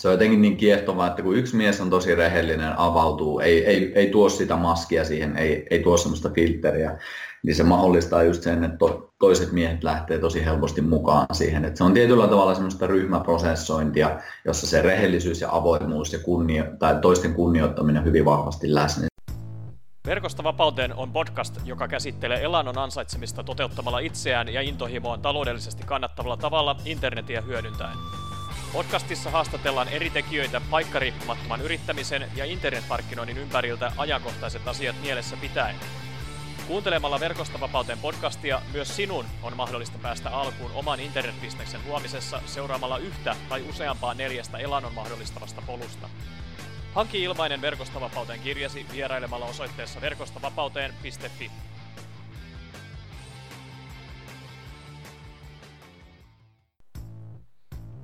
se 0.00 0.08
on 0.08 0.14
jotenkin 0.14 0.42
niin 0.42 0.56
kiehtovaa, 0.56 1.06
että 1.06 1.22
kun 1.22 1.36
yksi 1.36 1.56
mies 1.56 1.80
on 1.80 1.90
tosi 1.90 2.14
rehellinen, 2.14 2.78
avautuu, 2.78 3.40
ei, 3.40 3.66
ei, 3.66 3.92
ei 3.94 4.10
tuo 4.10 4.28
sitä 4.28 4.56
maskia 4.56 5.04
siihen, 5.04 5.36
ei, 5.36 5.66
ei 5.70 5.82
tuo 5.82 5.96
semmoista 5.96 6.30
filteriä, 6.30 6.98
niin 7.42 7.54
se 7.54 7.62
mahdollistaa 7.62 8.22
just 8.22 8.42
sen, 8.42 8.64
että 8.64 8.76
to, 8.76 9.12
toiset 9.18 9.52
miehet 9.52 9.84
lähtee 9.84 10.18
tosi 10.18 10.44
helposti 10.44 10.80
mukaan 10.80 11.26
siihen. 11.32 11.64
Että 11.64 11.78
se 11.78 11.84
on 11.84 11.94
tietyllä 11.94 12.28
tavalla 12.28 12.54
semmoista 12.54 12.86
ryhmäprosessointia, 12.86 14.18
jossa 14.44 14.66
se 14.66 14.82
rehellisyys 14.82 15.40
ja 15.40 15.48
avoimuus 15.52 16.12
ja 16.12 16.18
kunnio, 16.18 16.64
tai 16.78 16.98
toisten 17.02 17.34
kunnioittaminen 17.34 18.04
hyvin 18.04 18.24
vahvasti 18.24 18.74
läsnä. 18.74 19.06
Verkosta 20.06 20.44
vapauteen 20.44 20.94
on 20.94 21.12
podcast, 21.12 21.60
joka 21.64 21.88
käsittelee 21.88 22.42
elannon 22.42 22.78
ansaitsemista 22.78 23.44
toteuttamalla 23.44 23.98
itseään 23.98 24.48
ja 24.48 24.60
intohimoon 24.60 25.20
taloudellisesti 25.20 25.82
kannattavalla 25.86 26.36
tavalla 26.36 26.76
internetiä 26.84 27.40
hyödyntäen. 27.40 27.96
Podcastissa 28.72 29.30
haastatellaan 29.30 29.88
eri 29.88 30.10
tekijöitä 30.10 30.60
paikkariippumattoman 30.70 31.60
yrittämisen 31.60 32.30
ja 32.36 32.44
internetmarkkinoinnin 32.44 33.38
ympäriltä 33.38 33.92
ajankohtaiset 33.96 34.68
asiat 34.68 34.96
mielessä 35.02 35.36
pitäen. 35.36 35.76
Kuuntelemalla 36.66 37.20
Verkosta 37.20 37.60
vapauteen 37.60 37.98
podcastia 37.98 38.62
myös 38.72 38.96
sinun 38.96 39.26
on 39.42 39.56
mahdollista 39.56 39.98
päästä 39.98 40.30
alkuun 40.30 40.70
oman 40.74 41.00
internetbisneksen 41.00 41.80
luomisessa 41.86 42.42
seuraamalla 42.46 42.98
yhtä 42.98 43.36
tai 43.48 43.64
useampaa 43.68 44.14
neljästä 44.14 44.58
elannon 44.58 44.94
mahdollistavasta 44.94 45.62
polusta. 45.66 46.08
Hanki 46.94 47.22
ilmainen 47.22 47.60
Verkostavapauteen 47.60 48.40
kirjasi 48.40 48.86
vierailemalla 48.92 49.46
osoitteessa 49.46 50.00
verkostavapauteen.fi. 50.00 51.50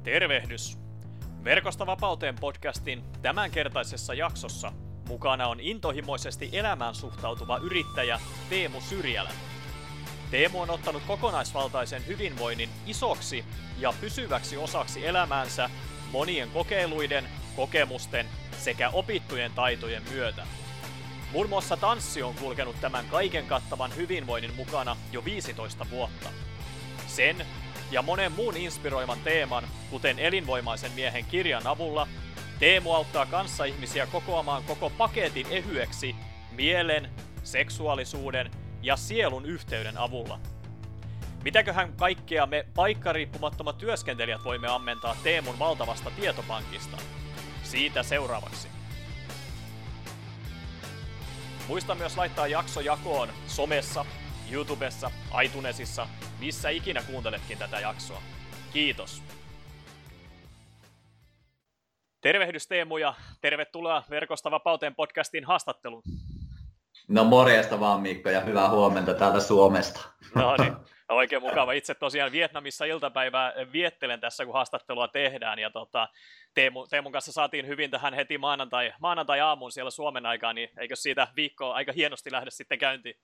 Tervehdys! 0.06 0.78
Verkosta 1.44 1.86
vapauteen 1.86 2.34
podcastin 2.40 3.04
tämänkertaisessa 3.22 4.14
jaksossa 4.14 4.72
mukana 5.08 5.48
on 5.48 5.60
intohimoisesti 5.60 6.50
elämään 6.52 6.94
suhtautuva 6.94 7.58
yrittäjä 7.58 8.20
Teemu 8.50 8.80
Syrjälä. 8.80 9.30
Teemu 10.30 10.60
on 10.60 10.70
ottanut 10.70 11.02
kokonaisvaltaisen 11.06 12.06
hyvinvoinnin 12.06 12.68
isoksi 12.86 13.44
ja 13.78 13.92
pysyväksi 14.00 14.56
osaksi 14.56 15.06
elämäänsä 15.06 15.70
monien 16.12 16.50
kokeiluiden, 16.50 17.24
kokemusten 17.56 18.26
sekä 18.58 18.90
opittujen 18.90 19.52
taitojen 19.52 20.02
myötä. 20.10 20.46
Muun 21.32 21.48
muassa 21.48 21.76
tanssi 21.76 22.22
on 22.22 22.34
kulkenut 22.34 22.76
tämän 22.80 23.04
kaiken 23.06 23.46
kattavan 23.46 23.96
hyvinvoinnin 23.96 24.56
mukana 24.56 24.96
jo 25.12 25.24
15 25.24 25.86
vuotta. 25.90 26.28
Sen 27.06 27.46
ja 27.90 28.02
monen 28.02 28.32
muun 28.32 28.56
inspiroivan 28.56 29.18
teeman, 29.24 29.64
kuten 29.90 30.18
elinvoimaisen 30.18 30.92
miehen 30.92 31.24
kirjan 31.24 31.66
avulla, 31.66 32.08
Teemu 32.58 32.92
auttaa 32.92 33.26
kanssaihmisiä 33.26 34.06
kokoamaan 34.06 34.64
koko 34.64 34.90
paketin 34.90 35.46
ehyeksi 35.50 36.16
mielen, 36.52 37.10
seksuaalisuuden 37.44 38.50
ja 38.82 38.96
sielun 38.96 39.46
yhteyden 39.46 39.98
avulla. 39.98 40.40
Mitäköhän 41.44 41.92
kaikkea 41.92 42.46
me 42.46 42.66
paikkariippumattomat 42.74 43.78
työskentelijät 43.78 44.44
voimme 44.44 44.68
ammentaa 44.68 45.16
Teemun 45.22 45.58
valtavasta 45.58 46.10
tietopankista? 46.10 46.96
Siitä 47.62 48.02
seuraavaksi. 48.02 48.68
Muista 51.68 51.94
myös 51.94 52.16
laittaa 52.16 52.46
jakso 52.46 52.80
jakoon 52.80 53.28
somessa, 53.46 54.04
YouTubessa, 54.52 55.10
iTunesissa, 55.44 56.06
missä 56.40 56.68
ikinä 56.68 57.02
kuunteletkin 57.02 57.58
tätä 57.58 57.80
jaksoa. 57.80 58.22
Kiitos! 58.72 59.22
Tervehdys 62.20 62.66
Teemu 62.66 62.96
ja 62.96 63.14
tervetuloa 63.40 64.02
Verkosta 64.10 64.50
vapauteen 64.50 64.94
podcastin 64.94 65.44
haastatteluun. 65.44 66.02
No 67.08 67.24
morjesta 67.24 67.80
vaan 67.80 68.00
Mikko 68.00 68.30
ja 68.30 68.40
hyvää 68.40 68.70
huomenta 68.70 69.14
täältä 69.14 69.40
Suomesta. 69.40 70.00
No 70.34 70.56
niin, 70.56 70.76
oikein 71.08 71.42
mukava. 71.42 71.72
Itse 71.72 71.94
tosiaan 71.94 72.32
Vietnamissa 72.32 72.84
iltapäivää 72.84 73.52
viettelen 73.72 74.20
tässä, 74.20 74.44
kun 74.44 74.54
haastattelua 74.54 75.08
tehdään. 75.08 75.58
Ja 75.58 75.70
tota, 75.70 76.08
Teemu, 76.54 76.86
Teemun 76.86 77.12
kanssa 77.12 77.32
saatiin 77.32 77.66
hyvin 77.66 77.90
tähän 77.90 78.14
heti 78.14 78.38
maanantai, 78.38 78.92
maanantai-aamuun 79.00 79.72
siellä 79.72 79.90
Suomen 79.90 80.26
aikaan, 80.26 80.54
niin 80.54 80.68
eikö 80.78 80.96
siitä 80.96 81.28
viikkoa 81.36 81.74
aika 81.74 81.92
hienosti 81.92 82.32
lähde 82.32 82.50
sitten 82.50 82.78
käyntiin? 82.78 83.16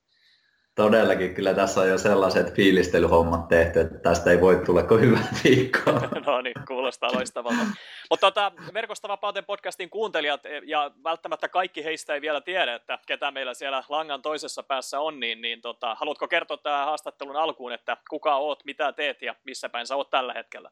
Todellakin, 0.75 1.35
kyllä 1.35 1.55
tässä 1.55 1.81
on 1.81 1.89
jo 1.89 1.99
sellaiset 1.99 2.55
fiilistelyhommat 2.55 3.49
tehty, 3.49 3.81
että 3.81 3.99
tästä 3.99 4.31
ei 4.31 4.41
voi 4.41 4.63
tulla 4.67 4.83
kuin 4.83 5.01
hyvä 5.01 5.19
viikko. 5.45 5.91
no 6.27 6.41
niin, 6.41 6.55
kuulostaa 6.69 7.13
loistavalta. 7.13 7.67
Mutta 8.11 8.27
tota, 8.27 8.53
Verkosta 8.75 9.09
vapauteen 9.09 9.45
podcastin 9.45 9.91
kuuntelijat, 9.91 10.47
e, 10.47 10.61
ja 10.65 10.91
välttämättä 11.05 11.49
kaikki 11.49 11.85
heistä 11.85 12.15
ei 12.15 12.21
vielä 12.21 12.41
tiedä, 12.41 12.75
että 12.75 12.99
ketä 13.07 13.31
meillä 13.31 13.55
siellä 13.55 13.85
langan 13.89 14.23
toisessa 14.23 14.63
päässä 14.63 15.01
on, 15.01 15.21
niin, 15.21 15.41
niin 15.41 15.61
tota, 15.61 15.95
haluatko 15.95 16.29
kertoa 16.29 16.57
tähän 16.57 16.87
haastattelun 16.87 17.37
alkuun, 17.37 17.73
että 17.73 17.97
kuka 18.11 18.37
oot, 18.37 18.65
mitä 18.65 18.93
teet 18.93 19.23
ja 19.23 19.35
missä 19.45 19.69
päin 19.69 19.87
sä 19.87 19.97
oot 19.97 20.11
tällä 20.11 20.33
hetkellä? 20.33 20.71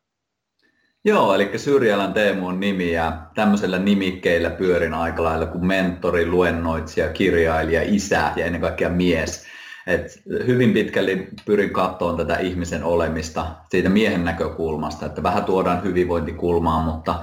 Joo, 1.04 1.34
eli 1.34 1.58
Syrjälän 1.58 2.12
Teemu 2.12 2.46
on 2.46 2.60
nimi 2.60 2.92
ja 2.92 3.12
tämmöisellä 3.34 3.78
nimikkeillä 3.78 4.50
pyörin 4.50 4.94
aika 4.94 5.22
lailla 5.22 5.46
kuin 5.46 5.66
mentori, 5.66 6.26
luennoitsija, 6.26 7.12
kirjailija, 7.12 7.82
isä 7.84 8.32
ja 8.36 8.46
ennen 8.46 8.60
kaikkea 8.60 8.88
mies. 8.88 9.59
Et 9.90 10.22
hyvin 10.46 10.72
pitkälle 10.72 11.26
pyrin 11.46 11.70
katsomaan 11.70 12.16
tätä 12.16 12.36
ihmisen 12.36 12.84
olemista 12.84 13.46
siitä 13.70 13.88
miehen 13.88 14.24
näkökulmasta, 14.24 15.06
että 15.06 15.22
vähän 15.22 15.44
tuodaan 15.44 15.84
hyvinvointikulmaa, 15.84 16.84
mutta 16.84 17.14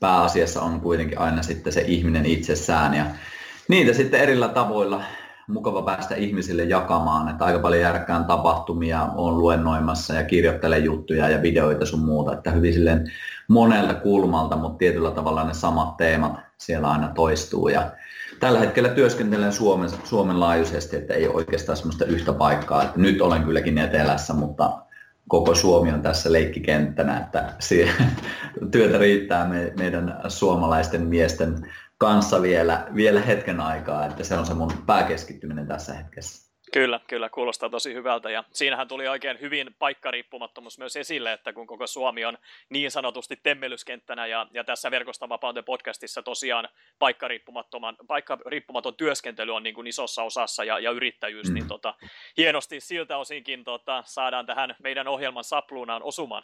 pääasiassa 0.00 0.62
on 0.62 0.80
kuitenkin 0.80 1.18
aina 1.18 1.42
sitten 1.42 1.72
se 1.72 1.80
ihminen 1.80 2.26
itsessään. 2.26 2.94
Ja 2.94 3.04
niitä 3.68 3.92
sitten 3.92 4.20
erillä 4.20 4.48
tavoilla 4.48 5.02
mukava 5.48 5.82
päästä 5.82 6.14
ihmisille 6.14 6.64
jakamaan, 6.64 7.28
että 7.28 7.44
aika 7.44 7.58
paljon 7.58 7.82
järkkään 7.82 8.24
tapahtumia 8.24 9.02
on 9.02 9.38
luennoimassa 9.38 10.14
ja 10.14 10.24
kirjoittelen 10.24 10.84
juttuja 10.84 11.28
ja 11.28 11.42
videoita 11.42 11.86
sun 11.86 12.00
muuta, 12.00 12.32
että 12.32 12.50
hyvin 12.50 12.72
silleen 12.72 13.12
monelta 13.48 13.94
kulmalta, 13.94 14.56
mutta 14.56 14.78
tietyllä 14.78 15.10
tavalla 15.10 15.44
ne 15.44 15.54
samat 15.54 15.96
teemat 15.96 16.32
siellä 16.58 16.90
aina 16.90 17.08
toistuu. 17.08 17.68
Ja 17.68 17.90
tällä 18.44 18.60
hetkellä 18.60 18.88
työskentelen 18.88 19.52
Suomen, 19.52 19.90
Suomen 20.04 20.40
laajuisesti, 20.40 20.96
että 20.96 21.14
ei 21.14 21.26
ole 21.26 21.36
oikeastaan 21.36 21.76
sellaista 21.76 22.04
yhtä 22.04 22.32
paikkaa. 22.32 22.82
Että 22.82 23.00
nyt 23.00 23.20
olen 23.20 23.42
kylläkin 23.42 23.78
etelässä, 23.78 24.32
mutta 24.32 24.78
koko 25.28 25.54
Suomi 25.54 25.92
on 25.92 26.02
tässä 26.02 26.32
leikkikenttänä, 26.32 27.20
että 27.20 27.54
työtä 28.72 28.98
riittää 28.98 29.48
me, 29.48 29.72
meidän 29.78 30.20
suomalaisten 30.28 31.02
miesten 31.06 31.72
kanssa 31.98 32.42
vielä, 32.42 32.86
vielä 32.94 33.20
hetken 33.20 33.60
aikaa, 33.60 34.06
että 34.06 34.24
se 34.24 34.38
on 34.38 34.46
se 34.46 34.54
mun 34.54 34.72
pääkeskittyminen 34.86 35.66
tässä 35.66 35.94
hetkessä. 35.94 36.43
Kyllä, 36.74 37.00
kyllä, 37.06 37.28
kuulostaa 37.28 37.70
tosi 37.70 37.94
hyvältä 37.94 38.30
ja 38.30 38.44
siinähän 38.52 38.88
tuli 38.88 39.08
oikein 39.08 39.40
hyvin 39.40 39.74
paikkariippumattomuus 39.78 40.78
myös 40.78 40.96
esille, 40.96 41.32
että 41.32 41.52
kun 41.52 41.66
koko 41.66 41.86
Suomi 41.86 42.24
on 42.24 42.38
niin 42.68 42.90
sanotusti 42.90 43.36
temmellyskenttänä 43.42 44.26
ja, 44.26 44.46
ja 44.54 44.64
tässä 44.64 44.90
Verkosta 44.90 45.28
vapauden 45.28 45.64
podcastissa 45.64 46.22
tosiaan 46.22 46.68
paikkariippumattoman, 46.98 47.96
paikkariippumaton 48.06 48.94
työskentely 48.94 49.54
on 49.54 49.62
niin 49.62 49.74
kuin 49.74 49.86
isossa 49.86 50.22
osassa 50.22 50.64
ja, 50.64 50.78
ja 50.78 50.90
yrittäjyys, 50.90 51.48
mm. 51.48 51.54
niin 51.54 51.68
tota, 51.68 51.94
hienosti 52.36 52.80
siltä 52.80 53.16
osinkin 53.16 53.64
tota, 53.64 54.02
saadaan 54.06 54.46
tähän 54.46 54.76
meidän 54.82 55.08
ohjelman 55.08 55.44
sapluunaan 55.44 56.02
osumaan. 56.02 56.42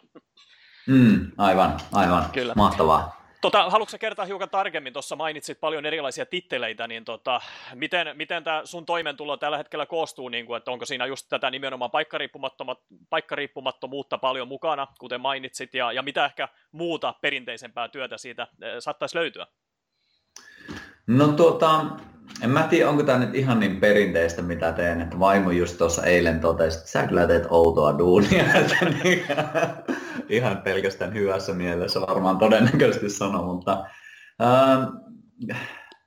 Mm, 0.87 1.33
aivan, 1.39 1.81
aivan, 1.93 2.25
Kyllä. 2.33 2.53
mahtavaa. 2.57 3.19
Tota, 3.41 3.71
haluatko 3.71 3.97
kertoa 4.01 4.25
hiukan 4.25 4.51
tarkemmin, 4.51 4.93
tuossa 4.93 5.17
mainitsit 5.17 5.61
paljon 5.61 5.87
erilaisia 5.87 6.27
titteleitä, 6.27 6.89
niin 6.89 7.05
tota, 7.05 7.41
miten, 7.75 8.17
miten 8.17 8.45
tämä 8.45 8.62
sun 8.65 8.87
toimeentulo 8.87 9.37
tällä 9.37 9.56
hetkellä 9.56 9.87
koostuu, 9.87 10.28
niin 10.28 10.47
kuin, 10.47 10.56
että 10.56 10.71
onko 10.71 10.87
siinä 10.87 11.06
just 11.06 11.27
tätä 11.28 11.50
nimenomaan 11.50 11.91
paikkariippumattomuutta 13.11 14.19
paljon 14.19 14.49
mukana, 14.49 14.87
kuten 14.99 15.21
mainitsit, 15.21 15.75
ja, 15.75 15.93
ja 15.93 16.03
mitä 16.03 16.25
ehkä 16.25 16.49
muuta 16.73 17.15
perinteisempää 17.21 17.89
työtä 17.89 18.19
siitä 18.19 18.43
eh, 18.43 18.75
saattaisi 18.79 19.17
löytyä? 19.17 19.47
No 21.06 21.29
tuota, 21.29 21.85
en 22.42 22.50
mä 22.50 22.62
tiedä, 22.62 22.90
onko 22.90 23.02
tämä 23.02 23.19
nyt 23.19 23.34
ihan 23.34 23.60
niin 23.60 23.81
perinteistä, 23.81 24.42
mitä 24.42 24.72
teen, 24.72 25.00
että 25.00 25.19
vaimo 25.19 25.50
just 25.50 25.78
tuossa 25.78 26.02
eilen 26.02 26.40
totesi, 26.40 26.78
että 26.78 26.90
sä 26.90 27.06
kyllä 27.06 27.26
teet 27.26 27.46
outoa 27.50 27.98
duunia, 27.98 28.44
niin, 29.04 29.22
ihan 30.28 30.56
pelkästään 30.56 31.14
hyvässä 31.14 31.52
mielessä 31.52 32.00
varmaan 32.00 32.38
todennäköisesti 32.38 33.10
sano, 33.10 33.42
mutta 33.42 33.84
ähm, 34.42 34.82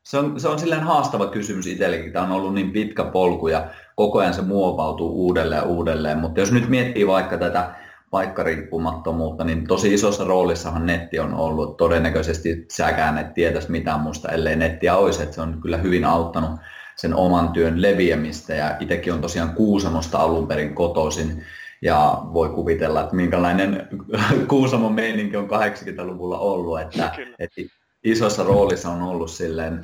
se 0.04 0.18
on, 0.18 0.40
se 0.40 0.48
on 0.48 0.60
silleen 0.60 0.84
haastava 0.84 1.28
kysymys 1.28 1.68
itsellekin. 1.68 2.14
Tämä 2.14 2.26
on 2.26 2.32
ollut 2.32 2.54
niin 2.54 2.72
pitkä 2.72 3.04
polku 3.04 3.48
ja 3.48 3.68
koko 3.96 4.20
ajan 4.20 4.34
se 4.34 4.42
muovautuu 4.42 5.26
uudelleen 5.26 5.60
ja 5.60 5.64
uudelleen, 5.64 6.18
mutta 6.18 6.40
jos 6.40 6.52
nyt 6.52 6.70
miettii 6.70 7.08
vaikka 7.08 7.38
tätä 7.38 7.76
paikkariippumattomuutta, 8.14 9.44
niin 9.44 9.68
tosi 9.68 9.94
isossa 9.94 10.24
roolissahan 10.24 10.86
netti 10.86 11.20
on 11.20 11.34
ollut. 11.34 11.78
Todennäköisesti 11.78 12.66
säkään 12.72 13.18
et 13.18 13.34
tietäisi 13.34 13.72
mitään 13.72 14.00
muusta, 14.00 14.32
ellei 14.32 14.56
nettiä 14.56 14.96
olisi. 14.96 15.24
Että 15.24 15.36
se 15.36 15.42
on 15.42 15.60
kyllä 15.62 15.78
hyvin 15.78 16.06
auttanut 16.06 16.52
sen 16.96 17.14
oman 17.14 17.50
työn 17.50 17.82
leviämistä 17.82 18.56
ja 18.56 18.78
itsekin 18.80 19.14
on 19.14 19.22
tosiaan 19.22 19.54
Kuusamosta 19.56 20.18
alun 20.18 20.48
perin 20.48 20.76
kotoisin 20.76 21.44
ja 21.82 22.22
voi 22.34 22.50
kuvitella, 22.50 23.02
että 23.02 23.16
minkälainen 23.16 23.88
Kuusamon 24.50 24.94
meininki 24.94 25.38
on 25.38 25.50
80-luvulla 25.50 26.40
ollut, 26.40 26.82
että, 26.82 27.12
että 27.40 27.62
isossa 28.04 28.44
roolissa 28.44 28.90
on 28.90 29.02
ollut 29.02 29.32
silleen 29.32 29.84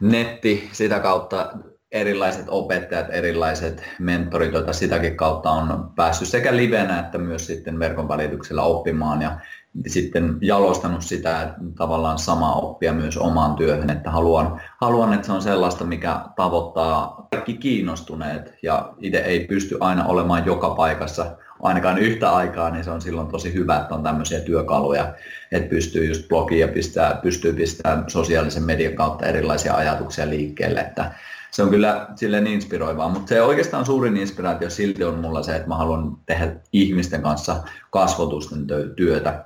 netti, 0.00 0.68
sitä 0.72 1.00
kautta 1.00 1.50
erilaiset 1.96 2.44
opettajat, 2.48 3.06
erilaiset 3.10 3.82
mentorit, 3.98 4.52
joita 4.52 4.72
sitäkin 4.72 5.16
kautta 5.16 5.50
on 5.50 5.92
päässyt 5.96 6.28
sekä 6.28 6.56
livenä 6.56 7.00
että 7.00 7.18
myös 7.18 7.46
sitten 7.46 7.78
verkon 7.78 8.08
välityksellä 8.08 8.62
oppimaan 8.62 9.22
ja 9.22 9.38
sitten 9.86 10.38
jalostanut 10.40 11.02
sitä 11.02 11.54
tavallaan 11.78 12.18
samaa 12.18 12.54
oppia 12.54 12.92
myös 12.92 13.16
omaan 13.16 13.54
työhön, 13.54 13.90
että 13.90 14.10
haluan, 14.10 14.60
haluan, 14.80 15.12
että 15.14 15.26
se 15.26 15.32
on 15.32 15.42
sellaista, 15.42 15.84
mikä 15.84 16.20
tavoittaa 16.36 17.26
kaikki 17.30 17.54
kiinnostuneet 17.54 18.54
ja 18.62 18.92
itse 18.98 19.18
ei 19.18 19.40
pysty 19.40 19.76
aina 19.80 20.04
olemaan 20.04 20.46
joka 20.46 20.70
paikassa 20.70 21.36
ainakaan 21.62 21.98
yhtä 21.98 22.30
aikaa, 22.30 22.70
niin 22.70 22.84
se 22.84 22.90
on 22.90 23.00
silloin 23.00 23.28
tosi 23.28 23.54
hyvä, 23.54 23.76
että 23.76 23.94
on 23.94 24.02
tämmöisiä 24.02 24.40
työkaluja, 24.40 25.14
että 25.52 25.68
pystyy 25.68 26.04
just 26.04 26.28
blogia 26.28 26.68
pistää, 26.68 27.18
pystyy 27.22 27.52
pistämään 27.52 28.04
sosiaalisen 28.06 28.62
median 28.62 28.94
kautta 28.94 29.26
erilaisia 29.26 29.74
ajatuksia 29.74 30.28
liikkeelle, 30.28 30.80
että 30.80 31.12
se 31.56 31.62
on 31.62 31.70
kyllä 31.70 32.06
silleen 32.16 32.46
inspiroivaa, 32.46 33.08
mutta 33.08 33.28
se 33.28 33.42
oikeastaan 33.42 33.86
suurin 33.86 34.16
inspiraatio 34.16 34.70
silti 34.70 35.04
on 35.04 35.18
mulla 35.18 35.42
se, 35.42 35.56
että 35.56 35.68
mä 35.68 35.76
haluan 35.76 36.16
tehdä 36.26 36.56
ihmisten 36.72 37.22
kanssa 37.22 37.62
kasvotusten 37.90 38.66
työtä. 38.96 39.44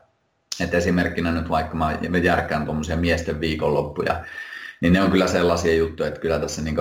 Et 0.60 0.74
esimerkkinä 0.74 1.32
nyt 1.32 1.48
vaikka 1.48 1.76
mä 1.76 2.18
järkkään 2.22 2.64
tuommoisia 2.64 2.96
miesten 2.96 3.40
viikonloppuja, 3.40 4.24
niin 4.80 4.92
ne 4.92 5.02
on 5.02 5.10
kyllä 5.10 5.26
sellaisia 5.26 5.74
juttuja, 5.74 6.08
että 6.08 6.20
kyllä 6.20 6.38
tässä 6.38 6.62
niin 6.62 6.76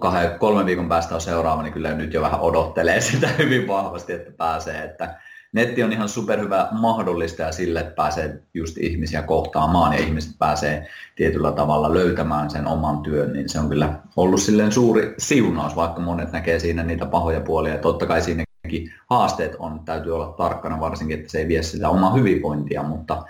kahden, 0.00 0.38
kolmen 0.38 0.66
viikon 0.66 0.88
päästä 0.88 1.14
on 1.14 1.20
seuraava, 1.20 1.62
niin 1.62 1.72
kyllä 1.72 1.94
nyt 1.94 2.14
jo 2.14 2.22
vähän 2.22 2.40
odottelee 2.40 3.00
sitä 3.10 3.28
hyvin 3.38 3.68
vahvasti, 3.68 4.12
että 4.12 4.32
pääsee. 4.36 4.84
Että 4.84 5.20
netti 5.52 5.82
on 5.82 5.92
ihan 5.92 6.08
superhyvä 6.08 6.68
mahdollistaja 6.72 7.52
sille, 7.52 7.80
että 7.80 7.94
pääsee 7.94 8.42
just 8.54 8.78
ihmisiä 8.78 9.22
kohtaamaan 9.22 9.92
ja 9.92 10.00
ihmiset 10.00 10.38
pääsee 10.38 10.86
tietyllä 11.16 11.52
tavalla 11.52 11.94
löytämään 11.94 12.50
sen 12.50 12.66
oman 12.66 13.00
työn, 13.00 13.32
niin 13.32 13.48
se 13.48 13.58
on 13.58 13.68
kyllä 13.68 13.94
ollut 14.16 14.40
silleen 14.40 14.72
suuri 14.72 15.14
siunaus, 15.18 15.76
vaikka 15.76 16.00
monet 16.00 16.32
näkee 16.32 16.58
siinä 16.58 16.82
niitä 16.82 17.06
pahoja 17.06 17.40
puolia. 17.40 17.78
Totta 17.78 18.06
kai 18.06 18.22
siinäkin 18.22 18.92
haasteet 19.10 19.56
on, 19.58 19.80
täytyy 19.84 20.14
olla 20.14 20.34
tarkkana 20.38 20.80
varsinkin, 20.80 21.18
että 21.18 21.30
se 21.30 21.38
ei 21.38 21.48
vie 21.48 21.62
sitä 21.62 21.88
omaa 21.88 22.14
hyvinvointia, 22.14 22.82
mutta 22.82 23.22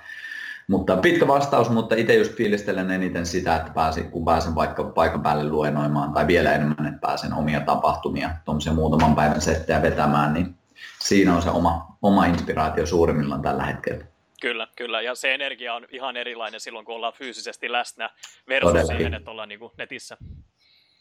mutta 0.69 0.97
pitkä 0.97 1.27
vastaus, 1.27 1.71
mutta 1.71 1.95
itse 1.95 2.15
just 2.15 2.37
fiilistelen 2.37 2.91
eniten 2.91 3.27
sitä, 3.27 3.57
että 3.57 3.73
pääsin, 3.73 4.11
kun 4.11 4.25
pääsen 4.25 4.55
vaikka 4.55 4.85
paikan 4.85 5.23
päälle 5.23 5.51
luennoimaan 5.51 6.13
tai 6.13 6.27
vielä 6.27 6.53
enemmän, 6.53 6.87
että 6.87 7.01
pääsen 7.01 7.35
omia 7.35 7.61
tapahtumia, 7.61 8.31
tuommoisia 8.45 8.73
muutaman 8.73 9.15
päivän 9.15 9.41
settejä 9.41 9.83
vetämään, 9.83 10.35
niin 10.35 10.55
siinä 11.01 11.37
on 11.37 11.43
se 11.43 11.51
oma, 11.51 11.90
oma 12.03 12.27
inspiraatio 12.27 12.87
suurimmillaan 12.87 13.43
tällä 13.43 13.63
hetkellä. 13.63 14.05
Kyllä, 14.41 14.69
kyllä. 14.77 15.01
Ja 15.01 15.15
se 15.15 15.35
energia 15.35 15.75
on 15.75 15.87
ihan 15.91 16.17
erilainen 16.17 16.61
silloin, 16.61 16.85
kun 16.85 16.95
ollaan 16.95 17.13
fyysisesti 17.13 17.73
läsnä 17.73 18.11
versus 18.49 18.71
Todellakin. 18.71 18.97
siihen, 18.97 19.15
että 19.15 19.31
ollaan 19.31 19.49
niin 19.49 19.61
netissä. 19.79 20.17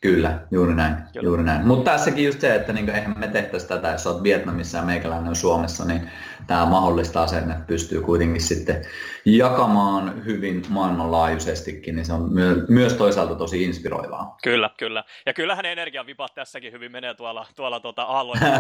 Kyllä, 0.02 0.40
juuri 0.52 0.74
näin. 0.74 0.96
Kyllä. 1.14 1.26
Juuri 1.26 1.44
näin. 1.44 1.68
Mutta 1.68 1.92
tässäkin 1.92 2.26
just 2.26 2.42
se, 2.42 2.56
että 2.56 2.74
niin 2.74 2.90
eihän 2.90 3.20
me 3.20 3.28
tehtäisi 3.28 3.68
tätä, 3.68 3.88
jos 3.92 4.08
olet 4.08 4.24
Vietnamissa 4.24 4.78
ja 4.78 4.84
meikäläinen 4.84 5.30
on 5.30 5.36
Suomessa, 5.36 5.86
niin 5.86 6.12
tämä 6.48 6.66
mahdollistaa 6.66 7.28
sen, 7.28 7.52
että 7.52 7.66
pystyy 7.68 8.02
kuitenkin 8.02 8.42
sitten 8.42 8.86
jakamaan 9.26 10.26
hyvin 10.26 10.62
maailmanlaajuisestikin, 10.70 11.96
niin 11.96 12.06
se 12.06 12.14
on 12.14 12.34
myö- 12.34 12.66
myös 12.70 12.94
toisaalta 12.94 13.36
tosi 13.36 13.64
inspiroivaa. 13.64 14.38
Kyllä, 14.44 14.70
kyllä. 14.78 15.04
Ja 15.26 15.34
kyllähän 15.34 15.66
energian 15.66 16.06
vipat 16.06 16.34
tässäkin 16.36 16.74
hyvin 16.74 16.92
menee 16.92 17.14
tuolla, 17.14 17.46
tuolla 17.56 17.80
tuota 17.80 18.04
aalloilla. 18.04 18.46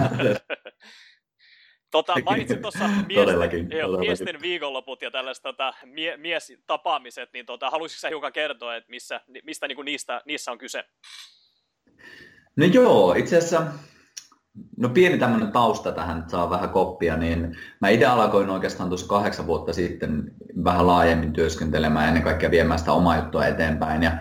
Tota, 1.91 2.13
mainitsin 2.25 2.61
tuossa 2.61 2.89
miesten, 3.07 3.67
miesten 3.99 4.41
viikonloput 4.41 5.01
ja 5.01 5.11
tällaiset 5.11 5.43
tota, 5.43 5.73
mie, 5.85 6.17
miestapaamiset, 6.17 7.29
niin 7.33 7.45
tota, 7.45 7.69
haluaisitko 7.69 8.07
hiukan 8.07 8.33
kertoa, 8.33 8.75
että 8.75 8.89
missä, 8.89 9.21
mistä 9.43 9.67
niin 9.67 9.85
niistä, 9.85 10.21
niissä 10.25 10.51
on 10.51 10.57
kyse? 10.57 10.83
No 12.55 12.65
joo, 12.65 13.13
itse 13.13 13.37
asiassa 13.37 13.67
No 14.77 14.89
pieni 14.89 15.17
tämmöinen 15.17 15.51
tausta 15.51 15.91
tähän, 15.91 16.19
että 16.19 16.31
saa 16.31 16.49
vähän 16.49 16.69
koppia, 16.69 17.17
niin 17.17 17.57
mä 17.81 17.89
itse 17.89 18.05
alkoin 18.05 18.49
oikeastaan 18.49 18.89
tuossa 18.89 19.07
kahdeksan 19.07 19.47
vuotta 19.47 19.73
sitten 19.73 20.31
vähän 20.63 20.87
laajemmin 20.87 21.33
työskentelemään 21.33 22.07
ennen 22.07 22.23
kaikkea 22.23 22.51
viemään 22.51 22.79
sitä 22.79 22.93
omaa 22.93 23.17
juttua 23.17 23.45
eteenpäin. 23.45 24.03
Ja 24.03 24.11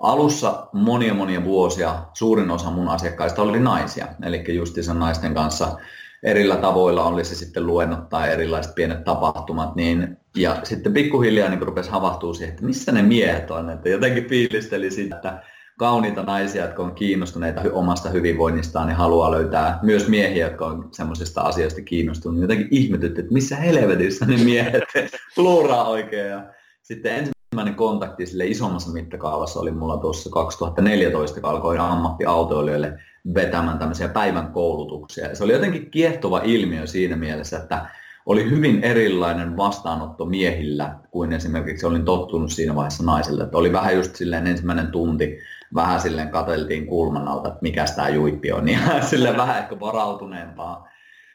alussa 0.00 0.68
monia 0.72 1.14
monia 1.14 1.44
vuosia 1.44 2.04
suurin 2.14 2.50
osa 2.50 2.70
mun 2.70 2.88
asiakkaista 2.88 3.42
oli 3.42 3.60
naisia, 3.60 4.06
eli 4.22 4.54
justiinsa 4.54 4.94
naisten 4.94 5.34
kanssa 5.34 5.76
erillä 6.22 6.56
tavoilla, 6.56 7.04
oli 7.04 7.24
se 7.24 7.34
sitten 7.34 7.66
luennot 7.66 8.08
tai 8.08 8.32
erilaiset 8.32 8.74
pienet 8.74 9.04
tapahtumat, 9.04 9.76
niin, 9.76 10.16
ja 10.36 10.60
sitten 10.62 10.92
pikkuhiljaa 10.92 11.48
niin 11.48 11.62
rupesi 11.62 11.90
havahtua 11.90 12.34
siihen, 12.34 12.52
että 12.52 12.66
missä 12.66 12.92
ne 12.92 13.02
miehet 13.02 13.50
on, 13.50 13.70
että 13.70 13.88
jotenkin 13.88 14.28
fiilisteli 14.28 14.90
sitä, 14.90 15.16
että 15.16 15.42
kauniita 15.78 16.22
naisia, 16.22 16.64
jotka 16.64 16.82
on 16.82 16.94
kiinnostuneita 16.94 17.62
omasta 17.72 18.08
hyvinvoinnistaan, 18.08 18.86
niin 18.86 18.96
haluaa 18.96 19.30
löytää 19.30 19.78
myös 19.82 20.08
miehiä, 20.08 20.46
jotka 20.46 20.66
on 20.66 20.88
semmoisista 20.92 21.40
asioista 21.40 21.82
kiinnostuneita. 21.82 22.44
Jotenkin 22.44 22.68
ihmetytti, 22.70 23.20
että 23.20 23.32
missä 23.32 23.56
helvetissä 23.56 24.26
ne 24.26 24.36
miehet 24.44 24.84
luuraa 25.36 25.88
oikein. 25.88 26.30
Ja 26.30 26.44
sitten 26.82 27.12
ensimmäinen 27.12 27.74
kontakti 27.74 28.26
sille 28.26 28.46
isommassa 28.46 28.92
mittakaavassa 28.92 29.60
oli 29.60 29.70
mulla 29.70 29.96
tuossa 29.96 30.30
2014, 30.30 31.40
kun 31.40 31.50
alkoi 31.50 31.78
ammattiautoilijoille 31.78 32.98
vetämään 33.34 33.78
tämmöisiä 33.78 34.08
päivän 34.08 34.52
koulutuksia. 34.52 35.34
Se 35.34 35.44
oli 35.44 35.52
jotenkin 35.52 35.90
kiehtova 35.90 36.40
ilmiö 36.44 36.86
siinä 36.86 37.16
mielessä, 37.16 37.58
että 37.58 37.86
oli 38.26 38.50
hyvin 38.50 38.84
erilainen 38.84 39.56
vastaanotto 39.56 40.24
miehillä 40.24 40.94
kuin 41.10 41.32
esimerkiksi 41.32 41.86
olin 41.86 42.04
tottunut 42.04 42.52
siinä 42.52 42.74
vaiheessa 42.74 43.04
naisille. 43.04 43.44
Että 43.44 43.58
oli 43.58 43.72
vähän 43.72 43.96
just 43.96 44.16
silleen 44.16 44.46
ensimmäinen 44.46 44.86
tunti, 44.86 45.38
vähän 45.74 46.00
silleen 46.00 46.28
kateltiin 46.28 46.86
kulman 46.86 47.28
alta, 47.28 47.48
että 47.48 47.58
mikä 47.62 47.84
tämä 47.96 48.08
juippi 48.08 48.52
on, 48.52 48.68
ja 48.72 48.78
sille 49.02 49.36
vähän 49.36 49.58
ehkä 49.58 49.80
varautuneempaa. 49.80 50.88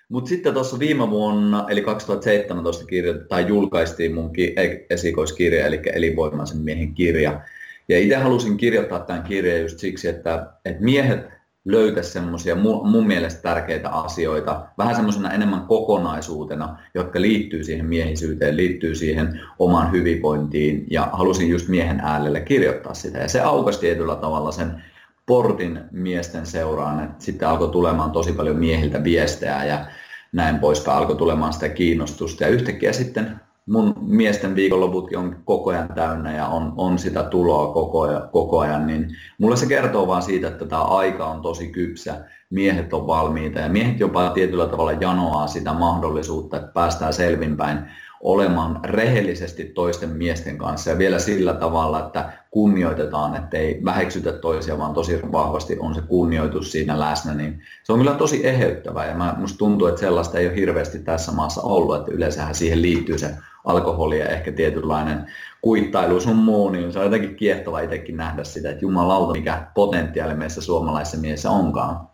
Mutta 0.09 0.29
sitten 0.29 0.53
tuossa 0.53 0.79
viime 0.79 1.09
vuonna, 1.09 1.65
eli 1.69 1.81
2017 1.81 2.85
kirjo, 2.85 3.13
tai 3.13 3.47
julkaistiin 3.47 4.13
mun 4.13 4.33
ki- 4.33 4.53
e-, 4.57 4.85
esikoiskirja, 4.89 5.65
eli 5.65 5.81
Elinvoimaisen 5.93 6.57
miehen 6.57 6.93
kirja. 6.93 7.41
Ja 7.89 7.99
itse 7.99 8.15
halusin 8.15 8.57
kirjoittaa 8.57 8.99
tämän 8.99 9.23
kirjan 9.23 9.61
just 9.61 9.79
siksi, 9.79 10.07
että, 10.07 10.47
että 10.65 10.83
miehet 10.83 11.19
löytäisi 11.65 12.11
semmoisia 12.11 12.55
mun 12.55 13.07
mielestä 13.07 13.41
tärkeitä 13.41 13.89
asioita, 13.89 14.65
vähän 14.77 14.95
semmoisena 14.95 15.31
enemmän 15.31 15.61
kokonaisuutena, 15.61 16.77
jotka 16.93 17.21
liittyy 17.21 17.63
siihen 17.63 17.85
miehisyyteen, 17.85 18.57
liittyy 18.57 18.95
siihen 18.95 19.41
omaan 19.59 19.91
hyvinvointiin. 19.91 20.87
Ja 20.91 21.09
halusin 21.13 21.49
just 21.49 21.67
miehen 21.67 21.99
äänelle 21.99 22.41
kirjoittaa 22.41 22.93
sitä. 22.93 23.17
Ja 23.17 23.27
se 23.27 23.41
aukasi 23.41 23.79
tietyllä 23.79 24.15
tavalla 24.15 24.51
sen 24.51 24.83
portin 25.25 25.79
miesten 25.91 26.45
seuraan, 26.45 27.03
että 27.03 27.23
sitten 27.23 27.47
alkoi 27.47 27.69
tulemaan 27.69 28.11
tosi 28.11 28.33
paljon 28.33 28.57
miehiltä 28.57 29.03
viestejä 29.03 29.65
ja 29.65 29.85
näin 30.31 30.59
poispäin, 30.59 30.97
alkoi 30.97 31.15
tulemaan 31.15 31.53
sitä 31.53 31.69
kiinnostusta. 31.69 32.43
Ja 32.43 32.49
yhtäkkiä 32.49 32.93
sitten 32.93 33.39
mun 33.69 33.93
miesten 34.01 34.55
viikonloputkin 34.55 35.17
on 35.17 35.35
koko 35.45 35.69
ajan 35.69 35.89
täynnä 35.95 36.35
ja 36.35 36.47
on, 36.47 36.73
on 36.77 36.99
sitä 36.99 37.23
tuloa 37.23 37.73
koko 37.73 38.01
ajan, 38.01 38.29
koko 38.31 38.59
ajan, 38.59 38.87
niin 38.87 39.07
mulle 39.37 39.57
se 39.57 39.65
kertoo 39.65 40.07
vaan 40.07 40.21
siitä, 40.21 40.47
että 40.47 40.65
tämä 40.65 40.81
aika 40.81 41.25
on 41.25 41.41
tosi 41.41 41.67
kypsä, 41.67 42.25
miehet 42.49 42.93
on 42.93 43.07
valmiita 43.07 43.59
ja 43.59 43.69
miehet 43.69 43.99
jopa 43.99 44.29
tietyllä 44.29 44.67
tavalla 44.67 44.91
janoaa 44.91 45.47
sitä 45.47 45.73
mahdollisuutta, 45.73 46.57
että 46.57 46.71
päästään 46.73 47.13
selvinpäin 47.13 47.79
olemaan 48.23 48.79
rehellisesti 48.83 49.65
toisten 49.65 50.09
miesten 50.09 50.57
kanssa 50.57 50.89
ja 50.89 50.97
vielä 50.97 51.19
sillä 51.19 51.53
tavalla, 51.53 51.99
että 51.99 52.33
kunnioitetaan, 52.51 53.35
että 53.35 53.57
ei 53.57 53.81
väheksytä 53.85 54.31
toisia, 54.31 54.77
vaan 54.77 54.93
tosi 54.93 55.19
vahvasti 55.31 55.77
on 55.79 55.95
se 55.95 56.01
kunnioitus 56.01 56.71
siinä 56.71 56.99
läsnä, 56.99 57.33
niin 57.33 57.61
se 57.83 57.93
on 57.93 57.99
kyllä 57.99 58.13
tosi 58.13 58.47
eheyttävää 58.47 59.05
ja 59.05 59.15
mä, 59.15 59.37
tuntuu, 59.57 59.87
että 59.87 59.99
sellaista 59.99 60.37
ei 60.37 60.47
ole 60.47 60.55
hirveästi 60.55 60.99
tässä 60.99 61.31
maassa 61.31 61.61
ollut, 61.61 61.95
että 61.95 62.11
yleensähän 62.11 62.55
siihen 62.55 62.81
liittyy 62.81 63.17
se 63.17 63.29
alkoholi 63.65 64.19
ja 64.19 64.29
ehkä 64.29 64.51
tietynlainen 64.51 65.31
kuittailu 65.61 66.19
sun 66.19 66.35
muu, 66.35 66.69
niin 66.69 66.93
se 66.93 66.99
on 66.99 67.05
jotenkin 67.05 67.35
kiehtova 67.35 67.79
itsekin 67.79 68.17
nähdä 68.17 68.43
sitä, 68.43 68.69
että 68.69 68.85
jumalauta, 68.85 69.31
mikä 69.31 69.67
potentiaali 69.75 70.35
meissä 70.35 70.61
suomalaisessa 70.61 71.17
mielessä 71.17 71.49
onkaan. 71.49 72.13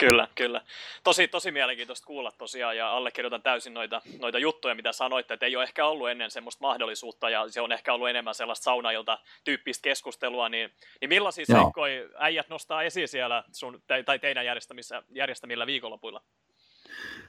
Kyllä, 0.00 0.28
kyllä. 0.34 0.60
Tosi, 1.04 1.28
tosi 1.28 1.50
mielenkiintoista 1.50 2.06
kuulla 2.06 2.32
tosiaan 2.38 2.76
ja 2.76 2.90
allekirjoitan 2.90 3.42
täysin 3.42 3.74
noita, 3.74 4.02
noita 4.20 4.38
juttuja, 4.38 4.74
mitä 4.74 4.92
sanoitte, 4.92 5.34
että 5.34 5.46
ei 5.46 5.56
ole 5.56 5.64
ehkä 5.64 5.86
ollut 5.86 6.08
ennen 6.08 6.30
semmoista 6.30 6.66
mahdollisuutta 6.66 7.30
ja 7.30 7.48
se 7.48 7.60
on 7.60 7.72
ehkä 7.72 7.94
ollut 7.94 8.08
enemmän 8.08 8.34
sellaista 8.34 8.64
saunailta 8.64 9.18
tyyppistä 9.44 9.82
keskustelua, 9.82 10.48
niin, 10.48 10.70
niin 11.00 11.08
millaisia 11.08 11.44
seikkoja 11.46 12.08
äijät 12.18 12.48
nostaa 12.48 12.82
esiin 12.82 13.08
siellä 13.08 13.44
sun, 13.52 13.82
tai 14.04 14.18
teidän 14.18 14.44
järjestämillä 15.10 15.66
viikonlopuilla? 15.66 16.22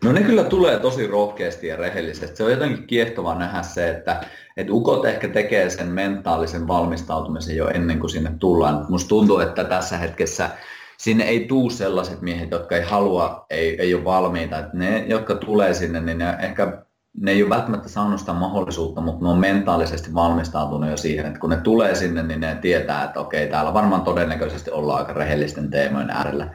No 0.04 0.12
ne 0.12 0.24
kyllä 0.24 0.44
tulee 0.44 0.80
tosi 0.80 1.08
rohkeasti 1.08 1.68
ja 1.68 1.76
rehellisesti. 1.76 2.36
Se 2.36 2.44
on 2.44 2.52
jotenkin 2.52 2.88
kiehtova 2.88 3.36
nähdä 3.36 3.62
se, 3.62 3.90
että, 3.90 4.24
että 4.58 4.74
ukot 4.74 5.06
ehkä 5.06 5.28
tekee 5.28 5.70
sen 5.70 5.88
mentaalisen 5.88 6.68
valmistautumisen 6.68 7.56
jo 7.56 7.68
ennen 7.68 8.00
kuin 8.00 8.10
sinne 8.10 8.32
tullaan. 8.40 8.86
Musta 8.90 9.10
tuntuu, 9.10 9.40
että 9.40 9.64
tässä 9.64 9.98
hetkessä 9.98 10.50
sinne 10.98 11.24
ei 11.24 11.46
tuu 11.46 11.70
sellaiset 11.70 12.22
miehet, 12.22 12.52
jotka 12.52 12.76
ei 12.76 12.84
halua, 12.84 13.46
ei, 13.50 13.82
ei 13.82 13.94
ole 13.94 14.04
valmiita. 14.04 14.60
Että 14.60 14.78
ne, 14.78 15.06
jotka 15.08 15.36
tulee 15.36 15.74
sinne, 15.74 16.02
niin 16.02 16.18
ne 16.18 16.38
ehkä 16.40 16.84
ne 17.18 17.32
ei 17.32 17.44
ole 17.44 17.50
välttämättä 17.50 17.90
saanut 17.90 18.20
sitä 18.20 18.34
mahdollisuutta, 18.34 19.02
mutta 19.02 19.26
ne 19.26 19.32
on 19.32 19.40
mentaalisesti 19.40 20.14
valmistautunut 20.14 20.90
jo 20.90 20.98
siihen, 20.98 21.26
että 21.26 21.40
kun 21.40 21.50
ne 21.50 21.58
tulee 21.58 21.96
sinne, 21.96 22.24
niin 22.24 22.40
ne 22.40 22.58
tietää, 22.62 23.04
että 23.04 23.20
okei, 23.20 23.48
täällä 23.48 23.74
varmaan 23.74 24.02
todennäköisesti 24.02 24.72
ollaan 24.72 25.00
aika 25.00 25.14
rehellisten 25.14 25.70
teemojen 25.70 26.10
äärellä. 26.10 26.48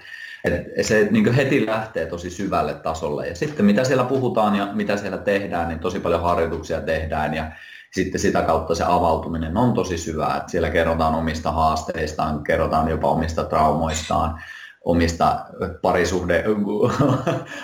Et 0.46 0.86
se 0.86 1.08
niin 1.10 1.32
heti 1.32 1.66
lähtee 1.66 2.06
tosi 2.06 2.30
syvälle 2.30 2.74
tasolle. 2.74 3.28
Ja 3.28 3.34
sitten 3.34 3.66
mitä 3.66 3.84
siellä 3.84 4.04
puhutaan 4.04 4.56
ja 4.56 4.68
mitä 4.72 4.96
siellä 4.96 5.18
tehdään, 5.18 5.68
niin 5.68 5.78
tosi 5.78 6.00
paljon 6.00 6.22
harjoituksia 6.22 6.80
tehdään 6.80 7.34
ja 7.34 7.50
sitten 7.92 8.20
sitä 8.20 8.42
kautta 8.42 8.74
se 8.74 8.84
avautuminen 8.86 9.56
on 9.56 9.74
tosi 9.74 9.98
syvää. 9.98 10.36
Että 10.36 10.50
siellä 10.50 10.70
kerrotaan 10.70 11.14
omista 11.14 11.52
haasteistaan, 11.52 12.42
kerrotaan 12.42 12.88
jopa 12.88 13.10
omista 13.10 13.44
traumoistaan, 13.44 14.42
omista 14.84 15.46
parisuhde 15.82 16.44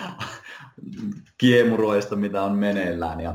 kiemuroista, 1.37 2.15
mitä 2.15 2.43
on 2.43 2.57
meneillään. 2.57 3.19
Ja 3.19 3.33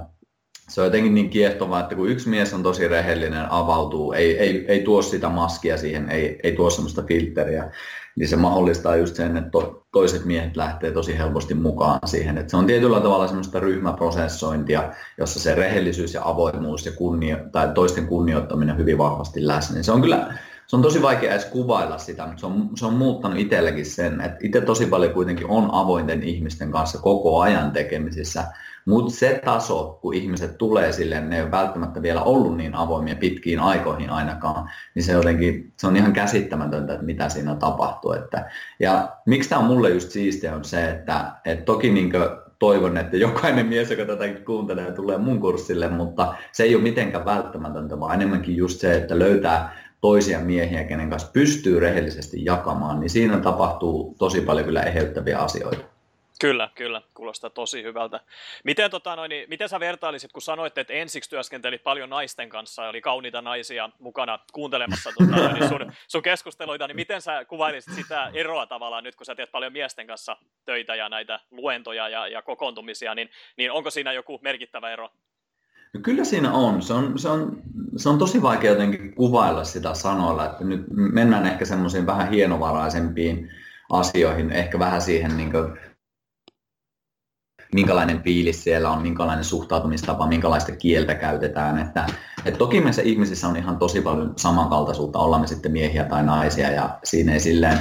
se 0.68 0.80
on 0.80 0.86
jotenkin 0.86 1.14
niin 1.14 1.30
kiehtovaa, 1.30 1.80
että 1.80 1.94
kun 1.94 2.08
yksi 2.08 2.28
mies 2.28 2.54
on 2.54 2.62
tosi 2.62 2.88
rehellinen, 2.88 3.52
avautuu, 3.52 4.12
ei, 4.12 4.38
ei, 4.38 4.64
ei 4.68 4.80
tuo 4.80 5.02
sitä 5.02 5.28
maskia 5.28 5.76
siihen, 5.76 6.10
ei, 6.10 6.40
ei 6.42 6.52
tuo 6.52 6.70
semmoista 6.70 7.02
filtteriä, 7.02 7.70
niin 8.16 8.28
se 8.28 8.36
mahdollistaa 8.36 8.96
just 8.96 9.16
sen, 9.16 9.36
että 9.36 9.50
to, 9.50 9.86
toiset 9.92 10.24
miehet 10.24 10.56
lähtee 10.56 10.90
tosi 10.90 11.18
helposti 11.18 11.54
mukaan 11.54 11.98
siihen. 12.04 12.38
Että 12.38 12.50
se 12.50 12.56
on 12.56 12.66
tietyllä 12.66 13.00
tavalla 13.00 13.26
semmoista 13.26 13.60
ryhmäprosessointia, 13.60 14.92
jossa 15.18 15.40
se 15.40 15.54
rehellisyys 15.54 16.14
ja 16.14 16.22
avoimuus 16.24 16.86
ja 16.86 16.92
kunnio, 16.92 17.36
tai 17.52 17.68
toisten 17.74 18.06
kunnioittaminen 18.06 18.78
hyvin 18.78 18.98
vahvasti 18.98 19.46
läsnä. 19.46 19.74
Niin 19.74 19.84
se 19.84 19.92
on 19.92 20.00
kyllä 20.00 20.34
se 20.68 20.76
on 20.76 20.82
tosi 20.82 21.02
vaikea 21.02 21.32
edes 21.32 21.44
kuvailla 21.44 21.98
sitä, 21.98 22.26
mutta 22.26 22.40
se 22.40 22.46
on, 22.46 22.70
se 22.76 22.86
on 22.86 22.94
muuttanut 22.94 23.38
itselläkin 23.38 23.86
sen, 23.86 24.20
että 24.20 24.38
itse 24.42 24.60
tosi 24.60 24.86
paljon 24.86 25.12
kuitenkin 25.12 25.46
on 25.46 25.68
avointen 25.72 26.22
ihmisten 26.22 26.70
kanssa 26.70 26.98
koko 26.98 27.40
ajan 27.40 27.72
tekemisissä, 27.72 28.44
mutta 28.88 29.14
se 29.14 29.40
taso, 29.44 29.98
kun 30.02 30.14
ihmiset 30.14 30.58
tulee 30.58 30.92
sille, 30.92 31.20
ne 31.20 31.36
ei 31.36 31.42
ole 31.42 31.50
välttämättä 31.50 32.02
vielä 32.02 32.22
ollut 32.22 32.56
niin 32.56 32.74
avoimia 32.74 33.16
pitkiin 33.16 33.60
aikoihin 33.60 34.10
ainakaan, 34.10 34.70
niin 34.94 35.02
se, 35.02 35.12
jotenkin, 35.12 35.72
se 35.76 35.86
on 35.86 35.96
ihan 35.96 36.12
käsittämätöntä, 36.12 36.92
että 36.92 37.06
mitä 37.06 37.28
siinä 37.28 37.54
tapahtuu. 37.54 38.12
Että, 38.12 38.50
ja 38.80 39.08
miksi 39.26 39.48
tämä 39.48 39.60
on 39.60 39.66
mulle 39.66 39.90
just 39.90 40.10
siistiä 40.10 40.56
on 40.56 40.64
se, 40.64 40.90
että, 40.90 41.32
että 41.44 41.64
toki 41.64 41.90
niin 41.90 42.12
toivon, 42.58 42.96
että 42.96 43.16
jokainen 43.16 43.66
mies, 43.66 43.90
joka 43.90 44.04
tätä 44.04 44.24
kuuntelee, 44.46 44.92
tulee 44.92 45.18
mun 45.18 45.40
kurssille, 45.40 45.88
mutta 45.88 46.34
se 46.52 46.62
ei 46.62 46.74
ole 46.74 46.82
mitenkään 46.82 47.24
välttämätöntä, 47.24 48.00
vaan 48.00 48.14
enemmänkin 48.14 48.56
just 48.56 48.80
se, 48.80 48.96
että 48.96 49.18
löytää 49.18 49.76
toisia 50.00 50.40
miehiä, 50.40 50.84
kenen 50.84 51.10
kanssa 51.10 51.30
pystyy 51.32 51.80
rehellisesti 51.80 52.44
jakamaan, 52.44 53.00
niin 53.00 53.10
siinä 53.10 53.40
tapahtuu 53.40 54.14
tosi 54.18 54.40
paljon 54.40 54.66
kyllä 54.66 54.82
eheyttäviä 54.82 55.38
asioita. 55.38 55.97
Kyllä, 56.40 56.70
kyllä, 56.74 57.02
kuulostaa 57.14 57.50
tosi 57.50 57.82
hyvältä. 57.82 58.20
Miten, 58.64 58.90
tota, 58.90 59.16
noin, 59.16 59.28
niin, 59.28 59.48
miten 59.48 59.68
sä 59.68 59.80
vertailisit, 59.80 60.32
kun 60.32 60.42
sanoit, 60.42 60.78
että 60.78 60.92
ensiksi 60.92 61.30
työskentelit 61.30 61.82
paljon 61.82 62.10
naisten 62.10 62.48
kanssa 62.48 62.82
ja 62.82 62.88
oli 62.88 63.00
kauniita 63.00 63.42
naisia 63.42 63.90
mukana 63.98 64.38
kuuntelemassa 64.52 65.10
tota, 65.18 65.52
niin 65.52 65.68
sun, 65.68 65.92
sun 66.08 66.22
keskusteluita, 66.22 66.86
niin 66.86 66.96
miten 66.96 67.22
sä 67.22 67.44
kuvailisit 67.44 67.94
sitä 67.94 68.30
eroa 68.34 68.66
tavallaan 68.66 69.04
nyt, 69.04 69.16
kun 69.16 69.26
sä 69.26 69.34
teet 69.34 69.52
paljon 69.52 69.72
miesten 69.72 70.06
kanssa 70.06 70.36
töitä 70.64 70.94
ja 70.94 71.08
näitä 71.08 71.40
luentoja 71.50 72.08
ja, 72.08 72.28
ja 72.28 72.42
kokoontumisia, 72.42 73.14
niin, 73.14 73.30
niin 73.56 73.72
onko 73.72 73.90
siinä 73.90 74.12
joku 74.12 74.38
merkittävä 74.42 74.90
ero? 74.90 75.08
No 75.94 76.00
kyllä 76.02 76.24
siinä 76.24 76.52
on. 76.52 76.82
Se 76.82 76.92
on, 76.92 77.18
se 77.18 77.28
on. 77.28 77.62
se 77.96 78.08
on 78.08 78.18
tosi 78.18 78.42
vaikea 78.42 78.70
jotenkin 78.70 79.14
kuvailla 79.14 79.64
sitä 79.64 79.94
sanoilla, 79.94 80.46
että 80.46 80.64
nyt 80.64 80.80
mennään 80.90 81.46
ehkä 81.46 81.64
semmoisiin 81.64 82.06
vähän 82.06 82.30
hienovaraisempiin 82.30 83.50
asioihin, 83.90 84.52
ehkä 84.52 84.78
vähän 84.78 85.02
siihen 85.02 85.36
niin 85.36 85.52
kuin, 85.52 85.78
minkälainen 87.74 88.22
fiilis 88.22 88.64
siellä 88.64 88.90
on, 88.90 89.02
minkälainen 89.02 89.44
suhtautumistapa, 89.44 90.26
minkälaista 90.26 90.72
kieltä 90.72 91.14
käytetään. 91.14 91.78
Että, 91.78 92.06
et 92.44 92.58
toki 92.58 92.80
meissä 92.80 93.02
ihmisissä 93.02 93.48
on 93.48 93.56
ihan 93.56 93.78
tosi 93.78 94.00
paljon 94.00 94.32
samankaltaisuutta, 94.36 95.18
ollaan 95.18 95.40
me 95.40 95.46
sitten 95.46 95.72
miehiä 95.72 96.04
tai 96.04 96.22
naisia, 96.22 96.70
ja 96.70 96.98
siinä 97.04 97.32
ei 97.32 97.40
silleen, 97.40 97.78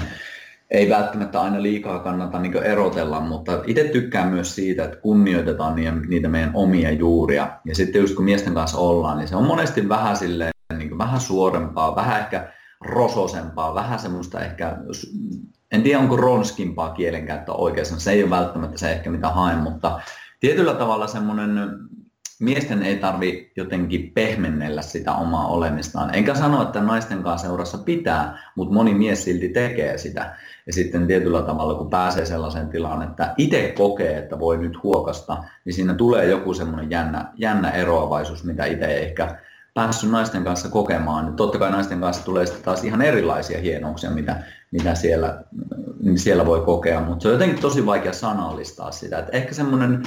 ei 0.71 0.89
välttämättä 0.89 1.41
aina 1.41 1.61
liikaa 1.61 1.99
kannata 1.99 2.39
niin 2.39 2.63
erotella, 2.63 3.19
mutta 3.19 3.63
itse 3.67 3.83
tykkään 3.83 4.27
myös 4.27 4.55
siitä, 4.55 4.83
että 4.83 4.97
kunnioitetaan 4.97 5.75
niitä 6.07 6.27
meidän 6.27 6.51
omia 6.53 6.91
juuria. 6.91 7.59
Ja 7.65 7.75
sitten 7.75 8.01
just 8.01 8.15
kun 8.15 8.25
miesten 8.25 8.53
kanssa 8.53 8.77
ollaan, 8.77 9.17
niin 9.17 9.27
se 9.27 9.35
on 9.35 9.47
monesti 9.47 9.89
vähän 9.89 10.17
silleen, 10.17 10.51
niin 10.77 10.97
vähän 10.97 11.21
suorempaa, 11.21 11.95
vähän 11.95 12.19
ehkä 12.19 12.51
rososempaa, 12.81 13.75
vähän 13.75 13.99
semmoista 13.99 14.39
ehkä, 14.39 14.77
en 15.71 15.83
tiedä 15.83 15.99
onko 15.99 16.15
ronskimpaa 16.17 16.89
kielenkäyttöä 16.89 17.55
oikeastaan, 17.55 18.01
se 18.01 18.11
ei 18.11 18.23
ole 18.23 18.29
välttämättä 18.29 18.77
se 18.77 18.91
ehkä 18.91 19.09
mitä 19.09 19.29
haen, 19.29 19.57
mutta 19.57 19.99
tietyllä 20.39 20.73
tavalla 20.73 21.07
semmoinen 21.07 21.59
miesten 22.39 22.83
ei 22.83 22.97
tarvi 22.97 23.51
jotenkin 23.55 24.11
pehmennellä 24.13 24.81
sitä 24.81 25.13
omaa 25.13 25.47
olemistaan. 25.47 26.15
Enkä 26.15 26.35
sano, 26.35 26.61
että 26.63 26.81
naisten 26.81 27.23
kanssa 27.23 27.47
seurassa 27.47 27.77
pitää, 27.77 28.51
mutta 28.55 28.73
moni 28.73 28.93
mies 28.93 29.23
silti 29.23 29.49
tekee 29.49 29.97
sitä. 29.97 30.35
Ja 30.67 30.73
sitten 30.73 31.07
tietyllä 31.07 31.41
tavalla, 31.41 31.75
kun 31.75 31.89
pääsee 31.89 32.25
sellaiseen 32.25 32.69
tilaan, 32.69 33.01
että 33.01 33.33
itse 33.37 33.73
kokee, 33.77 34.17
että 34.17 34.39
voi 34.39 34.57
nyt 34.57 34.83
huokasta, 34.83 35.43
niin 35.65 35.73
siinä 35.73 35.93
tulee 35.93 36.25
joku 36.25 36.53
semmoinen 36.53 36.91
jännä, 36.91 37.25
jännä 37.35 37.71
eroavaisuus, 37.71 38.43
mitä 38.43 38.65
itse 38.65 38.85
ei 38.85 39.03
ehkä 39.03 39.37
päässyt 39.73 40.11
naisten 40.11 40.43
kanssa 40.43 40.69
kokemaan. 40.69 41.25
Niin 41.25 41.35
totta 41.35 41.59
kai 41.59 41.71
naisten 41.71 41.99
kanssa 41.99 42.25
tulee 42.25 42.45
sitten 42.45 42.65
taas 42.65 42.83
ihan 42.83 43.01
erilaisia 43.01 43.59
hienouksia, 43.59 44.09
mitä, 44.09 44.43
mitä 44.71 44.95
siellä, 44.95 45.43
niin 45.99 46.19
siellä 46.19 46.45
voi 46.45 46.61
kokea, 46.61 47.01
mutta 47.01 47.23
se 47.23 47.27
on 47.27 47.33
jotenkin 47.33 47.61
tosi 47.61 47.85
vaikea 47.85 48.13
sanallistaa 48.13 48.91
sitä. 48.91 49.19
Että 49.19 49.31
ehkä 49.31 49.53
semmoinen 49.53 50.03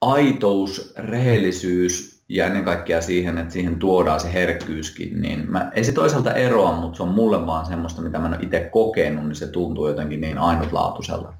aitous, 0.00 0.94
rehellisyys 0.96 2.24
ja 2.28 2.46
ennen 2.46 2.64
kaikkea 2.64 3.00
siihen, 3.00 3.38
että 3.38 3.52
siihen 3.52 3.78
tuodaan 3.78 4.20
se 4.20 4.32
herkkyyskin, 4.32 5.22
niin 5.22 5.50
mä, 5.50 5.70
ei 5.74 5.84
se 5.84 5.92
toisaalta 5.92 6.32
eroa, 6.32 6.80
mutta 6.80 6.96
se 6.96 7.02
on 7.02 7.08
mulle 7.08 7.46
vaan 7.46 7.66
semmoista, 7.66 8.02
mitä 8.02 8.18
mä 8.18 8.28
en 8.28 8.44
itse 8.44 8.68
kokenut, 8.72 9.24
niin 9.24 9.36
se 9.36 9.46
tuntuu 9.46 9.88
jotenkin 9.88 10.20
niin 10.20 10.38
ainutlaatuiselta. 10.38 11.32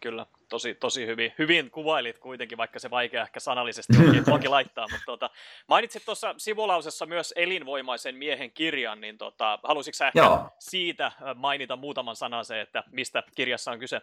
Kyllä. 0.00 0.26
Tosi, 0.50 0.74
tosi 0.74 1.06
hyvin, 1.06 1.32
hyvin 1.38 1.70
kuvailit 1.70 2.18
kuitenkin, 2.18 2.58
vaikka 2.58 2.78
se 2.78 2.90
vaikea 2.90 3.22
ehkä 3.22 3.40
sanallisesti 3.40 3.92
onkin, 3.98 4.24
onkin 4.32 4.50
laittaa. 4.60 4.86
Mutta 4.90 5.06
tota, 5.06 5.30
mainitsit 5.68 6.04
tuossa 6.04 6.34
sivulausessa 6.38 7.06
myös 7.06 7.34
elinvoimaisen 7.36 8.14
miehen 8.16 8.50
kirjan, 8.50 9.00
niin 9.00 9.18
tota, 9.18 9.58
haluaisitko 9.62 9.96
sä 9.96 10.06
ehkä 10.06 10.18
Joo. 10.18 10.48
siitä 10.58 11.12
mainita 11.34 11.76
muutaman 11.76 12.16
sanan 12.16 12.44
se, 12.44 12.60
että 12.60 12.84
mistä 12.92 13.22
kirjassa 13.36 13.70
on 13.70 13.78
kyse? 13.78 14.00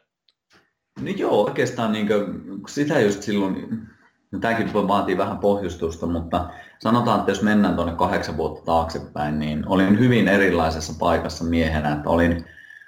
No 1.02 1.12
joo, 1.18 1.44
oikeastaan 1.44 1.92
niin 1.92 2.08
kuin, 2.08 2.26
sitä 2.68 3.00
just 3.00 3.22
silloin, 3.22 3.70
no 4.32 4.40
tämäkin 4.40 4.74
vaatii 4.74 5.18
vähän 5.18 5.38
pohjustusta, 5.38 6.06
mutta 6.06 6.50
sanotaan, 6.80 7.20
että 7.20 7.32
jos 7.32 7.42
mennään 7.42 7.76
tuonne 7.76 7.96
kahdeksan 7.96 8.38
vuotta 8.38 8.66
taaksepäin, 8.66 9.40
niin 9.40 9.68
olin 9.68 10.00
hyvin 10.00 10.28
erilaisessa 10.28 10.94
paikassa 11.00 11.44
miehenä, 11.44 11.94
että 11.94 12.10
olin 12.10 12.46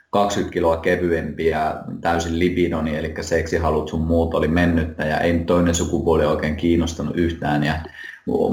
20 0.10 0.54
kiloa 0.54 0.78
kevyempi 0.78 1.46
ja 1.46 1.84
täysin 2.02 2.40
libidoni, 2.40 2.96
eli 2.96 3.14
seksihalut 3.22 3.90
sun 3.90 4.02
muut 4.02 4.34
oli 4.34 4.48
mennyttä 4.48 5.06
ja 5.06 5.20
ei 5.20 5.40
toinen 5.40 5.76
sukupuoli 5.76 6.26
oikein 6.26 6.56
kiinnostanut 6.56 7.18
yhtään. 7.18 7.64
Ja 7.64 7.76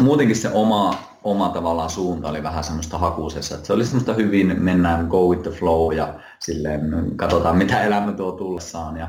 muutenkin 0.02 0.36
se 0.36 0.48
oma, 0.52 0.94
oma 1.24 1.48
tavallaan 1.48 1.90
suunta 1.90 2.28
oli 2.28 2.42
vähän 2.42 2.64
semmoista 2.64 2.98
hakuisessa. 2.98 3.54
Että 3.54 3.66
se 3.66 3.72
oli 3.72 3.84
semmoista 3.84 4.14
hyvin, 4.14 4.62
mennään 4.62 5.06
go 5.06 5.28
with 5.28 5.42
the 5.42 5.50
flow 5.50 5.94
ja 5.94 6.14
silleen 6.38 6.80
katsotaan 7.16 7.56
mitä 7.56 7.82
elämä 7.82 8.12
tuo 8.12 8.32
tullessaan. 8.32 8.96
Ja 8.96 9.08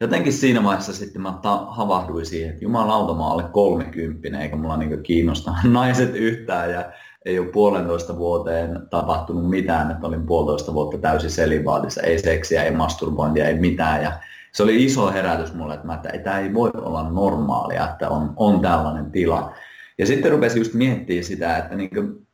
jotenkin 0.00 0.32
siinä 0.32 0.64
vaiheessa 0.64 0.92
sitten 0.92 1.22
mä 1.22 1.38
ta- 1.42 1.66
havahduin 1.68 2.26
siihen, 2.26 2.50
että 2.50 2.64
jumalauta 2.64 3.14
mä 3.14 3.26
alle 3.26 3.44
30 3.52 4.38
eikä 4.42 4.56
mulla 4.56 4.76
niinku 4.76 4.96
kiinnosta 5.02 5.54
naiset 5.64 6.16
yhtään 6.16 6.70
ja 6.70 6.84
ei 7.28 7.38
ole 7.38 7.48
puolentoista 7.48 8.16
vuoteen 8.16 8.80
tapahtunut 8.90 9.50
mitään, 9.50 9.90
että 9.90 10.06
olin 10.06 10.26
puolitoista 10.26 10.74
vuotta 10.74 10.98
täysin 10.98 11.30
selibaatissa, 11.30 12.02
ei 12.02 12.18
seksiä, 12.18 12.62
ei 12.62 12.70
masturbointia, 12.70 13.48
ei 13.48 13.60
mitään 13.60 14.02
ja 14.02 14.12
se 14.52 14.62
oli 14.62 14.84
iso 14.84 15.12
herätys 15.12 15.54
mulle, 15.54 15.74
että, 15.74 15.86
mä, 15.86 15.94
että 15.94 16.18
tämä 16.18 16.38
ei 16.38 16.54
voi 16.54 16.70
olla 16.74 17.10
normaalia, 17.10 17.88
että 17.90 18.08
on, 18.08 18.32
on 18.36 18.60
tällainen 18.60 19.10
tila. 19.10 19.54
Ja 19.98 20.06
sitten 20.06 20.32
rupesin 20.32 20.60
just 20.60 20.74
miettimään 20.74 21.24
sitä, 21.24 21.56
että 21.56 21.76
niin 21.76 21.90
kuin, 21.90 22.27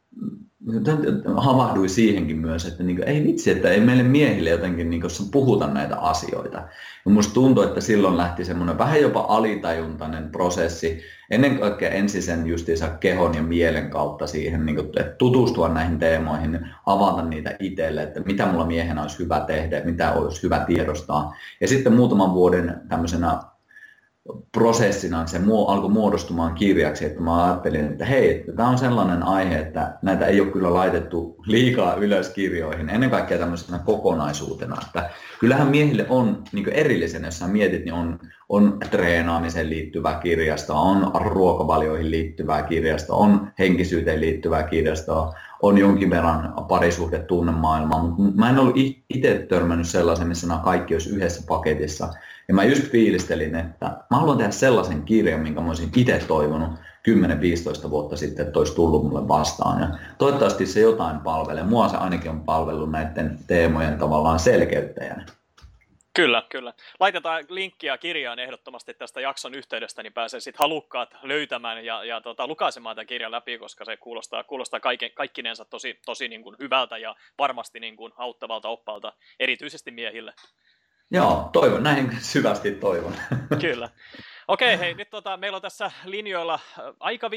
havahduin 1.36 1.90
siihenkin 1.90 2.38
myös, 2.38 2.66
että 2.66 2.82
niin 2.82 2.96
kuin, 2.96 3.08
ei 3.08 3.24
vitsi, 3.24 3.50
että 3.50 3.70
ei 3.70 3.80
meille 3.80 4.02
miehille 4.02 4.50
jotenkin 4.50 4.90
niin 4.90 5.00
kuin, 5.00 5.10
puhuta 5.32 5.66
näitä 5.66 5.96
asioita. 5.96 6.58
Ja 7.04 7.10
musta 7.10 7.34
tuntuu, 7.34 7.62
että 7.62 7.80
silloin 7.80 8.16
lähti 8.16 8.44
semmoinen 8.44 8.78
vähän 8.78 9.00
jopa 9.00 9.26
alitajuntainen 9.28 10.30
prosessi, 10.30 11.02
ennen 11.30 11.58
kaikkea 11.58 11.90
ensin 11.90 12.22
sen 12.22 12.46
justiinsa 12.46 12.88
kehon 12.88 13.34
ja 13.34 13.42
mielen 13.42 13.90
kautta 13.90 14.26
siihen, 14.26 14.66
niin 14.66 14.76
kuin, 14.76 14.86
että 14.86 15.02
tutustua 15.02 15.68
näihin 15.68 15.98
teemoihin, 15.98 16.66
avata 16.86 17.22
niitä 17.22 17.56
itselle, 17.58 18.02
että 18.02 18.20
mitä 18.20 18.46
mulla 18.46 18.66
miehenä 18.66 19.02
olisi 19.02 19.18
hyvä 19.18 19.40
tehdä, 19.40 19.82
mitä 19.84 20.12
olisi 20.12 20.42
hyvä 20.42 20.64
tiedostaa. 20.66 21.34
Ja 21.60 21.68
sitten 21.68 21.92
muutaman 21.92 22.34
vuoden 22.34 22.80
tämmöisenä 22.88 23.38
prosessina 24.52 25.26
se 25.26 25.40
alkoi 25.66 25.90
muodostumaan 25.90 26.54
kirjaksi, 26.54 27.04
että 27.04 27.20
mä 27.20 27.44
ajattelin, 27.44 27.84
että 27.84 28.04
hei, 28.04 28.44
tämä 28.56 28.68
on 28.68 28.78
sellainen 28.78 29.22
aihe, 29.22 29.58
että 29.58 29.98
näitä 30.02 30.26
ei 30.26 30.40
ole 30.40 30.50
kyllä 30.50 30.74
laitettu 30.74 31.36
liikaa 31.46 31.94
ylös 31.94 32.28
kirjoihin, 32.28 32.88
ennen 32.88 33.10
kaikkea 33.10 33.38
tämmöisenä 33.38 33.78
kokonaisuutena, 33.78 34.76
että 34.86 35.10
kyllähän 35.38 35.68
miehille 35.68 36.06
on 36.08 36.42
niin 36.52 36.68
erillisen, 36.68 37.24
jos 37.24 37.38
sä 37.38 37.46
mietit, 37.46 37.84
niin 37.84 37.94
on, 37.94 38.18
on 38.48 38.78
treenaamiseen 38.90 39.70
liittyvää 39.70 40.20
kirjasta, 40.20 40.74
on 40.74 41.10
ruokavalioihin 41.14 42.10
liittyvää 42.10 42.62
kirjasta, 42.62 43.14
on 43.14 43.50
henkisyyteen 43.58 44.20
liittyvää 44.20 44.62
kirjasta, 44.62 45.32
on 45.62 45.78
jonkin 45.78 46.10
verran 46.10 46.54
parisuhde 46.68 47.18
tunnemaailmaa, 47.18 48.02
mutta 48.02 48.22
mä 48.34 48.50
en 48.50 48.58
ollut 48.58 48.76
itse 49.08 49.46
törmännyt 49.48 49.88
sellaisen, 49.88 50.28
missä 50.28 50.46
nämä 50.46 50.60
kaikki 50.64 50.94
olisi 50.94 51.10
yhdessä 51.10 51.42
paketissa. 51.48 52.08
Ja 52.48 52.54
mä 52.54 52.64
just 52.64 52.90
fiilistelin, 52.90 53.54
että 53.54 53.86
mä 53.86 54.16
haluan 54.16 54.38
tehdä 54.38 54.50
sellaisen 54.50 55.02
kirjan, 55.02 55.40
minkä 55.40 55.60
mä 55.60 55.68
olisin 55.68 55.90
itse 55.96 56.24
toivonut 56.28 56.70
10-15 57.86 57.90
vuotta 57.90 58.16
sitten, 58.16 58.46
että 58.46 58.58
olisi 58.58 58.74
tullut 58.74 59.04
mulle 59.04 59.28
vastaan. 59.28 59.80
Ja 59.80 59.88
toivottavasti 60.18 60.66
se 60.66 60.80
jotain 60.80 61.20
palvelee. 61.20 61.62
Mua 61.62 61.88
se 61.88 61.96
ainakin 61.96 62.30
on 62.30 62.40
palvellut 62.40 62.90
näiden 62.90 63.38
teemojen 63.46 63.98
tavallaan 63.98 64.38
selkeyttäjänä. 64.38 65.26
Kyllä, 66.16 66.42
kyllä. 66.48 66.72
Laitetaan 67.00 67.44
linkkiä 67.48 67.98
kirjaan 67.98 68.38
ehdottomasti 68.38 68.94
tästä 68.94 69.20
jakson 69.20 69.54
yhteydestä, 69.54 70.02
niin 70.02 70.12
pääsee 70.12 70.40
sitten 70.40 70.58
halukkaat 70.58 71.14
löytämään 71.22 71.84
ja, 71.84 72.04
ja 72.04 72.20
tota, 72.20 72.46
lukaisemaan 72.46 72.96
tämän 72.96 73.06
kirjan 73.06 73.32
läpi, 73.32 73.58
koska 73.58 73.84
se 73.84 73.96
kuulostaa, 73.96 74.44
kuulostaa 74.44 74.80
kaiken, 74.80 75.10
kaikkinensa 75.14 75.64
tosi, 75.64 75.98
tosi 76.06 76.28
niin 76.28 76.42
kuin 76.42 76.56
hyvältä 76.58 76.98
ja 76.98 77.16
varmasti 77.38 77.80
niin 77.80 77.96
kuin 77.96 78.12
auttavalta 78.16 78.68
oppalta, 78.68 79.12
erityisesti 79.40 79.90
miehille. 79.90 80.34
Joo, 81.10 81.50
toivon, 81.52 81.82
näin 81.82 82.16
syvästi 82.32 82.72
toivon. 82.72 83.14
Kyllä. 83.60 83.88
Okei, 84.48 84.78
hei, 84.78 84.94
nyt 84.94 85.10
tota, 85.10 85.36
meillä 85.36 85.56
on 85.56 85.62
tässä 85.62 85.90
linjoilla 86.04 86.54
äh, 86.54 86.84
aika 87.00 87.28
50-50 87.28 87.32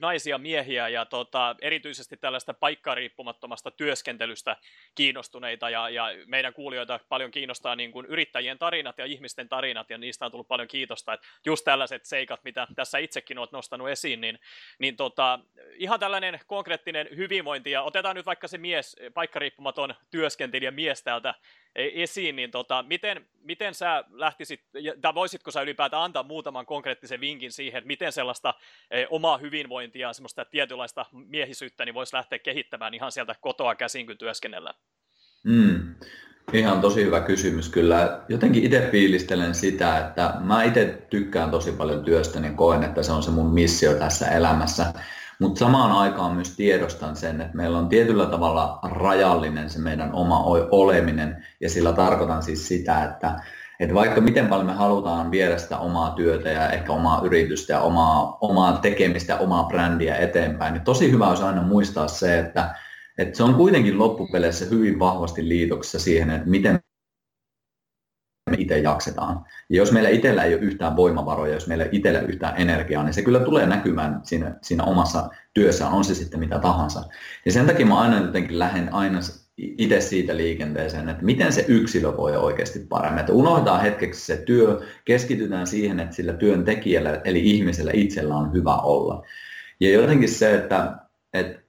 naisia 0.00 0.38
miehiä 0.38 0.88
ja 0.88 1.06
tota, 1.06 1.56
erityisesti 1.60 2.16
tällaista 2.16 2.54
paikkariippumattomasta 2.54 3.70
työskentelystä 3.70 4.56
kiinnostuneita 4.94 5.70
ja, 5.70 5.88
ja 5.88 6.04
meidän 6.26 6.54
kuulijoita 6.54 7.00
paljon 7.08 7.30
kiinnostaa 7.30 7.76
niin 7.76 7.92
kuin 7.92 8.06
yrittäjien 8.06 8.58
tarinat 8.58 8.98
ja 8.98 9.04
ihmisten 9.04 9.48
tarinat 9.48 9.90
ja 9.90 9.98
niistä 9.98 10.24
on 10.24 10.30
tullut 10.30 10.48
paljon 10.48 10.68
kiitosta, 10.68 11.12
että 11.12 11.26
just 11.46 11.64
tällaiset 11.64 12.04
seikat, 12.04 12.40
mitä 12.44 12.66
tässä 12.74 12.98
itsekin 12.98 13.38
olet 13.38 13.52
nostanut 13.52 13.88
esiin, 13.88 14.20
niin, 14.20 14.38
niin 14.78 14.96
tota, 14.96 15.38
ihan 15.74 16.00
tällainen 16.00 16.40
konkreettinen 16.46 17.08
hyvinvointi 17.16 17.70
ja 17.70 17.82
otetaan 17.82 18.16
nyt 18.16 18.26
vaikka 18.26 18.48
se 18.48 18.58
mies, 18.58 18.96
paikkariippumaton 19.14 19.94
työskentelijä 20.10 20.70
mies 20.70 21.02
täältä 21.02 21.34
esiin, 21.76 22.36
niin 22.36 22.50
tota, 22.50 22.84
miten, 22.88 23.26
miten 23.42 23.74
sä 23.74 24.04
lähtisit, 24.10 24.60
tai 25.00 25.14
voisitko 25.14 25.50
sä 25.50 25.62
ylipäätään 25.62 26.02
antaa 26.02 26.22
muutaman 26.22 26.66
konkreettisen 26.66 27.20
vinkin 27.20 27.52
siihen, 27.52 27.78
että 27.78 27.88
miten 27.88 28.12
sellaista 28.12 28.54
e, 28.90 29.06
omaa 29.10 29.38
hyvinvointia, 29.38 30.12
semmoista 30.12 30.44
tietynlaista 30.44 31.06
miehisyyttä, 31.12 31.84
niin 31.84 31.94
voisi 31.94 32.16
lähteä 32.16 32.38
kehittämään 32.38 32.94
ihan 32.94 33.12
sieltä 33.12 33.34
kotoa 33.40 33.74
käsin, 33.74 34.06
kun 34.06 34.18
työskennellään? 34.18 34.74
Mm. 35.44 35.94
Ihan 36.52 36.80
tosi 36.80 37.04
hyvä 37.04 37.20
kysymys 37.20 37.68
kyllä. 37.68 38.20
Jotenkin 38.28 38.64
itse 38.64 38.88
fiilistelen 38.90 39.54
sitä, 39.54 39.98
että 39.98 40.34
mä 40.40 40.62
itse 40.62 41.06
tykkään 41.10 41.50
tosi 41.50 41.72
paljon 41.72 42.04
työstä, 42.04 42.40
niin 42.40 42.56
koen, 42.56 42.84
että 42.84 43.02
se 43.02 43.12
on 43.12 43.22
se 43.22 43.30
mun 43.30 43.54
missio 43.54 43.94
tässä 43.94 44.28
elämässä. 44.28 44.92
Mutta 45.40 45.58
samaan 45.58 45.92
aikaan 45.92 46.34
myös 46.34 46.56
tiedostan 46.56 47.16
sen, 47.16 47.40
että 47.40 47.56
meillä 47.56 47.78
on 47.78 47.88
tietyllä 47.88 48.26
tavalla 48.26 48.78
rajallinen 48.82 49.70
se 49.70 49.78
meidän 49.78 50.12
oma 50.12 50.44
oleminen, 50.70 51.46
ja 51.60 51.70
sillä 51.70 51.92
tarkoitan 51.92 52.42
siis 52.42 52.68
sitä, 52.68 53.04
että 53.04 53.40
että 53.80 53.94
vaikka 53.94 54.20
miten 54.20 54.46
paljon 54.46 54.66
me 54.66 54.72
halutaan 54.72 55.30
viedä 55.30 55.58
sitä 55.58 55.78
omaa 55.78 56.10
työtä 56.10 56.48
ja 56.48 56.70
ehkä 56.70 56.92
omaa 56.92 57.20
yritystä 57.24 57.72
ja 57.72 57.80
omaa, 57.80 58.38
omaa 58.40 58.72
tekemistä 58.78 59.32
ja 59.32 59.38
omaa 59.38 59.64
brändiä 59.64 60.16
eteenpäin, 60.16 60.72
niin 60.74 60.84
tosi 60.84 61.10
hyvä 61.10 61.28
olisi 61.28 61.42
aina 61.42 61.62
muistaa 61.62 62.08
se, 62.08 62.38
että, 62.38 62.74
että 63.18 63.36
se 63.36 63.42
on 63.42 63.54
kuitenkin 63.54 63.98
loppupeleissä 63.98 64.64
hyvin 64.64 64.98
vahvasti 64.98 65.48
liitoksessa 65.48 65.98
siihen, 65.98 66.30
että 66.30 66.50
miten 66.50 66.83
me 68.50 68.56
itse 68.58 68.78
jaksetaan. 68.78 69.44
Ja 69.68 69.76
jos 69.76 69.92
meillä 69.92 70.08
itsellä 70.08 70.44
ei 70.44 70.54
ole 70.54 70.62
yhtään 70.62 70.96
voimavaroja, 70.96 71.54
jos 71.54 71.66
meillä 71.66 71.84
ei 71.84 71.90
itsellä 71.92 72.20
yhtään 72.20 72.54
energiaa, 72.56 73.04
niin 73.04 73.14
se 73.14 73.22
kyllä 73.22 73.40
tulee 73.40 73.66
näkymään 73.66 74.20
siinä, 74.22 74.54
siinä 74.62 74.84
omassa 74.84 75.28
työssä, 75.54 75.88
on 75.88 76.04
se 76.04 76.14
sitten 76.14 76.40
mitä 76.40 76.58
tahansa. 76.58 77.04
Ja 77.44 77.52
sen 77.52 77.66
takia 77.66 77.86
mä 77.86 78.00
aina 78.00 78.20
jotenkin 78.20 78.58
lähden 78.58 78.94
aina 78.94 79.18
itse 79.56 80.00
siitä 80.00 80.36
liikenteeseen, 80.36 81.08
että 81.08 81.24
miten 81.24 81.52
se 81.52 81.64
yksilö 81.68 82.16
voi 82.16 82.36
oikeasti 82.36 82.78
paremmin. 82.88 83.20
Että 83.20 83.32
unohdetaan 83.32 83.82
hetkeksi 83.82 84.26
se 84.26 84.36
työ, 84.36 84.80
keskitytään 85.04 85.66
siihen, 85.66 86.00
että 86.00 86.16
sillä 86.16 86.32
työntekijällä 86.32 87.20
eli 87.24 87.50
ihmisellä 87.50 87.90
itsellä 87.94 88.36
on 88.36 88.52
hyvä 88.52 88.76
olla. 88.76 89.24
Ja 89.80 89.90
jotenkin 89.90 90.28
se, 90.28 90.54
että, 90.54 90.96
että 91.32 91.62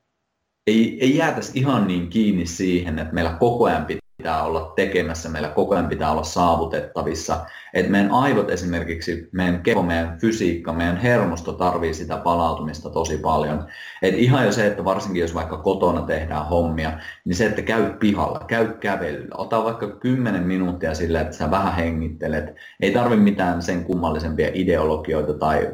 ei, 0.67 0.97
ei 1.02 1.17
jäätäisi 1.17 1.60
ihan 1.60 1.88
niin 1.88 2.10
kiinni 2.10 2.45
siihen, 2.45 3.00
että 3.00 3.13
meillä 3.13 3.34
koko 3.39 3.65
ajan 3.65 3.86
pitää 3.86 4.05
pitää 4.26 4.44
olla 4.44 4.74
tekemässä, 4.76 5.30
meillä 5.30 5.50
koko 5.50 5.76
ajan 5.76 5.90
pitää 5.90 6.12
olla 6.12 6.24
saavutettavissa. 6.24 7.46
Että 7.74 7.92
meidän 7.92 8.12
aivot 8.12 8.50
esimerkiksi, 8.50 9.30
meidän 9.32 9.60
keho, 9.64 9.84
meidän 9.84 10.18
fysiikka, 10.20 10.74
meidän 10.74 10.98
hermosto 10.98 11.54
tarvii 11.54 11.94
sitä 11.94 12.18
palautumista 12.18 12.90
tosi 12.90 13.18
paljon. 13.18 13.68
Et 14.02 14.16
ihan 14.16 14.46
jo 14.46 14.52
se, 14.52 14.68
että 14.68 14.86
varsinkin 14.86 15.22
jos 15.22 15.34
vaikka 15.34 15.58
kotona 15.58 16.02
tehdään 16.02 16.46
hommia, 16.46 17.00
niin 17.26 17.36
se, 17.36 17.46
että 17.46 17.62
käy 17.62 17.94
pihalla, 18.00 18.40
käy 18.48 18.74
kävelyllä, 18.74 19.36
ota 19.38 19.64
vaikka 19.64 19.88
10 19.88 20.44
minuuttia 20.44 20.94
sille, 20.94 21.22
että 21.22 21.38
sä 21.38 21.52
vähän 21.52 21.76
hengittelet. 21.76 22.56
Ei 22.80 22.92
tarvi 22.92 23.16
mitään 23.16 23.62
sen 23.62 23.84
kummallisempia 23.84 24.50
ideologioita 24.54 25.34
tai 25.34 25.72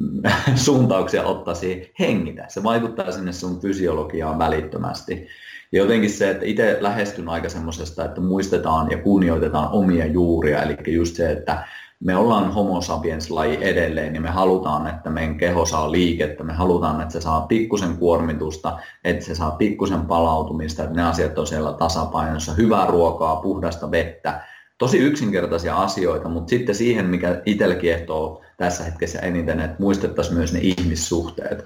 suuntauksia 0.64 1.22
ottaa 1.22 1.54
siihen, 1.54 1.86
hengitä. 2.00 2.44
Se 2.48 2.62
vaikuttaa 2.62 3.12
sinne 3.12 3.32
sun 3.32 3.60
fysiologiaan 3.60 4.38
välittömästi. 4.38 5.28
Ja 5.72 5.78
jotenkin 5.78 6.10
se, 6.10 6.30
että 6.30 6.44
itse 6.44 6.78
lähestyn 6.80 7.28
aika 7.28 7.48
semmoisesta, 7.48 8.04
että 8.04 8.20
muistetaan 8.20 8.90
ja 8.90 8.98
kunnioitetaan 8.98 9.68
omia 9.72 10.06
juuria, 10.06 10.62
eli 10.62 10.76
just 10.86 11.16
se, 11.16 11.30
että 11.30 11.64
me 12.00 12.16
ollaan 12.16 12.52
homo 12.52 12.80
sapiens-laji 12.80 13.58
edelleen, 13.60 14.12
niin 14.12 14.22
me 14.22 14.30
halutaan, 14.30 14.86
että 14.86 15.10
meidän 15.10 15.38
keho 15.38 15.66
saa 15.66 15.92
liikettä, 15.92 16.44
me 16.44 16.52
halutaan, 16.52 17.00
että 17.00 17.12
se 17.12 17.20
saa 17.20 17.40
pikkusen 17.40 17.96
kuormitusta, 17.96 18.78
että 19.04 19.24
se 19.24 19.34
saa 19.34 19.50
pikkusen 19.50 20.00
palautumista, 20.00 20.82
että 20.82 20.96
ne 20.96 21.02
asiat 21.02 21.38
on 21.38 21.46
siellä 21.46 21.72
tasapainossa, 21.72 22.54
hyvää 22.54 22.86
ruokaa, 22.86 23.36
puhdasta 23.36 23.90
vettä, 23.90 24.40
tosi 24.78 24.98
yksinkertaisia 24.98 25.76
asioita, 25.76 26.28
mutta 26.28 26.50
sitten 26.50 26.74
siihen, 26.74 27.06
mikä 27.06 27.42
itsellä 27.46 27.74
kiehtoo 27.74 28.42
tässä 28.56 28.84
hetkessä 28.84 29.18
eniten, 29.18 29.60
että 29.60 29.76
muistettaisiin 29.78 30.36
myös 30.36 30.52
ne 30.52 30.60
ihmissuhteet. 30.62 31.64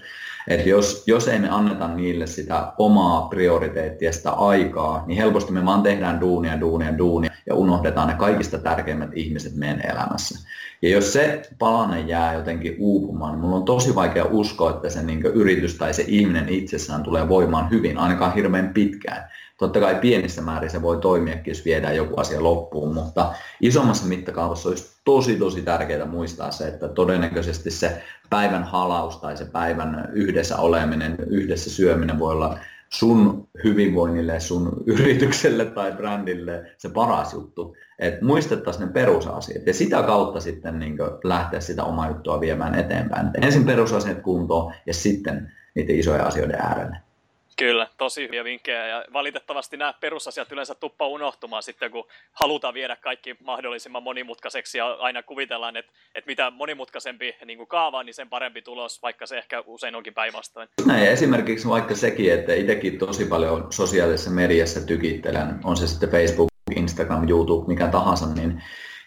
Että 0.48 0.68
jos, 0.68 1.04
jos 1.06 1.28
ei 1.28 1.38
me 1.38 1.48
anneta 1.50 1.88
niille 1.88 2.26
sitä 2.26 2.72
omaa 2.78 3.28
prioriteettia, 3.28 4.12
sitä 4.12 4.30
aikaa, 4.30 5.04
niin 5.06 5.16
helposti 5.16 5.52
me 5.52 5.64
vaan 5.64 5.82
tehdään 5.82 6.20
duunia, 6.20 6.60
duunia, 6.60 6.98
duunia 6.98 7.30
ja 7.46 7.54
unohdetaan 7.54 8.08
ne 8.08 8.14
kaikista 8.14 8.58
tärkeimmät 8.58 9.10
ihmiset 9.14 9.56
meidän 9.56 9.80
elämässä. 9.90 10.48
Ja 10.82 10.88
jos 10.88 11.12
se 11.12 11.42
palane 11.58 12.00
jää 12.00 12.34
jotenkin 12.34 12.76
uupumaan, 12.78 13.32
niin 13.32 13.40
mulla 13.40 13.56
on 13.56 13.64
tosi 13.64 13.94
vaikea 13.94 14.24
uskoa, 14.24 14.70
että 14.70 14.90
se 14.90 15.02
niin 15.02 15.26
yritys 15.26 15.74
tai 15.74 15.94
se 15.94 16.04
ihminen 16.06 16.48
itsessään 16.48 17.02
tulee 17.02 17.28
voimaan 17.28 17.70
hyvin, 17.70 17.98
ainakaan 17.98 18.34
hirveän 18.34 18.68
pitkään. 18.74 19.30
Totta 19.58 19.80
kai 19.80 19.94
pienissä 19.94 20.42
määrin 20.42 20.70
se 20.70 20.82
voi 20.82 20.98
toimiakin, 20.98 21.50
jos 21.50 21.64
viedään 21.64 21.96
joku 21.96 22.20
asia 22.20 22.42
loppuun, 22.42 22.94
mutta 22.94 23.34
isommassa 23.60 24.06
mittakaavassa 24.06 24.68
olisi 24.68 24.92
tosi 25.04 25.36
tosi 25.36 25.62
tärkeää 25.62 26.06
muistaa 26.06 26.50
se, 26.50 26.68
että 26.68 26.88
todennäköisesti 26.88 27.70
se 27.70 28.02
päivän 28.30 28.64
halaus 28.64 29.16
tai 29.16 29.36
se 29.36 29.44
päivän 29.44 30.08
yhdessä 30.12 30.56
oleminen, 30.56 31.16
yhdessä 31.26 31.70
syöminen 31.70 32.18
voi 32.18 32.32
olla 32.32 32.58
sun 32.92 33.48
hyvinvoinnille, 33.64 34.40
sun 34.40 34.82
yritykselle 34.86 35.64
tai 35.64 35.92
brändille 35.92 36.72
se 36.78 36.88
paras 36.88 37.32
juttu. 37.32 37.76
Että 37.98 38.24
muistettaisiin 38.24 38.86
ne 38.86 38.92
perusasiat 38.92 39.66
ja 39.66 39.74
sitä 39.74 40.02
kautta 40.02 40.40
sitten 40.40 40.78
niin 40.78 40.96
lähteä 41.24 41.60
sitä 41.60 41.84
omaa 41.84 42.08
juttua 42.08 42.40
viemään 42.40 42.74
eteenpäin. 42.74 43.26
Et 43.26 43.44
ensin 43.44 43.64
perusasiat 43.64 44.20
kuntoon 44.20 44.72
ja 44.86 44.94
sitten 44.94 45.52
niiden 45.74 45.98
isojen 45.98 46.26
asioiden 46.26 46.60
äärelle. 46.60 46.96
Kyllä, 47.56 47.88
tosi 47.98 48.22
hyviä 48.22 48.44
vinkkejä 48.44 48.86
ja 48.86 49.04
valitettavasti 49.12 49.76
nämä 49.76 49.94
perusasiat 50.00 50.52
yleensä 50.52 50.74
tuppaa 50.74 51.08
unohtumaan 51.08 51.62
sitten, 51.62 51.90
kun 51.90 52.04
halutaan 52.32 52.74
viedä 52.74 52.96
kaikki 52.96 53.36
mahdollisimman 53.44 54.02
monimutkaiseksi 54.02 54.78
ja 54.78 54.92
aina 54.92 55.22
kuvitellaan, 55.22 55.76
että, 55.76 55.92
että 56.14 56.28
mitä 56.28 56.50
monimutkaisempi 56.50 57.36
niin 57.44 57.66
kaava, 57.66 58.02
niin 58.02 58.14
sen 58.14 58.28
parempi 58.28 58.62
tulos, 58.62 59.02
vaikka 59.02 59.26
se 59.26 59.38
ehkä 59.38 59.62
usein 59.66 59.94
onkin 59.94 60.14
päinvastoin. 60.14 60.68
Näin, 60.86 61.08
esimerkiksi 61.08 61.68
vaikka 61.68 61.94
sekin, 61.94 62.32
että 62.32 62.54
itsekin 62.54 62.98
tosi 62.98 63.24
paljon 63.24 63.72
sosiaalisessa 63.72 64.30
mediassa 64.30 64.86
tykittelen, 64.86 65.60
on 65.64 65.76
se 65.76 65.86
sitten 65.86 66.10
Facebook, 66.10 66.48
Instagram, 66.76 67.28
YouTube, 67.28 67.68
mikä 67.68 67.88
tahansa, 67.88 68.26
niin 68.34 68.62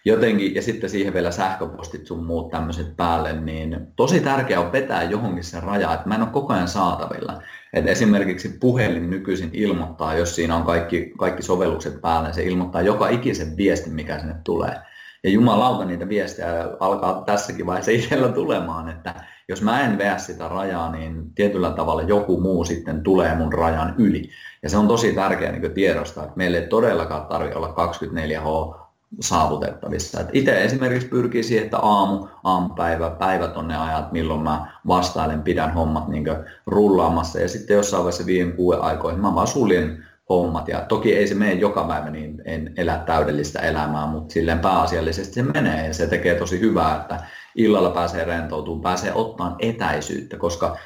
jotenkin, 0.06 0.56
ja 0.56 0.62
sitten 0.62 0.90
siihen 0.90 1.14
vielä 1.14 1.32
sähköpostit 1.32 2.08
sun 2.08 2.26
muut 2.26 2.52
tämmöiset 2.52 2.98
päälle, 2.98 3.34
niin 3.34 3.88
tosi 3.96 4.20
tärkeää 4.20 4.60
on 4.60 4.72
vetää 4.72 5.04
johonkin 5.04 5.44
sen 5.44 5.64
raja, 5.64 5.94
että 5.94 6.08
mä 6.08 6.16
en 6.16 6.22
ole 6.22 6.30
koko 6.30 6.54
ajan 6.54 6.68
saatavilla. 6.68 7.42
Et 7.74 7.88
esimerkiksi 7.88 8.58
puhelin 8.60 9.10
nykyisin 9.10 9.50
ilmoittaa, 9.54 10.16
jos 10.16 10.36
siinä 10.36 10.56
on 10.56 10.64
kaikki, 10.64 11.14
kaikki 11.20 11.44
sovellukset 11.44 12.02
päällä, 12.02 12.32
se 12.32 12.44
ilmoittaa 12.44 12.82
joka 12.82 13.10
ikisen 13.10 13.58
viestin, 13.58 13.94
mikä 13.94 14.20
sinne 14.20 14.36
tulee. 14.44 14.76
Ja 15.24 15.30
jumalauta 15.30 15.86
niitä 15.86 16.10
viestejä 16.10 16.50
alkaa 16.80 17.24
tässäkin 17.26 17.66
vaiheessa 17.66 17.92
itsellä 17.92 18.28
tulemaan, 18.28 18.90
että 18.90 19.14
jos 19.50 19.62
mä 19.62 19.82
en 19.82 19.98
veä 19.98 20.18
sitä 20.18 20.48
rajaa, 20.48 20.92
niin 20.92 21.34
tietyllä 21.36 21.72
tavalla 21.72 22.02
joku 22.02 22.42
muu 22.42 22.66
sitten 22.66 23.04
tulee 23.04 23.36
mun 23.36 23.54
rajan 23.54 23.96
yli. 23.98 24.30
Ja 24.64 24.70
se 24.70 24.78
on 24.78 24.88
tosi 24.88 25.14
tärkeää 25.14 25.52
niin 25.52 25.72
tiedostaa, 25.72 26.24
että 26.24 26.38
meille 26.38 26.58
ei 26.58 26.68
todellakaan 26.68 27.26
tarvitse 27.26 27.58
olla 27.58 27.76
24H 27.78 28.85
saavutettavissa. 29.22 30.20
Et 30.20 30.28
itse 30.34 30.64
esimerkiksi 30.64 31.08
pyrkii 31.08 31.44
siihen, 31.44 31.66
että 31.66 31.78
aamu, 31.78 32.28
aamupäivä, 32.44 33.10
päivät 33.10 33.58
on 33.58 33.68
ne 33.68 33.78
ajat, 33.78 34.12
milloin 34.12 34.42
mä 34.42 34.72
vastailen, 34.88 35.42
pidän 35.42 35.74
hommat 35.74 36.08
niin 36.08 36.26
rullaamassa. 36.66 37.40
Ja 37.40 37.50
sitten 37.50 37.76
jossain 37.76 38.04
vaiheessa 38.04 38.26
viiden 38.26 38.54
kuuden 38.54 38.82
aikoihin 38.82 39.22
mä 39.22 39.36
vaan 39.36 39.48
suljen 39.48 40.04
hommat. 40.30 40.68
Ja 40.68 40.82
toki 40.82 41.16
ei 41.16 41.28
se 41.28 41.36
mene 41.36 41.54
joka 41.54 41.84
päivä, 41.84 42.10
niin 42.10 42.42
en 42.46 42.74
elä 42.78 42.98
täydellistä 43.06 43.60
elämää, 43.60 44.08
mutta 44.08 44.34
silleen 44.34 44.60
pääasiallisesti 44.60 45.34
se 45.34 45.44
menee 45.44 45.88
ja 45.88 45.94
se 45.94 46.08
tekee 46.08 46.36
tosi 46.36 46.60
hyvää, 46.60 46.96
että 46.96 47.20
illalla 47.56 47.90
pääsee 47.90 48.26
rentoutumaan, 48.26 48.82
pääsee 48.82 49.14
ottamaan 49.14 49.56
etäisyyttä, 49.60 50.38
koska 50.38 50.78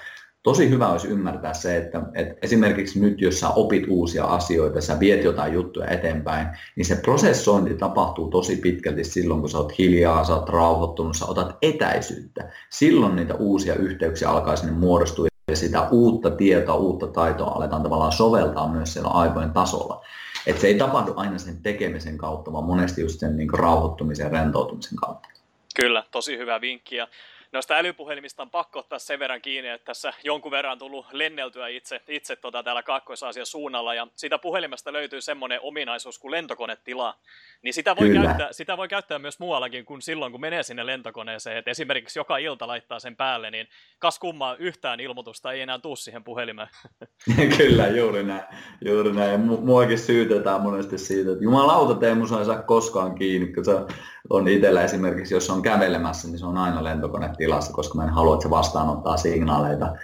tosi 0.43 0.69
hyvä 0.69 0.87
olisi 0.89 1.07
ymmärtää 1.07 1.53
se, 1.53 1.77
että, 1.77 2.01
että 2.15 2.35
esimerkiksi 2.41 2.99
nyt, 2.99 3.21
jos 3.21 3.39
sä 3.39 3.49
opit 3.49 3.83
uusia 3.87 4.25
asioita, 4.25 4.81
sä 4.81 4.99
viet 4.99 5.23
jotain 5.23 5.53
juttuja 5.53 5.87
eteenpäin, 5.87 6.47
niin 6.75 6.85
se 6.85 6.95
prosessointi 6.95 7.73
tapahtuu 7.73 8.29
tosi 8.29 8.55
pitkälti 8.55 9.03
silloin, 9.03 9.39
kun 9.39 9.49
sä 9.49 9.57
oot 9.57 9.77
hiljaa, 9.77 10.23
sä 10.23 10.35
oot 10.35 10.49
rauhoittunut, 10.49 11.17
sä 11.17 11.25
otat 11.25 11.57
etäisyyttä. 11.61 12.51
Silloin 12.69 13.15
niitä 13.15 13.35
uusia 13.35 13.75
yhteyksiä 13.75 14.29
alkaa 14.29 14.55
sinne 14.55 14.73
muodostua 14.73 15.27
ja 15.49 15.55
sitä 15.55 15.89
uutta 15.89 16.31
tietoa, 16.31 16.75
uutta 16.75 17.07
taitoa 17.07 17.51
aletaan 17.51 17.83
tavallaan 17.83 18.11
soveltaa 18.11 18.71
myös 18.71 18.93
siellä 18.93 19.09
aivojen 19.09 19.51
tasolla. 19.51 20.05
Et 20.47 20.59
se 20.59 20.67
ei 20.67 20.75
tapahdu 20.75 21.13
aina 21.15 21.37
sen 21.37 21.61
tekemisen 21.61 22.17
kautta, 22.17 22.53
vaan 22.53 22.63
monesti 22.63 23.01
just 23.01 23.19
sen 23.19 23.37
niin 23.37 23.49
rauhoittumisen 23.53 24.23
ja 24.23 24.29
rentoutumisen 24.29 24.95
kautta. 24.95 25.29
Kyllä, 25.75 26.03
tosi 26.11 26.37
hyvä 26.37 26.61
vinkki. 26.61 26.95
Ja 26.95 27.07
noista 27.51 27.73
älypuhelimista 27.73 28.43
on 28.43 28.49
pakko 28.49 28.79
ottaa 28.79 28.99
sen 28.99 29.19
verran 29.19 29.41
kiinni, 29.41 29.69
että 29.69 29.85
tässä 29.85 30.13
jonkun 30.23 30.51
verran 30.51 30.71
on 30.71 30.79
tullut 30.79 31.05
lenneltyä 31.11 31.67
itse, 31.67 32.01
itse 32.07 32.35
tota 32.35 32.63
täällä 32.63 32.83
kaakkois 32.83 33.19
suunnalla, 33.43 33.93
ja 33.93 34.07
siitä 34.15 34.37
puhelimesta 34.37 34.93
löytyy 34.93 35.21
semmoinen 35.21 35.59
ominaisuus 35.61 36.19
kuin 36.19 36.31
lentokonetila, 36.31 37.15
niin 37.61 37.73
sitä 37.73 37.95
voi, 37.95 38.09
käyttää, 38.09 38.47
sitä 38.53 38.77
voi 38.77 38.87
käyttää 38.87 39.19
myös 39.19 39.39
muuallakin 39.39 39.85
kuin 39.85 40.01
silloin, 40.01 40.31
kun 40.31 40.41
menee 40.41 40.63
sinne 40.63 40.85
lentokoneeseen, 40.85 41.57
että 41.57 41.71
esimerkiksi 41.71 42.19
joka 42.19 42.37
ilta 42.37 42.67
laittaa 42.67 42.99
sen 42.99 43.15
päälle, 43.15 43.51
niin 43.51 43.67
kas 43.99 44.19
kummaa 44.19 44.55
yhtään 44.55 44.99
ilmoitusta 44.99 45.51
ei 45.51 45.61
enää 45.61 45.79
tuu 45.79 45.95
siihen 45.95 46.23
puhelimeen. 46.23 46.69
Kyllä, 47.57 47.87
juuri 47.87 48.23
näin. 48.23 48.43
Juuri 48.85 49.11
näin. 49.11 49.41
Muakin 49.41 49.99
syytetään 49.99 50.61
monesti 50.61 50.97
siitä, 50.97 51.31
että 51.31 51.43
jumalauta 51.43 51.95
Teemu, 51.95 52.23
ei 52.39 52.45
saa 52.45 52.61
koskaan 52.61 53.15
kiinni, 53.15 53.53
kun 53.53 53.65
se 53.65 53.71
on 54.29 54.47
itsellä 54.47 54.83
esimerkiksi, 54.83 55.33
jos 55.33 55.49
on 55.49 55.61
kävelemässä, 55.61 56.27
niin 56.27 56.39
se 56.39 56.45
on 56.45 56.57
aina 56.57 56.83
lentokonetilassa, 57.39 57.73
koska 57.73 57.95
mä 57.95 58.03
en 58.03 58.09
halua, 58.09 58.33
että 58.33 58.43
se 58.43 58.49
vastaanottaa 58.49 59.17
signaaleita 59.17 59.95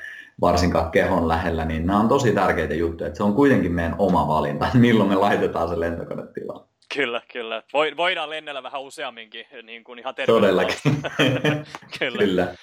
varsinkaan 0.41 0.91
kehon 0.91 1.27
lähellä, 1.27 1.65
niin 1.65 1.85
nämä 1.85 1.99
on 1.99 2.07
tosi 2.07 2.33
tärkeitä 2.33 2.73
juttuja, 2.73 3.07
että 3.07 3.17
se 3.17 3.23
on 3.23 3.33
kuitenkin 3.33 3.71
meidän 3.71 3.95
oma 3.99 4.27
valinta, 4.27 4.67
milloin 4.85 5.09
me 5.09 5.15
laitetaan 5.15 5.69
se 5.69 5.79
lentokonetilaan. 5.79 6.65
Kyllä, 6.95 7.21
kyllä. 7.31 7.63
Voidaan 7.97 8.29
lennellä 8.29 8.63
vähän 8.63 8.81
useamminkin, 8.81 9.45
niin 9.63 9.83
kuin 9.83 9.99
ihan 9.99 10.15
Todellakin. 10.25 10.77
kyllä. 11.99 12.19
kyllä. 12.19 12.55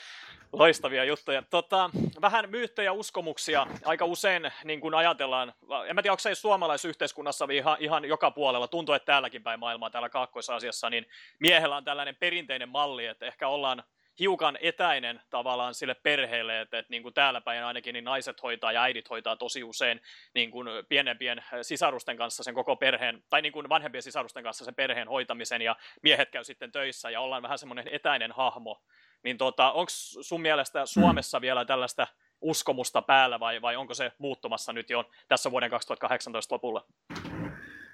Loistavia 0.53 1.05
juttuja. 1.05 1.43
Tota, 1.51 1.91
vähän 2.21 2.51
myyttejä 2.51 2.93
uskomuksia 2.93 3.67
aika 3.85 4.05
usein 4.05 4.51
niin 4.65 4.81
kuin 4.81 4.95
ajatellaan, 4.95 5.53
en 5.87 5.95
mä 5.95 6.03
tiedä, 6.03 6.13
onko 6.13 6.21
se 6.21 6.35
suomalaisyhteiskunnassa 6.35 7.49
ihan, 7.53 7.77
ihan 7.81 8.05
joka 8.05 8.31
puolella, 8.31 8.69
tuntuu, 8.69 8.95
että 8.95 9.07
täälläkin 9.07 9.43
päin 9.43 9.61
maailmaa, 9.61 9.91
täällä 9.91 10.09
Kaakkois-Asiassa, 10.09 10.91
niin 10.91 11.07
miehellä 11.39 11.77
on 11.77 11.85
tällainen 11.85 12.17
perinteinen 12.17 12.69
malli, 12.69 13.07
että 13.07 13.27
ehkä 13.27 13.49
ollaan 13.49 13.83
hiukan 14.18 14.59
etäinen 14.61 15.20
tavallaan 15.31 15.75
sille 15.75 15.94
perheelle, 15.94 16.61
että, 16.61 16.79
että 16.79 16.90
niin 16.90 17.03
kuin 17.03 17.14
täällä 17.14 17.40
päin 17.40 17.64
ainakin 17.64 17.92
niin 17.92 18.05
naiset 18.05 18.42
hoitaa 18.42 18.72
ja 18.72 18.83
äidit 18.83 19.11
hoitaa 19.11 19.37
tosi 19.37 19.64
usein 19.64 20.01
niin 20.35 20.51
kuin 20.51 20.68
pienempien 20.88 21.44
sisarusten 21.62 22.16
kanssa 22.16 22.42
sen 22.42 22.55
koko 22.55 22.77
perheen, 22.77 23.22
tai 23.31 23.42
niin 23.42 23.53
kuin 23.53 23.68
vanhempien 23.68 24.03
sisarusten 24.03 24.42
kanssa 24.42 24.64
sen 24.64 24.75
perheen 24.75 25.09
hoitamisen, 25.09 25.62
ja 25.62 25.77
miehet 26.03 26.31
käy 26.31 26.44
sitten 26.44 26.72
töissä, 26.72 27.11
ja 27.11 27.20
ollaan 27.20 27.42
vähän 27.42 27.59
semmoinen 27.59 27.88
etäinen 27.92 28.33
hahmo. 28.33 28.83
Niin 29.22 29.38
tota, 29.38 29.72
onko 29.72 29.90
sun 30.20 30.40
mielestä. 30.40 30.87
Suomessa 30.87 31.38
mm. 31.38 31.42
vielä 31.42 31.64
tällaista 31.64 32.07
uskomusta 32.40 33.03
päällä, 33.03 33.40
vai, 33.40 33.62
vai 33.62 33.77
onko 33.77 33.94
se 33.94 34.12
muuttumassa 34.18 34.72
nyt 34.72 34.90
jo 34.90 35.11
tässä 35.29 35.51
vuoden 35.51 35.70
2018 35.70 36.55
lopulla? 36.55 36.87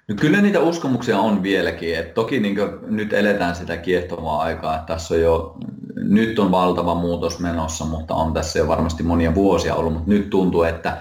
No 0.09 0.15
kyllä 0.15 0.41
niitä 0.41 0.59
uskomuksia 0.59 1.19
on 1.19 1.43
vieläkin. 1.43 1.97
Et 1.97 2.13
toki 2.13 2.39
niin 2.39 2.57
nyt 2.87 3.13
eletään 3.13 3.55
sitä 3.55 3.77
kiehtovaa 3.77 4.41
aikaa, 4.41 4.75
että 4.75 4.93
tässä 4.93 5.13
on 5.13 5.21
jo, 5.21 5.57
nyt 5.95 6.39
on 6.39 6.51
valtava 6.51 6.95
muutos 6.95 7.39
menossa, 7.39 7.85
mutta 7.85 8.15
on 8.15 8.33
tässä 8.33 8.59
jo 8.59 8.67
varmasti 8.67 9.03
monia 9.03 9.35
vuosia 9.35 9.75
ollut, 9.75 9.93
mutta 9.93 10.09
nyt 10.09 10.29
tuntuu, 10.29 10.63
että 10.63 10.97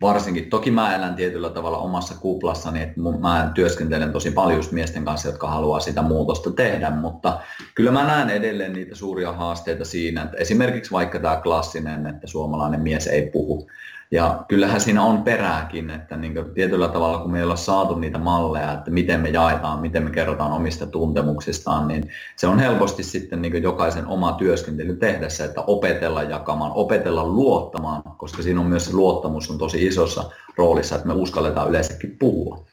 varsinkin, 0.00 0.50
toki 0.50 0.70
mä 0.70 0.94
elän 0.94 1.14
tietyllä 1.14 1.50
tavalla 1.50 1.78
omassa 1.78 2.14
kuplassani, 2.14 2.82
että 2.82 3.00
mä 3.20 3.50
työskentelen 3.54 4.12
tosi 4.12 4.30
paljon 4.30 4.64
miesten 4.72 5.04
kanssa, 5.04 5.28
jotka 5.28 5.46
haluaa 5.46 5.80
sitä 5.80 6.02
muutosta 6.02 6.50
tehdä, 6.50 6.90
mutta 6.90 7.40
kyllä 7.74 7.90
mä 7.90 8.04
näen 8.04 8.30
edelleen 8.30 8.72
niitä 8.72 8.94
suuria 8.94 9.32
haasteita 9.32 9.84
siinä, 9.84 10.22
että 10.22 10.36
esimerkiksi 10.36 10.90
vaikka 10.90 11.18
tämä 11.18 11.36
klassinen, 11.36 12.06
että 12.06 12.26
suomalainen 12.26 12.80
mies 12.80 13.06
ei 13.06 13.30
puhu, 13.30 13.68
ja 14.12 14.44
kyllähän 14.48 14.80
siinä 14.80 15.02
on 15.02 15.22
perääkin, 15.22 15.90
että 15.90 16.16
niin 16.16 16.34
tietyllä 16.54 16.88
tavalla 16.88 17.18
kun 17.18 17.32
me 17.32 17.38
ei 17.38 17.44
olla 17.44 17.56
saatu 17.56 17.94
niitä 17.94 18.18
malleja, 18.18 18.72
että 18.72 18.90
miten 18.90 19.20
me 19.20 19.28
jaetaan, 19.28 19.80
miten 19.80 20.04
me 20.04 20.10
kerrotaan 20.10 20.52
omista 20.52 20.86
tuntemuksistaan, 20.86 21.88
niin 21.88 22.10
se 22.36 22.46
on 22.46 22.58
helposti 22.58 23.02
sitten 23.02 23.42
niin 23.42 23.62
jokaisen 23.62 24.06
oma 24.06 24.32
työskentely 24.32 24.96
tehdä 24.96 25.28
se, 25.28 25.44
että 25.44 25.60
opetella 25.60 26.22
jakamaan, 26.22 26.72
opetella 26.74 27.24
luottamaan, 27.26 28.02
koska 28.02 28.42
siinä 28.42 28.60
on 28.60 28.66
myös 28.66 28.84
se 28.84 28.92
luottamus 28.92 29.50
on 29.50 29.58
tosi 29.58 29.86
isossa 29.86 30.30
roolissa, 30.56 30.94
että 30.94 31.08
me 31.08 31.14
uskalletaan 31.14 31.68
yleensäkin 31.68 32.16
puhua. 32.18 32.64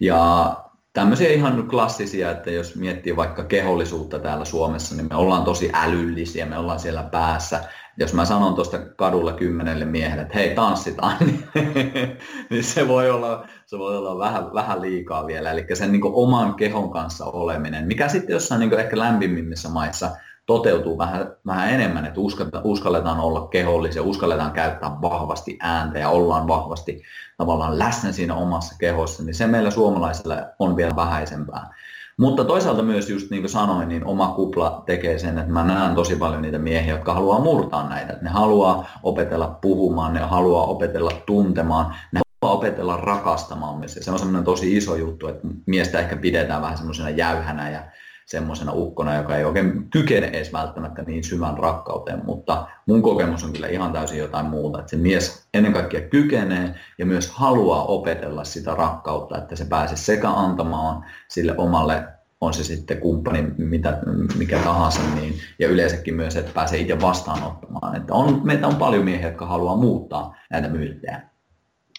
Ja 0.00 0.56
tämmöisiä 0.92 1.28
ihan 1.28 1.68
klassisia, 1.68 2.30
että 2.30 2.50
jos 2.50 2.76
miettii 2.76 3.16
vaikka 3.16 3.44
kehollisuutta 3.44 4.18
täällä 4.18 4.44
Suomessa, 4.44 4.94
niin 4.94 5.06
me 5.10 5.16
ollaan 5.16 5.44
tosi 5.44 5.70
älyllisiä, 5.72 6.46
me 6.46 6.58
ollaan 6.58 6.80
siellä 6.80 7.02
päässä, 7.02 7.64
jos 8.00 8.14
mä 8.14 8.24
sanon 8.24 8.54
tuosta 8.54 8.78
kadulla 8.78 9.32
kymmenelle 9.32 9.84
miehelle, 9.84 10.22
että 10.22 10.34
hei 10.34 10.54
tanssitaan, 10.54 11.16
niin, 11.20 11.44
niin 12.50 12.64
se 12.64 12.88
voi 12.88 13.10
olla, 13.10 13.46
se 13.66 13.78
voi 13.78 13.96
olla 13.96 14.18
vähän, 14.18 14.54
vähän 14.54 14.82
liikaa 14.82 15.26
vielä. 15.26 15.50
Eli 15.50 15.66
sen 15.74 15.92
niin 15.92 16.00
oman 16.04 16.54
kehon 16.54 16.90
kanssa 16.90 17.24
oleminen, 17.24 17.86
mikä 17.86 18.08
sitten 18.08 18.34
jossain 18.34 18.58
niin 18.58 18.80
ehkä 18.80 18.98
lämpimimmissä 18.98 19.68
maissa 19.68 20.10
toteutuu 20.46 20.98
vähän, 20.98 21.36
vähän 21.46 21.70
enemmän, 21.70 22.06
että 22.06 22.20
uskalletaan 22.64 23.20
olla 23.20 23.48
kehollisia, 23.48 24.02
uskalletaan 24.02 24.52
käyttää 24.52 24.90
vahvasti 25.02 25.58
ääntä 25.60 25.98
ja 25.98 26.08
ollaan 26.08 26.48
vahvasti 26.48 27.02
tavallaan 27.36 27.78
läsnä 27.78 28.12
siinä 28.12 28.34
omassa 28.34 28.74
kehossa, 28.78 29.22
niin 29.22 29.34
se 29.34 29.46
meillä 29.46 29.70
suomalaisilla 29.70 30.36
on 30.58 30.76
vielä 30.76 30.96
vähäisempää. 30.96 31.70
Mutta 32.20 32.44
toisaalta 32.44 32.82
myös 32.82 33.10
just 33.10 33.30
niin 33.30 33.42
kuin 33.42 33.50
sanoin, 33.50 33.88
niin 33.88 34.04
oma 34.04 34.28
kupla 34.28 34.82
tekee 34.86 35.18
sen, 35.18 35.38
että 35.38 35.52
mä 35.52 35.64
näen 35.64 35.94
tosi 35.94 36.16
paljon 36.16 36.42
niitä 36.42 36.58
miehiä, 36.58 36.94
jotka 36.94 37.14
haluaa 37.14 37.40
murtaa 37.40 37.88
näitä. 37.88 38.16
Ne 38.20 38.30
haluaa 38.30 38.90
opetella 39.02 39.58
puhumaan, 39.60 40.14
ne 40.14 40.20
haluaa 40.20 40.64
opetella 40.64 41.10
tuntemaan, 41.26 41.94
ne 42.12 42.20
haluaa 42.42 42.58
opetella 42.58 42.96
rakastamaan 42.96 43.78
myös. 43.78 43.98
Se 44.00 44.10
on 44.10 44.18
semmoinen 44.18 44.44
tosi 44.44 44.76
iso 44.76 44.96
juttu, 44.96 45.28
että 45.28 45.48
miestä 45.66 45.98
ehkä 45.98 46.16
pidetään 46.16 46.62
vähän 46.62 46.76
semmoisena 46.76 47.10
jäyhänä 47.10 47.70
ja 47.70 47.82
semmoisena 48.30 48.72
ukkona, 48.72 49.16
joka 49.16 49.36
ei 49.36 49.44
oikein 49.44 49.90
kykene 49.90 50.26
edes 50.26 50.52
välttämättä 50.52 51.02
niin 51.02 51.24
syvän 51.24 51.58
rakkauteen, 51.58 52.24
mutta 52.24 52.66
mun 52.86 53.02
kokemus 53.02 53.44
on 53.44 53.52
kyllä 53.52 53.68
ihan 53.68 53.92
täysin 53.92 54.18
jotain 54.18 54.46
muuta, 54.46 54.78
että 54.78 54.90
se 54.90 54.96
mies 54.96 55.48
ennen 55.54 55.72
kaikkea 55.72 56.00
kykenee 56.00 56.74
ja 56.98 57.06
myös 57.06 57.30
haluaa 57.30 57.84
opetella 57.84 58.44
sitä 58.44 58.74
rakkautta, 58.74 59.38
että 59.38 59.56
se 59.56 59.64
pääsee 59.64 59.96
sekä 59.96 60.30
antamaan 60.30 61.04
sille 61.28 61.54
omalle 61.58 62.04
on 62.40 62.54
se 62.54 62.64
sitten 62.64 63.00
kumppani 63.00 63.42
mitä, 63.58 63.98
mikä 64.38 64.58
tahansa, 64.58 65.00
niin, 65.14 65.34
ja 65.58 65.68
yleensäkin 65.68 66.14
myös, 66.14 66.36
että 66.36 66.52
pääsee 66.54 66.80
itse 66.80 67.00
vastaanottamaan. 67.00 67.96
Että 67.96 68.14
on, 68.14 68.40
meitä 68.44 68.66
on 68.66 68.76
paljon 68.76 69.04
miehiä, 69.04 69.28
jotka 69.28 69.46
haluaa 69.46 69.76
muuttaa 69.76 70.36
näitä 70.50 70.68
myyttejä. 70.68 71.20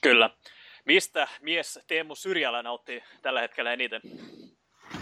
Kyllä. 0.01 0.29
Mistä 0.85 1.27
mies 1.41 1.79
Teemu 1.87 2.15
Syrjälä 2.15 2.63
nautti 2.63 3.03
tällä 3.21 3.41
hetkellä 3.41 3.73
eniten? 3.73 4.01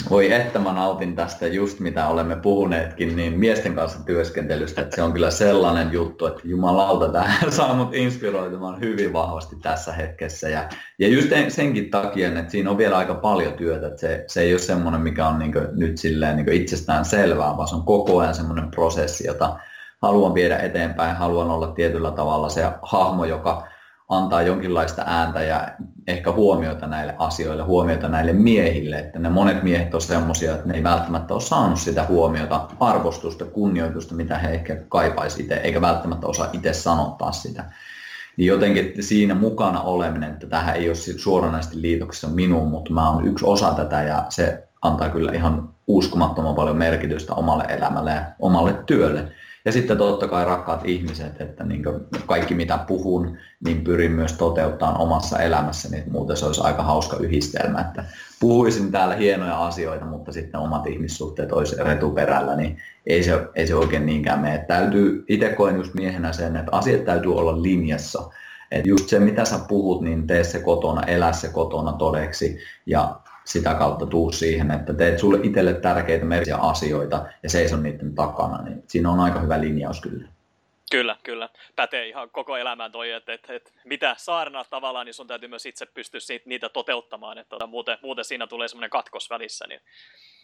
Voi 0.10 0.32
että 0.32 0.60
mä 0.60 0.73
nautin 0.73 1.15
tästä 1.15 1.47
just 1.47 1.80
mitä 1.80 2.08
olemme 2.08 2.36
puhuneetkin, 2.36 3.15
niin 3.15 3.39
miesten 3.39 3.75
kanssa 3.75 4.04
työskentelystä, 4.06 4.82
että 4.82 4.95
se 4.95 5.02
on 5.02 5.13
kyllä 5.13 5.32
sellainen 5.32 5.91
juttu, 5.91 6.25
että 6.25 6.41
jumalauta, 6.43 7.10
tämä 7.10 7.34
saa 7.49 7.73
mut 7.73 7.93
inspiroitumaan 7.93 8.82
hyvin 8.82 9.13
vahvasti 9.13 9.56
tässä 9.62 9.93
hetkessä. 9.93 10.49
Ja, 10.49 10.69
ja 10.99 11.08
just 11.08 11.30
senkin 11.47 11.89
takia, 11.89 12.28
että 12.28 12.52
siinä 12.52 12.69
on 12.69 12.78
vielä 12.78 12.97
aika 12.97 13.15
paljon 13.15 13.54
työtä, 13.54 13.88
että 13.88 13.99
se, 13.99 14.23
se 14.28 14.41
ei 14.41 14.54
ole 14.54 14.60
semmoinen, 14.60 15.02
mikä 15.02 15.28
on 15.28 15.39
niin 15.39 15.54
nyt 15.75 15.97
silleen 15.97 16.36
niin 16.36 16.54
itsestään 16.54 17.06
selvää, 17.06 17.58
vaan 17.58 17.67
se 17.67 17.75
on 17.75 17.86
koko 17.86 18.19
ajan 18.19 18.36
semmoinen 18.36 18.71
prosessi, 18.71 19.28
jota 19.28 19.60
haluan 20.02 20.34
viedä 20.34 20.58
eteenpäin, 20.58 21.15
haluan 21.15 21.49
olla 21.49 21.67
tietyllä 21.67 22.12
tavalla 22.12 22.49
se 22.49 22.71
hahmo, 22.82 23.25
joka 23.25 23.67
antaa 24.10 24.41
jonkinlaista 24.41 25.04
ääntä 25.06 25.41
ja 25.41 25.67
ehkä 26.08 26.32
huomiota 26.32 26.88
näille 26.88 27.15
asioille, 27.17 27.63
huomiota 27.63 28.08
näille 28.10 28.34
miehille, 28.34 29.00
että 29.00 29.19
ne 29.19 29.30
monet 29.30 29.63
miehet 29.63 29.93
on 29.93 30.02
semmoisia, 30.02 30.56
että 30.56 30.67
ne 30.67 30.74
ei 30.74 30.84
välttämättä 30.84 31.34
ole 31.34 31.41
saanut 31.41 31.80
sitä 31.80 32.06
huomiota, 32.06 32.67
arvostusta, 32.80 33.45
kunnioitusta, 33.45 34.15
mitä 34.15 34.38
he 34.38 34.50
ehkä 34.50 34.78
kaipaisi 34.89 35.41
itse, 35.41 35.56
eikä 35.56 35.82
välttämättä 35.82 36.28
osaa 36.28 36.50
itse 36.54 36.74
sanottaa 36.74 37.32
sitä. 37.32 37.65
Niin 38.38 38.48
jotenkin 38.48 38.93
siinä 39.04 39.36
mukana 39.36 39.82
oleminen, 39.82 40.32
että 40.32 40.48
tähän 40.48 40.76
ei 40.76 40.89
ole 40.89 40.95
suoranaisesti 40.95 41.82
liitoksessa 41.82 42.28
minuun, 42.28 42.67
mutta 42.67 42.93
mä 42.93 43.10
oon 43.10 43.28
yksi 43.28 43.45
osa 43.45 43.72
tätä 43.72 44.04
ja 44.04 44.26
se 44.30 44.67
antaa 44.82 45.10
kyllä 45.10 45.32
ihan 45.32 45.69
uskomattoman 45.88 46.56
paljon 46.56 46.78
merkitystä 46.78 47.34
omalle 47.34 47.63
elämälle 47.63 48.12
ja 48.12 48.24
omalle 48.39 48.74
työlle. 48.86 49.32
Ja 49.65 49.72
sitten 49.72 49.98
totta 49.98 50.28
kai 50.28 50.45
rakkaat 50.45 50.82
ihmiset, 50.86 51.41
että 51.41 51.63
niin 51.63 51.84
kaikki 52.26 52.56
mitä 52.56 52.78
puhun, 52.78 53.38
niin 53.65 53.84
pyrin 53.84 54.12
myös 54.12 54.34
toteuttamaan 54.34 55.02
omassa 55.02 55.39
elämässäni, 55.39 55.98
että 55.98 56.12
muuten 56.12 56.38
se 56.38 56.45
olisi 56.45 56.62
aika 56.63 56.84
hauska 56.84 57.17
yhdistelmä, 57.17 57.82
että 57.82 58.04
puhuisin 58.39 58.91
täällä 58.91 59.15
hienoja 59.15 59.65
asioita, 59.65 60.06
mutta 60.06 60.32
sitten 60.32 60.60
omat 60.60 60.88
ihmissuhteet 60.88 61.52
olisi 61.52 61.76
retuperällä, 61.80 62.56
niin 62.56 62.78
ei 63.08 63.24
se, 63.24 63.48
ei 63.56 63.67
se 63.67 63.76
oikein 63.76 64.06
niinkään 64.06 64.39
mene. 64.39 64.58
Täytyy, 64.58 65.26
itse 65.28 65.50
koen 65.50 65.76
just 65.76 65.93
miehenä 65.93 66.34
sen, 66.34 66.56
että 66.56 66.72
asiat 66.72 67.06
täytyy 67.06 67.36
olla 67.36 67.62
linjassa. 67.62 68.30
että 68.72 68.89
just 68.89 69.10
se, 69.10 69.19
mitä 69.19 69.45
sä 69.45 69.60
puhut, 69.67 70.02
niin 70.02 70.28
tee 70.28 70.43
se 70.43 70.60
kotona, 70.60 71.02
elä 71.02 71.34
se 71.34 71.48
kotona 71.48 71.93
todeksi 71.93 72.58
ja 72.86 73.19
sitä 73.50 73.74
kautta 73.74 74.06
tuu 74.06 74.32
siihen, 74.32 74.72
että 74.72 74.94
teet 74.94 75.20
sulle 75.20 75.40
itselle 75.44 75.74
tärkeitä 75.74 76.26
merkiä 76.26 76.58
asioita 76.58 77.26
ja 77.44 77.50
seison 77.50 77.84
niiden 77.84 78.16
takana, 78.16 78.64
niin 78.64 78.84
siinä 78.88 79.12
on 79.12 79.20
aika 79.20 79.40
hyvä 79.40 79.62
linjaus 79.62 80.02
kyllä. 80.02 80.28
Kyllä, 80.92 81.18
kyllä. 81.24 81.50
Pätee 81.76 82.08
ihan 82.08 82.30
koko 82.30 82.58
elämään 82.58 82.92
toi, 82.92 83.12
että, 83.12 83.34
että, 83.34 83.54
että 83.54 83.72
mitä 83.86 84.16
saarnaa 84.18 84.66
tavallaan, 84.70 85.06
niin 85.06 85.14
sun 85.14 85.28
täytyy 85.28 85.50
myös 85.50 85.66
itse 85.66 85.86
pystyä 85.86 86.20
siitä, 86.20 86.50
niitä 86.50 86.70
toteuttamaan, 86.70 87.38
että 87.38 87.50
tota, 87.50 87.68
muuten, 87.68 87.98
muuten 88.02 88.26
siinä 88.26 88.48
tulee 88.48 88.68
semmoinen 88.68 88.90
katkos 88.90 89.30
välissä. 89.30 89.66
Niin... 89.68 89.82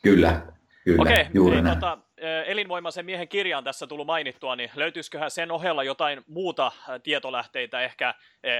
Kyllä, 0.01 0.41
Kyllä, 0.85 1.01
Okei, 1.01 1.25
juuri 1.33 1.61
niin, 1.61 1.73
tota, 1.73 1.97
elinvoimaisen 2.45 3.05
miehen 3.05 3.27
kirja 3.27 3.57
on 3.57 3.63
tässä 3.63 3.87
tullut 3.87 4.07
mainittua, 4.07 4.55
niin 4.55 4.69
löytyisiköhän 4.75 5.31
sen 5.31 5.51
ohella 5.51 5.83
jotain 5.83 6.23
muuta 6.27 6.71
tietolähteitä, 7.03 7.81
ehkä 7.81 8.13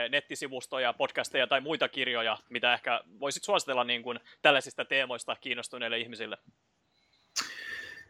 nettisivustoja, 0.09 0.93
podcasteja 0.93 1.47
tai 1.47 1.61
muita 1.61 1.89
kirjoja, 1.89 2.37
mitä 2.49 2.73
ehkä 2.73 3.01
voisit 3.19 3.43
suositella 3.43 3.83
niin 3.83 4.03
kuin 4.03 4.19
tällaisista 4.41 4.85
teemoista 4.85 5.35
kiinnostuneille 5.41 5.97
ihmisille? 5.97 6.37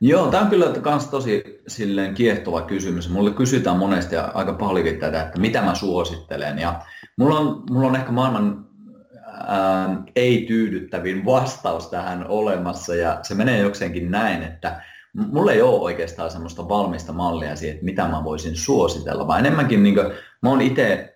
Joo, 0.01 0.31
tämä 0.31 0.43
on 0.43 0.49
kyllä 0.49 0.65
myös 0.85 1.07
tosi 1.07 1.61
silleen 1.67 2.13
kiehtova 2.13 2.61
kysymys. 2.61 3.09
Mulle 3.09 3.31
kysytään 3.31 3.77
monesti 3.77 4.15
ja 4.15 4.31
aika 4.33 4.53
paljonkin 4.53 4.99
tätä, 4.99 5.21
että 5.21 5.39
mitä 5.39 5.61
mä 5.61 5.75
suosittelen. 5.75 6.59
Ja 6.59 6.81
mulla 7.17 7.39
on, 7.39 7.63
mulla 7.69 7.87
on 7.87 7.95
ehkä 7.95 8.11
maailman 8.11 8.65
ei-tyydyttävin 10.15 11.25
vastaus 11.25 11.87
tähän 11.87 12.27
olemassa 12.27 12.95
ja 12.95 13.19
se 13.21 13.35
menee 13.35 13.59
jokseenkin 13.59 14.11
näin, 14.11 14.43
että 14.43 14.81
mulla 15.13 15.51
ei 15.51 15.61
ole 15.61 15.81
oikeastaan 15.81 16.31
semmoista 16.31 16.69
valmista 16.69 17.13
mallia 17.13 17.55
siihen, 17.55 17.73
että 17.73 17.85
mitä 17.85 18.07
mä 18.07 18.23
voisin 18.23 18.55
suositella, 18.55 19.27
vaan 19.27 19.39
enemmänkin 19.39 19.83
niin 19.83 19.95
kuin, 19.95 20.07
mä 20.41 20.49
oon 20.49 20.61
itse 20.61 21.15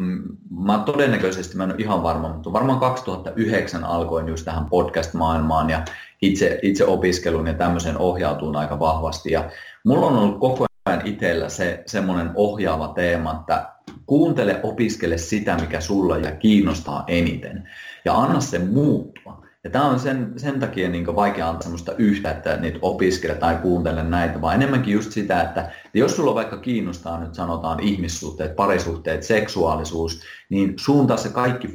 mm, 0.00 0.22
mä 0.60 0.82
todennäköisesti, 0.86 1.56
mä 1.56 1.64
en 1.64 1.70
ole 1.70 1.80
ihan 1.80 2.02
varma, 2.02 2.28
mutta 2.28 2.52
varmaan 2.52 2.80
2009 2.80 3.84
alkoin 3.84 4.28
just 4.28 4.44
tähän 4.44 4.66
podcast-maailmaan 4.66 5.70
ja 5.70 5.84
itse, 6.22 6.58
itse 6.62 6.84
opiskelun 6.84 7.46
ja 7.46 7.54
tämmöisen 7.54 7.98
ohjautuun 7.98 8.56
aika 8.56 8.78
vahvasti. 8.78 9.32
Ja 9.32 9.50
mulla 9.84 10.06
on 10.06 10.18
ollut 10.18 10.40
koko 10.40 10.66
ajan 10.84 11.06
itsellä 11.06 11.48
se 11.48 11.82
semmoinen 11.86 12.30
ohjaava 12.34 12.88
teema, 12.88 13.36
että 13.40 13.72
kuuntele, 14.10 14.60
opiskele 14.62 15.18
sitä, 15.18 15.56
mikä 15.60 15.80
sulla 15.80 16.16
ja 16.18 16.32
kiinnostaa 16.32 17.04
eniten 17.06 17.68
ja 18.04 18.14
anna 18.14 18.40
sen 18.40 18.68
muuttua. 18.68 19.46
Ja 19.64 19.70
tämä 19.70 19.84
on 19.84 20.00
sen, 20.00 20.32
sen 20.36 20.60
takia 20.60 20.88
niin 20.88 21.16
vaikea 21.16 21.48
antaa 21.48 21.62
sellaista 21.62 21.92
yhtä, 21.98 22.30
että 22.30 22.56
niitä 22.56 22.78
opiskele 22.82 23.34
tai 23.34 23.56
kuuntele 23.56 24.02
näitä, 24.02 24.40
vaan 24.40 24.54
enemmänkin 24.54 24.94
just 24.94 25.12
sitä, 25.12 25.42
että 25.42 25.70
jos 25.94 26.16
sulla 26.16 26.34
vaikka 26.34 26.56
kiinnostaa 26.56 27.20
nyt 27.20 27.34
sanotaan 27.34 27.80
ihmissuhteet, 27.80 28.56
parisuhteet, 28.56 29.22
seksuaalisuus, 29.22 30.22
niin 30.48 30.74
suuntaa 30.76 31.16
se 31.16 31.28
kaikki 31.28 31.74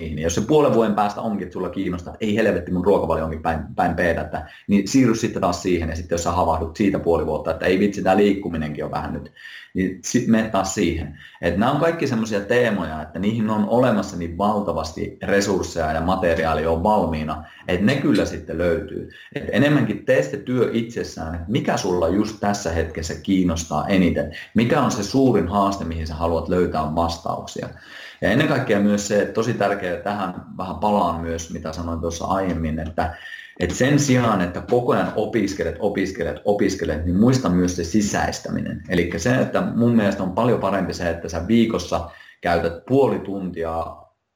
Ja 0.00 0.22
jos 0.22 0.34
se 0.34 0.40
puolen 0.40 0.74
vuoden 0.74 0.94
päästä 0.94 1.20
onkin, 1.20 1.42
että 1.42 1.52
sulla 1.52 1.68
kiinnostaa, 1.68 2.14
että 2.14 2.26
ei 2.26 2.36
helvetti 2.36 2.72
mun 2.72 2.84
ruokavalio 2.84 3.24
onkin 3.24 3.42
päin, 3.42 3.58
päin 3.76 3.94
peetä, 3.94 4.46
niin 4.68 4.88
siirry 4.88 5.14
sitten 5.14 5.42
taas 5.42 5.62
siihen. 5.62 5.88
Ja 5.88 5.96
sitten 5.96 6.14
jos 6.14 6.22
sä 6.22 6.32
havahdut 6.32 6.76
siitä 6.76 6.98
puoli 6.98 7.26
vuotta, 7.26 7.50
että 7.50 7.66
ei 7.66 7.78
vitsi, 7.78 8.02
tämä 8.02 8.16
liikkuminenkin 8.16 8.84
on 8.84 8.90
vähän 8.90 9.12
nyt, 9.12 9.32
niin 9.74 10.00
sitten 10.04 10.30
mene 10.30 10.48
taas 10.48 10.74
siihen. 10.74 11.18
Että 11.42 11.60
nämä 11.60 11.72
on 11.72 11.80
kaikki 11.80 12.06
semmoisia 12.06 12.40
teemoja, 12.40 13.02
että 13.02 13.18
niihin 13.18 13.50
on 13.50 13.68
olemassa 13.68 14.16
niin 14.16 14.38
valtavasti 14.38 15.18
resursseja 15.22 15.92
ja 15.92 16.00
materiaalia 16.00 16.70
on 16.70 16.82
valmiina, 16.82 17.44
että 17.68 17.86
ne 17.86 17.94
kyllä 17.96 18.24
sitten 18.24 18.58
löytyy. 18.58 19.10
Et 19.34 19.44
enemmänkin 19.52 20.04
tee 20.04 20.22
se 20.22 20.36
työ 20.36 20.70
itsessään, 20.72 21.34
että 21.34 21.46
mikä 21.48 21.76
sulla 21.76 22.08
just 22.08 22.36
tässä 22.40 22.72
hetkessä 22.72 23.14
kiinnostaa 23.14 23.88
eniten, 23.88 24.36
mikä 24.54 24.82
on 24.82 24.90
se 24.90 25.02
suurin 25.02 25.48
haaste, 25.48 25.84
mihin 25.84 26.06
sä 26.06 26.14
haluat 26.14 26.48
löytää 26.48 26.94
vastauksia. 26.94 27.68
Ja 28.20 28.30
ennen 28.30 28.48
kaikkea 28.48 28.80
myös 28.80 29.08
se, 29.08 29.22
että 29.22 29.34
tosi 29.34 29.54
tärkeää, 29.54 29.96
tähän 29.96 30.34
vähän 30.58 30.76
palaan 30.76 31.20
myös, 31.20 31.52
mitä 31.52 31.72
sanoin 31.72 32.00
tuossa 32.00 32.24
aiemmin, 32.24 32.78
että, 32.78 33.14
että 33.60 33.74
sen 33.74 33.98
sijaan, 33.98 34.40
että 34.40 34.60
koko 34.60 34.92
ajan 34.92 35.12
opiskelet, 35.16 35.76
opiskelet, 35.78 36.40
opiskelet, 36.44 37.04
niin 37.04 37.16
muista 37.16 37.48
myös 37.48 37.76
se 37.76 37.84
sisäistäminen. 37.84 38.82
Eli 38.88 39.10
se, 39.16 39.34
että 39.34 39.60
mun 39.60 39.96
mielestä 39.96 40.22
on 40.22 40.32
paljon 40.32 40.60
parempi 40.60 40.94
se, 40.94 41.10
että 41.10 41.28
sä 41.28 41.48
viikossa 41.48 42.10
käytät 42.40 42.86
puoli 42.86 43.18
tuntia 43.18 43.86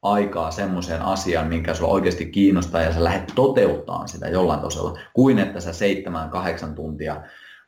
aikaa 0.02 0.50
semmoiseen 0.50 1.02
asiaan, 1.02 1.46
minkä 1.46 1.74
sulla 1.74 1.92
oikeasti 1.92 2.26
kiinnostaa 2.26 2.82
ja 2.82 2.92
sä 2.92 3.04
lähdet 3.04 3.32
toteuttamaan 3.34 4.08
sitä 4.08 4.28
jollain 4.28 4.60
tasolla, 4.60 4.98
kuin 5.12 5.38
että 5.38 5.60
sä 5.60 5.72
seitsemän, 5.72 6.30
kahdeksan 6.30 6.74
tuntia 6.74 7.22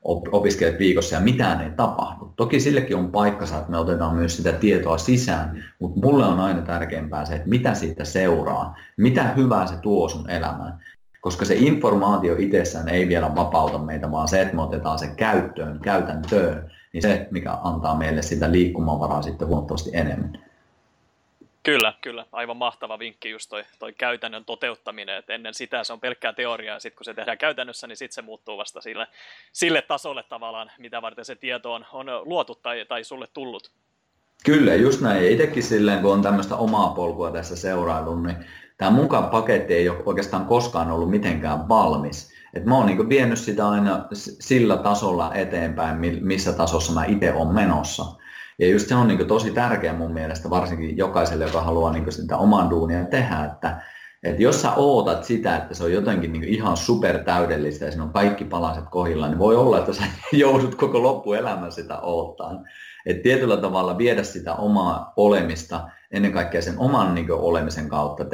opiskelet 0.05 0.79
viikossa 0.79 1.15
ja 1.15 1.21
mitään 1.21 1.61
ei 1.61 1.71
tapahdu. 1.71 2.33
Toki 2.37 2.61
sillekin 2.61 2.97
on 2.97 3.13
paikkansa, 3.13 3.59
että 3.59 3.71
me 3.71 3.79
otetaan 3.79 4.17
myös 4.17 4.37
sitä 4.37 4.53
tietoa 4.53 4.99
sisään, 4.99 5.65
mutta 5.79 6.01
mulle 6.01 6.27
on 6.27 6.41
aina 6.41 6.63
tärkeämpää 6.63 7.25
se, 7.25 7.35
että 7.35 7.49
mitä 7.49 7.75
siitä 7.75 8.05
seuraa, 8.05 8.77
mitä 8.97 9.25
hyvää 9.25 9.67
se 9.67 9.77
tuo 9.77 10.09
sun 10.09 10.31
elämään. 10.31 10.79
Koska 11.21 11.45
se 11.45 11.55
informaatio 11.55 12.37
itsessään 12.39 12.89
ei 12.89 13.09
vielä 13.09 13.35
vapauta 13.35 13.79
meitä, 13.79 14.11
vaan 14.11 14.29
se, 14.29 14.43
että 14.43 14.57
me 14.57 14.63
otetaan 14.63 14.99
se 14.99 15.07
käyttöön, 15.17 15.81
käytäntöön, 15.81 16.71
niin 16.93 17.03
se, 17.03 17.29
mikä 17.31 17.59
antaa 17.63 17.97
meille 17.97 18.23
sitä 18.23 18.53
liikkumavaraa 18.53 19.23
sitten 19.23 19.49
huomattavasti 19.49 19.91
enemmän. 19.93 20.39
Kyllä, 21.63 21.93
kyllä. 22.01 22.27
Aivan 22.33 22.57
mahtava 22.57 22.99
vinkki 22.99 23.31
just 23.31 23.51
toi, 23.51 23.65
toi 23.79 23.93
käytännön 23.93 24.45
toteuttaminen, 24.45 25.17
että 25.17 25.33
ennen 25.33 25.55
sitä 25.55 25.85
se 25.85 25.93
on 25.93 26.01
pelkkää 26.01 26.33
teoriaa, 26.33 26.77
ja 26.77 26.81
sitten 26.81 26.97
kun 26.97 27.05
se 27.05 27.15
tehdään 27.15 27.39
käytännössä, 27.39 27.87
niin 27.87 27.97
sitten 27.97 28.15
se 28.15 28.23
muuttuu 28.23 28.59
vasta 28.59 28.81
sille, 28.81 29.07
sille 29.53 29.83
tasolle 29.83 30.23
tavallaan, 30.23 30.71
mitä 30.79 31.03
varten 31.03 31.25
se 31.25 31.35
tieto 31.35 31.73
on, 31.73 31.87
on 31.93 32.07
luotu 32.25 32.55
tai, 32.55 32.85
tai 32.89 33.05
sulle 33.05 33.27
tullut. 33.27 33.71
Kyllä, 34.45 34.75
just 34.75 35.01
näin. 35.01 35.33
Itsekin 35.33 35.63
silleen, 35.63 36.03
kun 36.03 36.13
on 36.13 36.23
tämmöistä 36.23 36.57
omaa 36.57 36.91
polkua 36.91 37.31
tässä 37.31 37.57
seurailun, 37.57 38.23
niin 38.23 38.37
tämä 38.79 38.91
mukaan 38.91 39.31
paketti 39.31 39.75
ei 39.75 39.89
ole 39.89 40.03
oikeastaan 40.07 40.47
koskaan 40.47 40.91
ollut 40.91 41.11
mitenkään 41.11 41.69
valmis. 41.69 42.33
Et 42.55 42.65
mä 42.65 42.77
oon 42.77 42.87
niin 42.87 43.09
vienyt 43.09 43.39
sitä 43.39 43.69
aina 43.69 44.07
sillä 44.41 44.77
tasolla 44.77 45.35
eteenpäin, 45.35 45.97
missä 46.21 46.53
tasossa 46.53 46.93
mä 46.93 47.05
itse 47.05 47.33
olen 47.33 47.55
menossa. 47.55 48.05
Ja 48.59 48.69
just 48.69 48.89
se 48.89 48.95
on 48.95 49.09
niin 49.09 49.27
tosi 49.27 49.51
tärkeä 49.51 49.93
mun 49.93 50.13
mielestä, 50.13 50.51
varsinkin 50.51 50.97
jokaiselle, 50.97 51.45
joka 51.45 51.61
haluaa 51.61 51.93
niin 51.93 52.13
sitä 52.13 52.37
oman 52.37 52.71
duunia 52.71 53.05
tehdä, 53.05 53.45
että, 53.45 53.81
että 54.23 54.43
jos 54.43 54.63
sä 54.63 54.75
ootat 54.75 55.25
sitä, 55.25 55.57
että 55.57 55.75
se 55.75 55.85
on 55.85 55.93
jotenkin 55.93 56.33
niin 56.33 56.45
ihan 56.45 56.77
super 56.77 57.19
täydellistä 57.19 57.85
ja 57.85 57.91
siinä 57.91 58.05
on 58.05 58.13
kaikki 58.13 58.45
palaset 58.45 58.85
kohilla, 58.91 59.29
niin 59.29 59.39
voi 59.39 59.57
olla, 59.57 59.79
että 59.79 59.93
sä 59.93 60.03
joudut 60.33 60.75
koko 60.75 61.03
loppuelämän 61.03 61.73
sitä 61.73 61.99
oottaan. 61.99 62.69
että 63.07 63.23
tietyllä 63.23 63.57
tavalla 63.57 63.99
viedä 63.99 64.23
sitä 64.23 64.55
omaa 64.55 65.13
olemista 65.17 65.89
ennen 66.11 66.33
kaikkea 66.33 66.63
sen 66.63 66.79
oman 66.79 67.15
niin 67.15 67.33
olemisen 67.33 67.89
kautta, 67.89 68.25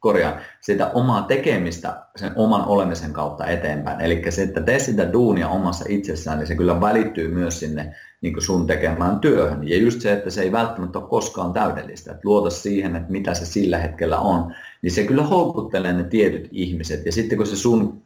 korjaan, 0.00 0.40
sitä 0.60 0.90
omaa 0.94 1.22
tekemistä 1.22 2.02
sen 2.16 2.32
oman 2.36 2.64
olemisen 2.64 3.12
kautta 3.12 3.46
eteenpäin. 3.46 4.00
Eli 4.00 4.22
se, 4.28 4.42
että 4.42 4.60
tee 4.60 4.78
sitä 4.78 5.12
duunia 5.12 5.48
omassa 5.48 5.84
itsessään, 5.88 6.38
niin 6.38 6.46
se 6.46 6.54
kyllä 6.54 6.80
välittyy 6.80 7.28
myös 7.28 7.60
sinne 7.60 7.94
niin 8.20 8.42
sun 8.42 8.66
tekemään 8.66 9.20
työhön. 9.20 9.68
Ja 9.68 9.78
just 9.78 10.00
se, 10.00 10.12
että 10.12 10.30
se 10.30 10.42
ei 10.42 10.52
välttämättä 10.52 10.98
ole 10.98 11.08
koskaan 11.08 11.52
täydellistä. 11.52 12.10
Että 12.10 12.28
luota 12.28 12.50
siihen, 12.50 12.96
että 12.96 13.12
mitä 13.12 13.34
se 13.34 13.46
sillä 13.46 13.78
hetkellä 13.78 14.18
on, 14.18 14.54
niin 14.82 14.90
se 14.90 15.04
kyllä 15.04 15.22
houkuttelee 15.22 15.92
ne 15.92 16.04
tietyt 16.04 16.48
ihmiset. 16.52 17.06
Ja 17.06 17.12
sitten 17.12 17.38
kun 17.38 17.46
se 17.46 17.56
sun 17.56 18.05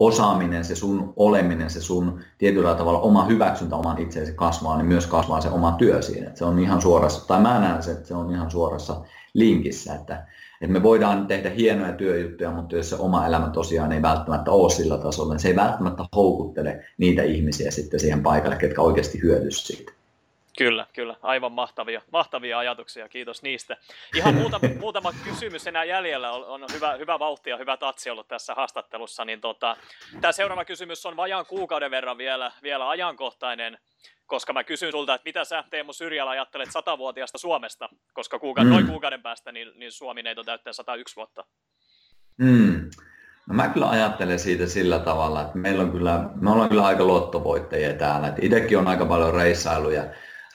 osaaminen, 0.00 0.64
se 0.64 0.74
sun 0.74 1.12
oleminen, 1.16 1.70
se 1.70 1.80
sun 1.80 2.20
tietyllä 2.38 2.74
tavalla 2.74 3.00
oma 3.00 3.24
hyväksyntä 3.24 3.76
oman 3.76 3.98
itseesi 3.98 4.32
kasvaa, 4.32 4.76
niin 4.76 4.86
myös 4.86 5.06
kasvaa 5.06 5.40
se 5.40 5.48
oma 5.48 5.72
työ 5.72 6.02
siinä. 6.02 6.26
Että 6.26 6.38
se 6.38 6.44
on 6.44 6.58
ihan 6.58 6.82
suorassa, 6.82 7.26
tai 7.26 7.40
mä 7.40 7.60
näen 7.60 7.82
se, 7.82 7.90
että 7.90 8.08
se 8.08 8.14
on 8.14 8.30
ihan 8.30 8.50
suorassa 8.50 9.00
linkissä, 9.34 9.94
että 9.94 10.26
että 10.60 10.72
me 10.72 10.82
voidaan 10.82 11.26
tehdä 11.26 11.50
hienoja 11.50 11.92
työjuttuja, 11.92 12.50
mutta 12.50 12.76
jos 12.76 12.90
se 12.90 12.96
oma 12.96 13.26
elämä 13.26 13.48
tosiaan 13.48 13.92
ei 13.92 14.02
välttämättä 14.02 14.50
ole 14.50 14.70
sillä 14.70 14.98
tasolla, 14.98 15.34
niin 15.34 15.40
se 15.40 15.48
ei 15.48 15.56
välttämättä 15.56 16.04
houkuttele 16.16 16.84
niitä 16.98 17.22
ihmisiä 17.22 17.70
sitten 17.70 18.00
siihen 18.00 18.22
paikalle, 18.22 18.56
ketkä 18.56 18.82
oikeasti 18.82 19.22
hyötyisivät 19.22 19.66
siitä. 19.66 19.99
Kyllä, 20.58 20.86
kyllä. 20.92 21.16
Aivan 21.22 21.52
mahtavia, 21.52 22.02
mahtavia 22.12 22.58
ajatuksia. 22.58 23.08
Kiitos 23.08 23.42
niistä. 23.42 23.76
Ihan 24.14 24.34
muutama, 24.34 24.68
muutama 24.80 25.12
kysymys 25.24 25.66
enää 25.66 25.84
jäljellä. 25.84 26.32
On, 26.32 26.44
on 26.44 26.68
hyvä, 26.72 26.92
hyvä 26.92 27.18
vauhti 27.18 27.50
ja 27.50 27.56
hyvä 27.56 27.76
tatsi 27.76 28.10
ollut 28.10 28.28
tässä 28.28 28.54
haastattelussa. 28.54 29.24
Niin 29.24 29.40
tota, 29.40 29.76
tämä 30.20 30.32
seuraava 30.32 30.64
kysymys 30.64 31.06
on 31.06 31.16
vajaan 31.16 31.46
kuukauden 31.46 31.90
verran 31.90 32.18
vielä, 32.18 32.52
vielä 32.62 32.88
ajankohtainen, 32.88 33.78
koska 34.26 34.52
mä 34.52 34.64
kysyn 34.64 34.92
sulta, 34.92 35.14
että 35.14 35.28
mitä 35.28 35.44
sä 35.44 35.64
Teemu 35.70 35.92
Syrjälä 35.92 36.30
ajattelet 36.30 36.72
satavuotiaasta 36.72 37.38
Suomesta, 37.38 37.88
koska 38.12 38.38
kuuka- 38.38 38.64
mm. 38.64 38.70
noin 38.70 38.86
kuukauden 38.86 39.22
päästä 39.22 39.52
niin, 39.52 39.72
niin 39.74 39.92
Suomi 39.92 40.22
neito 40.22 40.44
täyttää 40.44 40.72
101 40.72 41.16
vuotta. 41.16 41.44
Mm. 42.36 42.90
No 43.48 43.54
mä 43.54 43.68
kyllä 43.68 43.88
ajattelen 43.88 44.38
siitä 44.38 44.66
sillä 44.66 44.98
tavalla, 44.98 45.42
että 45.42 45.58
meillä 45.58 45.82
on 45.82 45.92
kyllä, 45.92 46.30
me 46.40 46.50
ollaan 46.50 46.68
kyllä 46.68 46.86
aika 46.86 47.06
lottovoittajia 47.06 47.94
täällä. 47.94 48.34
Itsekin 48.40 48.78
on 48.78 48.88
aika 48.88 49.06
paljon 49.06 49.34
reissailuja 49.34 50.04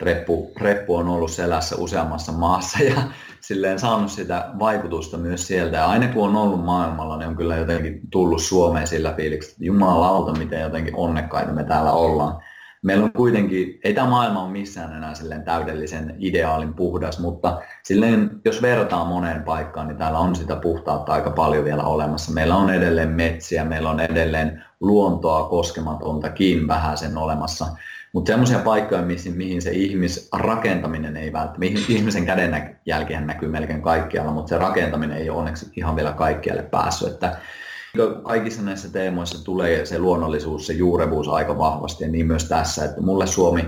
reppu, 0.01 0.51
reppu 0.62 0.95
on 0.95 1.08
ollut 1.08 1.31
selässä 1.31 1.75
useammassa 1.75 2.31
maassa 2.31 2.84
ja 2.84 3.01
silleen 3.41 3.79
saanut 3.79 4.12
sitä 4.12 4.49
vaikutusta 4.60 5.17
myös 5.17 5.47
sieltä. 5.47 5.77
Ja 5.77 5.86
aina 5.86 6.08
kun 6.08 6.29
on 6.29 6.36
ollut 6.36 6.65
maailmalla, 6.65 7.17
niin 7.17 7.29
on 7.29 7.36
kyllä 7.36 7.55
jotenkin 7.55 7.99
tullut 8.12 8.41
Suomeen 8.41 8.88
sillä 8.88 9.13
fiiliksi, 9.13 9.51
että 9.51 9.65
jumalauta, 9.65 10.39
miten 10.39 10.62
jotenkin 10.62 10.95
onnekkaita 10.95 11.51
me 11.51 11.63
täällä 11.63 11.91
ollaan. 11.91 12.41
Meillä 12.84 13.03
on 13.03 13.13
kuitenkin, 13.13 13.79
ei 13.84 13.93
tämä 13.93 14.10
maailma 14.10 14.43
ole 14.43 14.51
missään 14.51 14.97
enää 14.97 15.13
silleen 15.13 15.43
täydellisen 15.43 16.15
ideaalin 16.19 16.73
puhdas, 16.73 17.19
mutta 17.19 17.62
silleen, 17.84 18.31
jos 18.45 18.62
vertaa 18.62 19.05
moneen 19.05 19.43
paikkaan, 19.43 19.88
niin 19.88 19.97
täällä 19.97 20.19
on 20.19 20.36
sitä 20.36 20.55
puhtautta 20.55 21.13
aika 21.13 21.29
paljon 21.29 21.65
vielä 21.65 21.84
olemassa. 21.84 22.31
Meillä 22.31 22.55
on 22.55 22.69
edelleen 22.69 23.10
metsiä, 23.10 23.65
meillä 23.65 23.89
on 23.89 23.99
edelleen 23.99 24.63
luontoa 24.79 25.49
koskematontakin 25.49 26.67
vähän 26.67 26.97
sen 26.97 27.17
olemassa. 27.17 27.65
Mutta 28.15 28.30
semmoisia 28.30 28.60
paikkoja, 28.60 29.01
mihin, 29.01 29.38
mihin 29.38 29.62
se 29.62 29.71
ihmisrakentaminen 29.71 31.17
ei 31.17 31.34
välttämättä, 31.34 31.80
ihmisen 31.89 32.25
käden 32.25 32.78
jälkeen 32.86 33.28
näkyy 33.28 33.49
melkein 33.49 33.82
kaikkialla, 33.82 34.32
mutta 34.32 34.49
se 34.49 34.58
rakentaminen 34.58 35.17
ei 35.17 35.30
ole 35.30 35.39
onneksi 35.39 35.71
ihan 35.75 35.95
vielä 35.95 36.13
kaikkialle 36.13 36.63
päässyt. 36.63 37.08
Että 37.08 37.38
kaikissa 38.23 38.62
näissä 38.62 38.89
teemoissa 38.89 39.43
tulee 39.45 39.86
se 39.86 39.99
luonnollisuus, 39.99 40.67
se 40.67 40.73
juurevuus 40.73 41.30
aika 41.30 41.58
vahvasti 41.58 42.04
ja 42.04 42.10
niin 42.10 42.28
myös 42.28 42.45
tässä, 42.45 42.86
että 42.86 43.01
mulle 43.01 43.28
Suomi, 43.28 43.63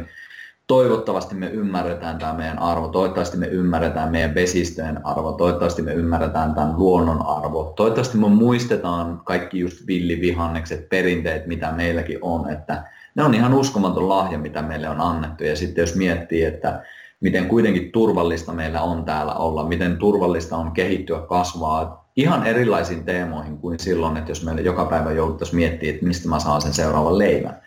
toivottavasti 0.68 1.36
me 1.36 1.48
ymmärretään 1.48 2.18
tämä 2.18 2.34
meidän 2.34 2.60
arvo, 2.60 2.88
toivottavasti 2.88 3.38
me 3.38 3.48
ymmärretään 3.48 4.12
meidän 4.12 4.36
vesistöjen 4.36 5.06
arvo, 5.06 5.32
toivottavasti 5.32 5.82
me 5.82 5.94
ymmärretään 5.94 6.56
tämän 6.56 6.74
luonnon 6.78 7.26
arvo, 7.26 7.74
toivottavasti 7.76 8.18
me 8.18 8.30
muistetaan 8.30 9.22
kaikki 9.26 9.60
just 9.60 9.88
villivihannekset, 9.88 10.90
perinteet, 10.90 11.48
mitä 11.48 11.72
meilläkin 11.72 12.18
on, 12.22 12.50
että 12.52 12.97
ne 13.18 13.24
on 13.24 13.34
ihan 13.34 13.54
uskomaton 13.54 14.10
lahja, 14.10 14.38
mitä 14.38 14.62
meille 14.62 14.90
on 14.90 15.02
annettu. 15.02 15.44
Ja 15.44 15.56
sitten 15.56 15.82
jos 15.82 15.96
miettii, 15.96 16.44
että 16.44 16.84
miten 17.20 17.48
kuitenkin 17.48 17.92
turvallista 17.92 18.54
meillä 18.54 18.82
on 18.82 19.06
täällä 19.06 19.34
olla, 19.34 19.68
miten 19.68 19.98
turvallista 19.98 20.58
on 20.58 20.72
kehittyä, 20.72 21.20
kasvaa 21.20 22.10
ihan 22.16 22.48
erilaisiin 22.48 23.04
teemoihin 23.04 23.58
kuin 23.58 23.80
silloin, 23.80 24.18
että 24.18 24.32
jos 24.32 24.46
meille 24.46 24.62
joka 24.62 24.86
päivä 24.86 25.12
jouduttaisiin 25.12 25.56
miettiä, 25.56 25.90
että 25.90 26.06
mistä 26.06 26.30
mä 26.30 26.40
saan 26.40 26.62
sen 26.62 26.74
seuraavan 26.74 27.18
leivän. 27.18 27.62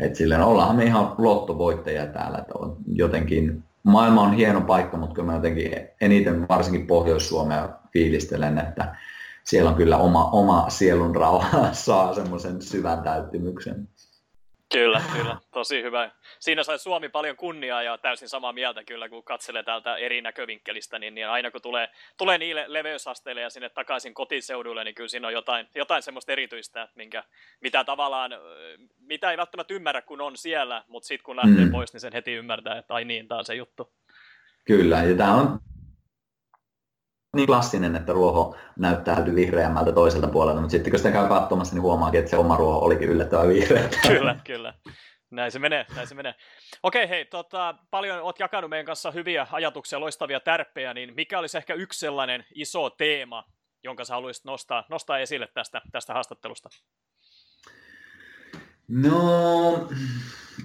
Että 0.00 0.18
silleen 0.18 0.42
ollaan 0.42 0.76
me 0.76 0.84
ihan 0.84 1.14
lottovoittajia 1.18 2.06
täällä, 2.06 2.38
että 2.38 2.52
on 2.58 2.76
jotenkin 2.92 3.62
maailma 3.82 4.22
on 4.22 4.32
hieno 4.32 4.60
paikka, 4.60 4.96
mutta 4.96 5.14
kyllä 5.14 5.26
mä 5.26 5.34
jotenkin 5.34 5.72
eniten 6.00 6.48
varsinkin 6.48 6.86
Pohjois-Suomea 6.86 7.68
fiilistelen, 7.92 8.58
että 8.58 8.96
siellä 9.44 9.70
on 9.70 9.76
kyllä 9.76 9.96
oma, 9.96 10.30
oma 10.30 10.70
sielun 10.70 11.16
rauha 11.16 11.72
saa 11.72 12.14
semmoisen 12.14 12.62
syvän 12.62 13.02
täyttymyksen. 13.02 13.88
Kyllä, 14.72 15.02
kyllä. 15.16 15.36
Tosi 15.52 15.82
hyvä. 15.82 16.10
Siinä 16.38 16.62
sai 16.62 16.78
Suomi 16.78 17.08
paljon 17.08 17.36
kunniaa 17.36 17.82
ja 17.82 17.98
täysin 17.98 18.28
samaa 18.28 18.52
mieltä 18.52 18.84
kyllä, 18.84 19.08
kun 19.08 19.24
katselee 19.24 19.62
täältä 19.62 19.96
eri 19.96 20.20
näkövinkkelistä, 20.20 20.98
niin, 20.98 21.14
niin 21.14 21.28
aina 21.28 21.50
kun 21.50 21.62
tulee, 21.62 21.88
tulee 22.18 22.38
niille 22.38 22.64
leveysasteille 22.68 23.40
ja 23.40 23.50
sinne 23.50 23.68
takaisin 23.68 24.14
kotiseudulle, 24.14 24.84
niin 24.84 24.94
kyllä 24.94 25.08
siinä 25.08 25.26
on 25.26 25.32
jotain, 25.32 25.68
jotain 25.74 26.02
semmoista 26.02 26.32
erityistä, 26.32 26.88
minkä, 26.94 27.24
mitä 27.60 27.84
tavallaan, 27.84 28.30
mitä 28.98 29.30
ei 29.30 29.36
välttämättä 29.36 29.74
ymmärrä, 29.74 30.02
kun 30.02 30.20
on 30.20 30.36
siellä, 30.36 30.84
mutta 30.88 31.06
sitten 31.06 31.24
kun 31.24 31.36
lähtee 31.36 31.64
mm. 31.64 31.70
pois, 31.70 31.92
niin 31.92 32.00
sen 32.00 32.12
heti 32.12 32.32
ymmärtää, 32.32 32.78
että 32.78 32.94
ai 32.94 33.04
niin, 33.04 33.28
tämä 33.28 33.38
on 33.38 33.44
se 33.44 33.54
juttu. 33.54 33.92
Kyllä, 34.64 35.02
ja 35.02 35.16
tämä 35.16 35.34
on 35.34 35.60
niin 37.36 37.46
klassinen, 37.46 37.96
että 37.96 38.12
ruoho 38.12 38.56
näyttää 38.78 39.24
vihreämmältä 39.34 39.92
toiselta 39.92 40.28
puolelta, 40.28 40.60
mutta 40.60 40.70
sitten 40.70 40.90
kun 40.90 40.98
sitä 40.98 41.10
käy 41.10 41.28
katsomassa, 41.28 41.74
niin 41.74 41.82
huomaakin, 41.82 42.18
että 42.18 42.30
se 42.30 42.36
oma 42.36 42.56
ruoho 42.56 42.78
olikin 42.78 43.08
yllättävän 43.08 43.48
vihreä. 43.48 43.88
Kyllä, 44.08 44.36
kyllä. 44.44 44.74
Näin 45.30 45.52
se 45.52 45.58
menee, 45.58 45.86
näin 45.94 46.06
se 46.08 46.14
menee. 46.14 46.34
Okei, 46.82 47.08
hei, 47.08 47.24
tota, 47.24 47.74
paljon 47.90 48.20
olet 48.20 48.38
jakanut 48.38 48.70
meidän 48.70 48.86
kanssa 48.86 49.10
hyviä 49.10 49.46
ajatuksia, 49.52 50.00
loistavia 50.00 50.40
tärppejä, 50.40 50.94
niin 50.94 51.14
mikä 51.14 51.38
olisi 51.38 51.58
ehkä 51.58 51.74
yksi 51.74 52.00
sellainen 52.00 52.44
iso 52.54 52.90
teema, 52.90 53.44
jonka 53.84 54.04
sä 54.04 54.14
haluaisit 54.14 54.44
nostaa, 54.44 54.84
nostaa 54.90 55.18
esille 55.18 55.48
tästä, 55.54 55.82
tästä 55.92 56.12
haastattelusta? 56.12 56.68
No, 58.88 59.88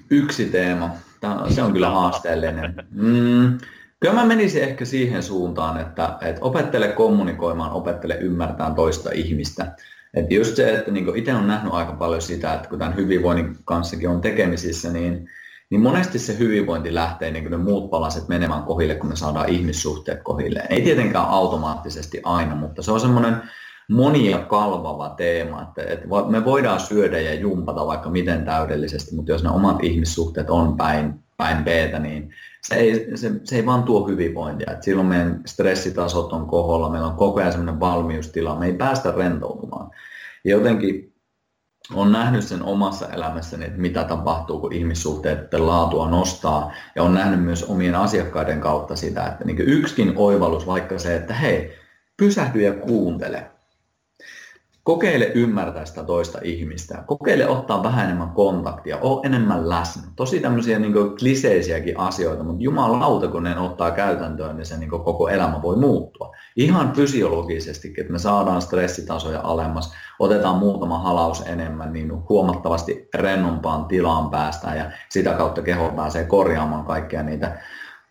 yksi 0.09 0.45
teema. 0.45 0.89
Tämä, 1.19 1.49
se 1.49 1.63
on 1.63 1.73
kyllä 1.73 1.89
haasteellinen. 1.89 2.87
Mm, 2.91 3.57
Kyllä 4.01 4.13
mä 4.13 4.25
menisin 4.25 4.63
ehkä 4.63 4.85
siihen 4.85 5.23
suuntaan, 5.23 5.81
että, 5.81 6.17
että 6.21 6.41
opettele 6.41 6.87
kommunikoimaan, 6.87 7.71
opettele 7.71 8.15
ymmärtämään 8.15 8.75
toista 8.75 9.09
ihmistä. 9.13 9.75
Että 10.13 10.33
just 10.33 10.55
se, 10.55 10.75
että 10.75 10.91
niin 10.91 11.15
itse 11.15 11.33
on 11.33 11.47
nähnyt 11.47 11.73
aika 11.73 11.93
paljon 11.93 12.21
sitä, 12.21 12.53
että 12.53 12.69
kun 12.69 12.79
tämän 12.79 12.95
hyvinvoinnin 12.95 13.57
kanssakin 13.65 14.09
on 14.09 14.21
tekemisissä, 14.21 14.89
niin, 14.93 15.29
niin 15.69 15.81
monesti 15.81 16.19
se 16.19 16.37
hyvinvointi 16.39 16.93
lähtee 16.93 17.31
niin 17.31 17.51
ne 17.51 17.57
muut 17.57 17.89
palaset 17.89 18.27
menemään 18.27 18.63
kohille, 18.63 18.95
kun 18.95 19.09
me 19.09 19.15
saadaan 19.15 19.49
ihmissuhteet 19.49 20.23
kohille. 20.23 20.63
Ei 20.69 20.81
tietenkään 20.81 21.25
automaattisesti 21.25 22.21
aina, 22.23 22.55
mutta 22.55 22.81
se 22.81 22.91
on 22.91 22.99
semmoinen 22.99 23.35
monia 23.89 24.37
kalvava 24.37 25.09
teema, 25.09 25.61
että, 25.61 25.93
että 25.93 26.07
me 26.29 26.45
voidaan 26.45 26.79
syödä 26.79 27.19
ja 27.19 27.33
jumpata 27.33 27.85
vaikka 27.85 28.09
miten 28.09 28.45
täydellisesti, 28.45 29.15
mutta 29.15 29.31
jos 29.31 29.43
ne 29.43 29.49
omat 29.49 29.83
ihmissuhteet 29.83 30.49
on 30.49 30.77
päin, 30.77 31.13
päin 31.37 31.63
b 31.63 31.67
niin 31.99 32.33
se 32.67 32.75
ei, 32.75 33.17
se, 33.17 33.31
se 33.43 33.55
ei 33.55 33.65
vaan 33.65 33.83
tuo 33.83 34.07
hyvinvointia. 34.07 34.71
Et 34.71 34.83
silloin 34.83 35.07
meidän 35.07 35.41
stressitasot 35.45 36.33
on 36.33 36.47
koholla, 36.47 36.89
meillä 36.89 37.07
on 37.07 37.17
koko 37.17 37.39
ajan 37.39 37.51
sellainen 37.51 37.79
valmiustila, 37.79 38.59
me 38.59 38.65
ei 38.65 38.73
päästä 38.73 39.11
rentoutumaan. 39.11 39.91
Ja 40.43 40.51
jotenkin 40.51 41.13
on 41.93 42.11
nähnyt 42.11 42.43
sen 42.43 42.63
omassa 42.63 43.07
elämässäni, 43.07 43.65
että 43.65 43.79
mitä 43.79 44.03
tapahtuu, 44.03 44.59
kun 44.59 44.73
ihmissuhteiden 44.73 45.67
laatua 45.67 46.09
nostaa. 46.09 46.73
Ja 46.95 47.03
on 47.03 47.13
nähnyt 47.13 47.43
myös 47.43 47.63
omien 47.63 47.95
asiakkaiden 47.95 48.61
kautta 48.61 48.95
sitä, 48.95 49.27
että 49.27 49.45
niin 49.45 49.61
yksikin 49.61 50.13
oivallus, 50.15 50.67
vaikka 50.67 50.99
se, 50.99 51.15
että 51.15 51.33
hei, 51.33 51.77
pysähdy 52.17 52.61
ja 52.61 52.73
kuuntele. 52.73 53.51
Kokeile 54.83 55.25
ymmärtää 55.25 55.85
sitä 55.85 56.03
toista 56.03 56.39
ihmistä. 56.43 57.03
Kokeile 57.07 57.47
ottaa 57.47 57.83
vähän 57.83 58.05
enemmän 58.05 58.29
kontaktia, 58.29 58.97
ole 58.97 59.19
enemmän 59.23 59.69
läsnä. 59.69 60.03
Tosi 60.15 60.39
tämmöisiä 60.39 60.79
niin 60.79 60.93
kliseisiäkin 61.19 61.99
asioita, 61.99 62.43
mutta 62.43 62.63
jumalauta, 62.63 63.27
kun 63.27 63.43
ne 63.43 63.59
ottaa 63.59 63.91
käytäntöön, 63.91 64.55
niin 64.55 64.65
se 64.65 64.77
niin 64.77 64.89
koko 64.89 65.29
elämä 65.29 65.61
voi 65.61 65.77
muuttua. 65.77 66.35
Ihan 66.55 66.93
fysiologisesti, 66.93 67.93
että 67.97 68.13
me 68.13 68.19
saadaan 68.19 68.61
stressitasoja 68.61 69.39
alemmas, 69.43 69.93
otetaan 70.19 70.57
muutama 70.57 70.99
halaus 70.99 71.43
enemmän, 71.47 71.93
niin 71.93 72.11
huomattavasti 72.29 73.09
rennompaan 73.15 73.85
tilaan 73.85 74.29
päästään 74.29 74.77
ja 74.77 74.91
sitä 75.09 75.33
kautta 75.33 75.61
keho 75.61 75.93
pääsee 75.95 76.23
korjaamaan 76.23 76.85
kaikkia 76.85 77.23
niitä 77.23 77.57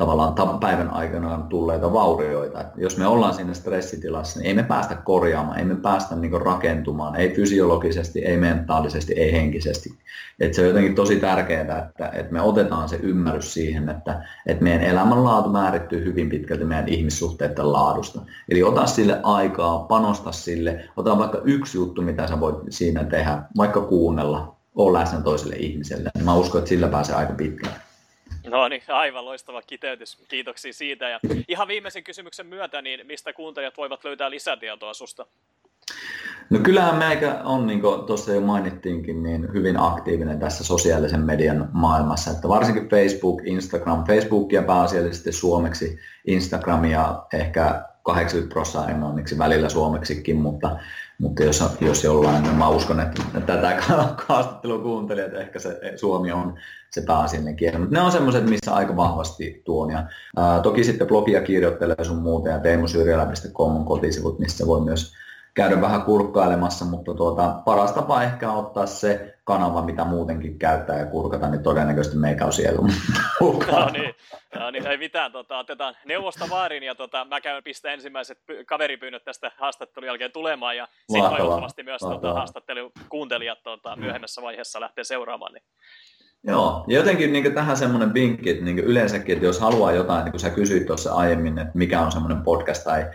tavallaan 0.01 0.61
päivän 0.61 0.91
aikana 0.91 1.47
tulleita 1.49 1.93
vaurioita. 1.93 2.61
Että 2.61 2.81
jos 2.81 2.99
me 2.99 3.07
ollaan 3.07 3.35
siinä 3.35 3.55
stressitilassa, 3.55 4.39
niin 4.39 4.47
ei 4.47 4.55
me 4.55 4.63
päästä 4.63 4.95
korjaamaan, 4.95 5.59
ei 5.59 5.65
me 5.65 5.77
päästä 5.77 6.17
niin 6.17 6.41
rakentumaan, 6.41 7.17
ei 7.17 7.35
fysiologisesti, 7.35 8.25
ei 8.25 8.37
mentaalisesti, 8.37 9.13
ei 9.13 9.33
henkisesti. 9.33 9.91
Että 10.41 10.57
se 10.57 10.63
on 10.63 10.69
jotenkin 10.69 10.95
tosi 10.95 11.17
tärkeää, 11.17 11.79
että, 11.79 12.11
että 12.13 12.33
me 12.33 12.41
otetaan 12.41 12.89
se 12.89 12.97
ymmärrys 13.03 13.55
siihen, 13.55 13.89
että, 13.89 14.25
että 14.47 14.65
meidän 14.65 14.83
elämänlaatu 14.83 15.49
määrittyy 15.49 16.05
hyvin 16.05 16.29
pitkälti 16.29 16.65
meidän 16.65 16.89
ihmissuhteiden 16.89 17.73
laadusta. 17.73 18.21
Eli 18.49 18.63
ota 18.63 18.87
sille 18.87 19.21
aikaa, 19.23 19.79
panosta 19.79 20.33
sille, 20.33 20.85
ota 20.97 21.19
vaikka 21.19 21.41
yksi 21.45 21.79
juttu, 21.79 22.03
mitä 22.03 22.27
sä 22.27 22.41
voit 22.41 22.57
siinä 22.71 23.05
tehdä, 23.05 23.43
vaikka 23.57 23.81
kuunnella, 23.81 24.57
ole 24.75 24.99
läsnä 24.99 25.21
toiselle 25.21 25.57
ihmiselle. 25.57 26.11
Mä 26.25 26.35
uskon, 26.35 26.59
että 26.59 26.69
sillä 26.69 26.89
pääsee 26.89 27.17
aika 27.17 27.33
pitkälle. 27.33 27.89
No 28.51 28.69
niin, 28.69 28.83
aivan 28.89 29.25
loistava 29.25 29.63
kiteytys. 29.63 30.19
Kiitoksia 30.29 30.73
siitä. 30.73 31.09
Ja 31.09 31.21
ihan 31.49 31.69
viimeisen 31.69 32.05
kysymyksen 32.05 32.47
myötä, 32.47 32.83
niin 32.83 33.07
mistä 33.07 33.33
kuuntelijat 33.33 33.77
voivat 33.77 34.05
löytää 34.05 34.31
lisätietoa 34.31 34.95
susta? 34.95 35.27
No 36.51 36.59
kyllähän 36.59 36.97
meikä 36.97 37.41
on, 37.45 37.67
niin 37.67 37.81
kuin 37.81 38.07
tuossa 38.07 38.33
jo 38.33 38.40
mainittiinkin, 38.40 39.23
niin 39.23 39.53
hyvin 39.53 39.77
aktiivinen 39.77 40.38
tässä 40.38 40.65
sosiaalisen 40.65 41.21
median 41.21 41.69
maailmassa. 41.73 42.31
Että 42.31 42.48
varsinkin 42.48 42.88
Facebook, 42.88 43.42
Instagram, 43.44 44.05
Facebookia 44.05 44.63
pääasiallisesti 44.63 45.33
suomeksi, 45.33 45.98
Instagramia 46.27 47.23
ehkä 47.33 47.85
80 48.03 48.53
prosenttia 48.53 48.94
englanniksi, 48.94 49.38
välillä 49.38 49.69
suomeksikin, 49.69 50.37
mutta 50.37 50.77
mutta 51.21 51.42
jos, 51.42 51.64
jos 51.81 52.04
jollain, 52.04 52.42
niin 52.42 52.54
mä 52.54 52.68
uskon, 52.68 53.00
että 53.00 53.23
tätä 53.46 53.83
haastattelua 54.27 55.14
että 55.25 55.40
ehkä 55.40 55.58
se 55.58 55.81
suomi 55.96 56.33
on 56.33 56.54
se 56.90 57.02
pääasiallinen 57.06 57.56
kieli. 57.56 57.79
Mutta 57.79 57.94
ne 57.94 58.00
on 58.00 58.12
semmoiset, 58.12 58.44
missä 58.44 58.75
aika 58.75 58.96
vahvasti 58.96 59.62
tuon. 59.64 59.90
Ja, 59.90 60.04
ää, 60.37 60.60
toki 60.60 60.85
sitten 60.85 61.06
blogia 61.06 61.42
kirjoittelee 61.42 62.04
sun 62.04 62.23
muuta 62.23 62.48
ja 62.48 62.58
teemusyrjälä.com 62.58 63.77
on 63.77 63.85
kotisivut, 63.85 64.38
missä 64.38 64.66
voi 64.66 64.81
myös 64.81 65.12
käydä 65.55 65.81
vähän 65.81 66.03
kurkkailemassa, 66.03 66.85
mutta 66.85 67.15
tuota, 67.15 67.63
paras 67.65 67.92
tapa 67.92 68.23
ehkä 68.23 68.53
ottaa 68.53 68.87
se 68.87 69.35
kanava, 69.44 69.83
mitä 69.83 70.05
muutenkin 70.05 70.59
käyttää 70.59 70.98
ja 70.98 71.07
kurkata, 71.07 71.48
niin 71.48 71.63
todennäköisesti 71.63 72.19
meikä 72.19 72.46
on 72.46 72.53
siellä. 72.53 72.79
no 73.73 73.90
niin, 73.92 74.15
no 74.55 74.71
niin, 74.71 74.87
ei 74.87 74.96
mitään, 74.96 75.33
tota, 75.33 75.59
otetaan 75.59 75.96
neuvosta 76.05 76.51
vaarin 76.51 76.83
ja 76.83 76.94
tota, 76.94 77.25
mä 77.25 77.40
käyn 77.40 77.65
pistä 77.65 77.92
ensimmäiset 77.92 78.38
kaveripyynnöt 78.67 79.25
tästä 79.25 79.53
haastattelun 79.57 80.07
jälkeen 80.07 80.33
tulemaan 80.33 80.77
ja 80.77 80.88
sitten 81.13 81.31
toivottavasti 81.31 81.83
myös 81.83 82.01
tota, 82.01 82.35
haastattelun 82.35 82.92
kuuntelijat 83.09 83.63
tota, 83.63 83.96
myöhemmässä 83.96 84.42
vaiheessa 84.42 84.81
lähtee 84.81 85.05
seuraamaan. 85.05 85.53
Niin 85.53 85.65
Joo, 86.45 86.85
ja 86.88 86.97
jotenkin 86.97 87.33
niin 87.33 87.55
tähän 87.55 87.77
semmoinen 87.77 88.15
vinkki, 88.15 88.51
että 88.51 88.65
niin 88.65 88.79
yleensäkin, 88.79 89.33
että 89.33 89.47
jos 89.47 89.61
haluaa 89.61 89.93
jotain, 89.93 90.25
niin 90.25 90.33
kuin 90.33 90.41
sä 90.41 90.51
kysyit 90.51 90.87
tuossa 90.87 91.15
aiemmin, 91.15 91.59
että 91.59 91.79
mikä 91.79 92.01
on 92.01 92.13
semmoinen 92.13 92.43
podcast 92.43 92.85
tai 92.85 93.07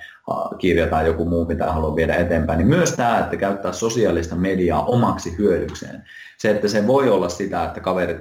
kirja 0.58 0.88
tai 0.88 1.06
joku 1.06 1.26
muu, 1.26 1.46
mitä 1.46 1.72
haluaa 1.74 1.96
viedä 1.96 2.16
eteenpäin, 2.16 2.58
niin 2.58 2.68
myös 2.68 2.92
tämä, 2.92 3.20
että 3.20 3.38
käyttää 3.38 3.72
sosiaalista 3.72 4.36
mediaa 4.36 4.86
omaksi 4.86 5.38
hyödykseen. 5.38 6.04
Se, 6.38 6.52
että 6.52 6.68
se 6.68 6.88
voi 6.88 7.10
olla 7.10 7.30
sitä, 7.30 7.64
että 7.64 7.80
kaverit 7.80 8.18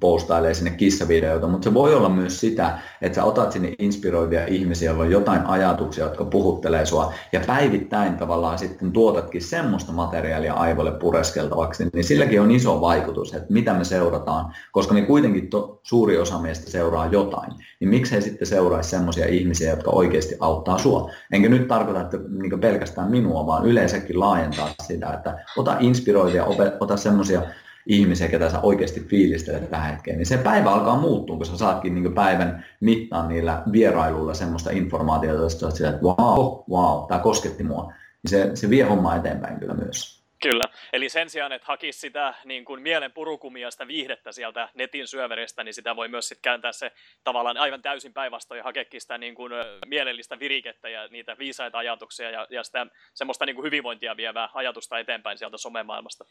postailee 0.00 0.54
sinne 0.54 0.70
kissavideoita, 0.70 1.48
mutta 1.48 1.64
se 1.64 1.74
voi 1.74 1.94
olla 1.94 2.08
myös 2.08 2.40
sitä, 2.40 2.78
että 3.02 3.16
sä 3.16 3.24
otat 3.24 3.52
sinne 3.52 3.74
inspiroivia 3.78 4.46
ihmisiä, 4.46 4.90
joilla 4.90 5.04
on 5.04 5.10
jotain 5.10 5.46
ajatuksia, 5.46 6.04
jotka 6.04 6.24
puhuttelee 6.24 6.86
sua, 6.86 7.12
ja 7.32 7.40
päivittäin 7.46 8.16
tavallaan 8.16 8.58
sitten 8.58 8.92
tuotatkin 8.92 9.42
semmoista 9.42 9.92
materiaalia 9.92 10.54
aivoille 10.54 10.92
pureskeltavaksi, 10.92 11.88
niin 11.92 12.04
silläkin 12.04 12.40
on 12.40 12.50
iso 12.50 12.80
vaikutus, 12.80 13.34
että 13.34 13.52
mitä 13.52 13.74
me 13.74 13.84
seurataan, 13.84 14.54
koska 14.72 14.94
me 14.94 15.02
kuitenkin 15.02 15.50
to, 15.50 15.80
suuri 15.82 16.18
osa 16.18 16.38
meistä 16.38 16.70
seuraa 16.70 17.06
jotain, 17.06 17.52
niin 17.80 17.88
miksei 17.88 18.22
sitten 18.22 18.46
seuraisi 18.46 18.90
semmoisia 18.90 19.26
ihmisiä, 19.26 19.70
jotka 19.70 19.90
oikeasti 19.90 20.34
auttaa 20.40 20.78
sua. 20.78 21.10
Enkä 21.32 21.48
nyt 21.48 21.68
tarkoita, 21.68 22.00
että 22.00 22.18
niin 22.42 22.60
pelkästään 22.60 23.10
minua, 23.10 23.46
vaan 23.46 23.66
yleensäkin 23.66 24.20
laajentaa 24.20 24.70
sitä, 24.86 25.12
että 25.12 25.38
ota 25.56 25.76
inspiroivia, 25.80 26.44
ota 26.80 26.96
semmoisia 26.96 27.42
ihmisiä, 27.88 28.28
ketä 28.28 28.50
sä 28.50 28.60
oikeasti 28.60 29.00
fiilistelet 29.00 29.70
tähän 29.70 29.92
hetkeen, 29.92 30.18
niin 30.18 30.26
se 30.26 30.38
päivä 30.38 30.70
alkaa 30.70 31.00
muuttua, 31.00 31.36
kun 31.36 31.46
sä 31.46 31.56
saatkin 31.56 31.94
niin 31.94 32.14
päivän 32.14 32.66
mittaan 32.80 33.28
niillä 33.28 33.62
vierailuilla 33.72 34.34
semmoista 34.34 34.70
informaatiota, 34.70 35.42
että 35.42 35.78
sä 35.78 35.88
että 35.88 36.02
wow, 36.02 36.64
wow, 36.70 37.08
tämä 37.08 37.20
kosketti 37.20 37.64
mua. 37.64 37.92
Niin 38.22 38.30
se, 38.30 38.56
se 38.56 38.70
vie 38.70 38.84
hommaa 38.84 39.16
eteenpäin 39.16 39.58
kyllä 39.60 39.74
myös. 39.74 40.18
Kyllä, 40.42 40.64
eli 40.92 41.08
sen 41.08 41.30
sijaan, 41.30 41.52
että 41.52 41.66
hakisi 41.66 42.00
sitä 42.00 42.34
niin 42.44 42.64
kuin 42.64 42.82
mielen 42.82 43.12
purukumia, 43.12 43.70
sitä 43.70 43.86
viihdettä 43.86 44.32
sieltä 44.32 44.68
netin 44.74 45.06
syöveristä, 45.06 45.64
niin 45.64 45.74
sitä 45.74 45.96
voi 45.96 46.08
myös 46.08 46.28
sitten 46.28 46.42
kääntää 46.42 46.72
se 46.72 46.92
tavallaan 47.24 47.56
aivan 47.56 47.82
täysin 47.82 48.12
päinvastoin 48.12 48.58
ja 48.58 48.64
hakeekin 48.64 49.00
sitä 49.00 49.18
niin 49.18 49.34
kuin, 49.34 49.52
mielellistä 49.86 50.38
virikettä 50.38 50.88
ja 50.88 51.08
niitä 51.08 51.36
viisaita 51.38 51.78
ajatuksia 51.78 52.30
ja, 52.30 52.46
ja 52.50 52.62
sitä 52.62 52.86
semmoista 53.14 53.46
niin 53.46 53.56
kuin 53.56 53.64
hyvinvointia 53.64 54.16
vievää 54.16 54.48
ajatusta 54.54 54.98
eteenpäin 54.98 55.38
sieltä 55.38 55.58
somemaailmasta. 55.58 56.24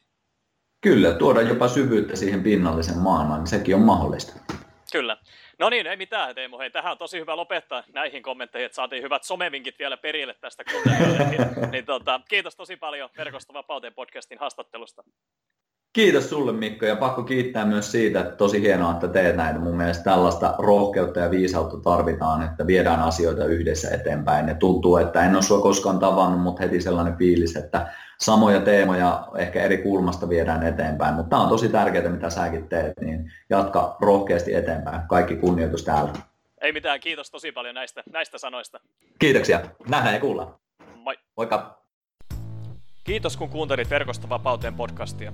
Kyllä, 0.82 1.13
tuoda 1.13 1.41
jopa 1.41 1.67
syvyyttä 1.67 2.15
siihen 2.15 2.43
pinnallisen 2.43 2.97
maailmaan, 2.97 3.39
niin 3.39 3.47
sekin 3.47 3.75
on 3.75 3.82
mahdollista. 3.82 4.34
Kyllä. 4.91 5.17
No 5.59 5.69
niin, 5.69 5.88
ei 5.88 5.97
mitään 5.97 6.36
Teemu. 6.36 6.57
Hei, 6.57 6.69
tähän 6.69 6.91
on 6.91 6.97
tosi 6.97 7.19
hyvä 7.19 7.36
lopettaa 7.36 7.84
näihin 7.93 8.23
kommentteihin, 8.23 8.65
että 8.65 8.75
saatiin 8.75 9.03
hyvät 9.03 9.23
somevinkit 9.23 9.80
vielä 9.80 9.97
perille 9.97 10.34
tästä 10.34 10.63
niin, 11.30 11.71
niin 11.71 11.86
tota, 11.86 12.21
kiitos 12.30 12.55
tosi 12.55 12.75
paljon 12.75 13.09
Verkosta 13.17 13.53
vapauteen 13.53 13.93
podcastin 13.93 14.39
haastattelusta. 14.39 15.03
Kiitos 15.97 16.29
sulle 16.29 16.51
Mikko 16.51 16.85
ja 16.85 16.95
pakko 16.95 17.23
kiittää 17.23 17.65
myös 17.65 17.91
siitä, 17.91 18.19
että 18.19 18.35
tosi 18.35 18.61
hienoa, 18.61 18.91
että 18.91 19.07
teet 19.07 19.35
näitä. 19.35 19.59
Mun 19.59 19.77
mielestä 19.77 20.03
tällaista 20.03 20.55
rohkeutta 20.57 21.19
ja 21.19 21.31
viisautta 21.31 21.77
tarvitaan, 21.77 22.43
että 22.43 22.67
viedään 22.67 22.99
asioita 22.99 23.45
yhdessä 23.45 23.89
eteenpäin. 23.89 24.47
Ja 24.47 24.55
tuntuu, 24.55 24.97
että 24.97 25.25
en 25.25 25.35
ole 25.35 25.43
sua 25.43 25.61
koskaan 25.61 25.99
tavannut, 25.99 26.41
mutta 26.41 26.63
heti 26.63 26.81
sellainen 26.81 27.17
fiilis, 27.17 27.55
että 27.55 27.93
samoja 28.17 28.61
teemoja 28.61 29.27
ehkä 29.37 29.61
eri 29.61 29.77
kulmasta 29.77 30.29
viedään 30.29 30.63
eteenpäin. 30.63 31.15
Mutta 31.15 31.29
tämä 31.29 31.41
on 31.41 31.49
tosi 31.49 31.69
tärkeää, 31.69 32.09
mitä 32.09 32.29
säkin 32.29 32.67
teet, 32.67 32.93
niin 33.01 33.31
jatka 33.49 33.97
rohkeasti 34.01 34.53
eteenpäin. 34.53 35.01
Kaikki 35.07 35.35
kunnioitus 35.35 35.83
täällä. 35.83 36.13
Ei 36.61 36.71
mitään, 36.71 36.99
kiitos 36.99 37.31
tosi 37.31 37.51
paljon 37.51 37.75
näistä, 37.75 38.03
näistä 38.11 38.37
sanoista. 38.37 38.79
Kiitoksia. 39.19 39.61
Nähdään 39.89 40.13
ja 40.13 40.21
kuullaan. 40.21 40.55
Moi. 40.95 41.15
Moikka. 41.37 41.79
Kiitos 43.03 43.37
kun 43.37 43.49
kuuntelit 43.49 43.89
Verkosta 43.89 44.29
vapauteen 44.29 44.73
podcastia. 44.73 45.33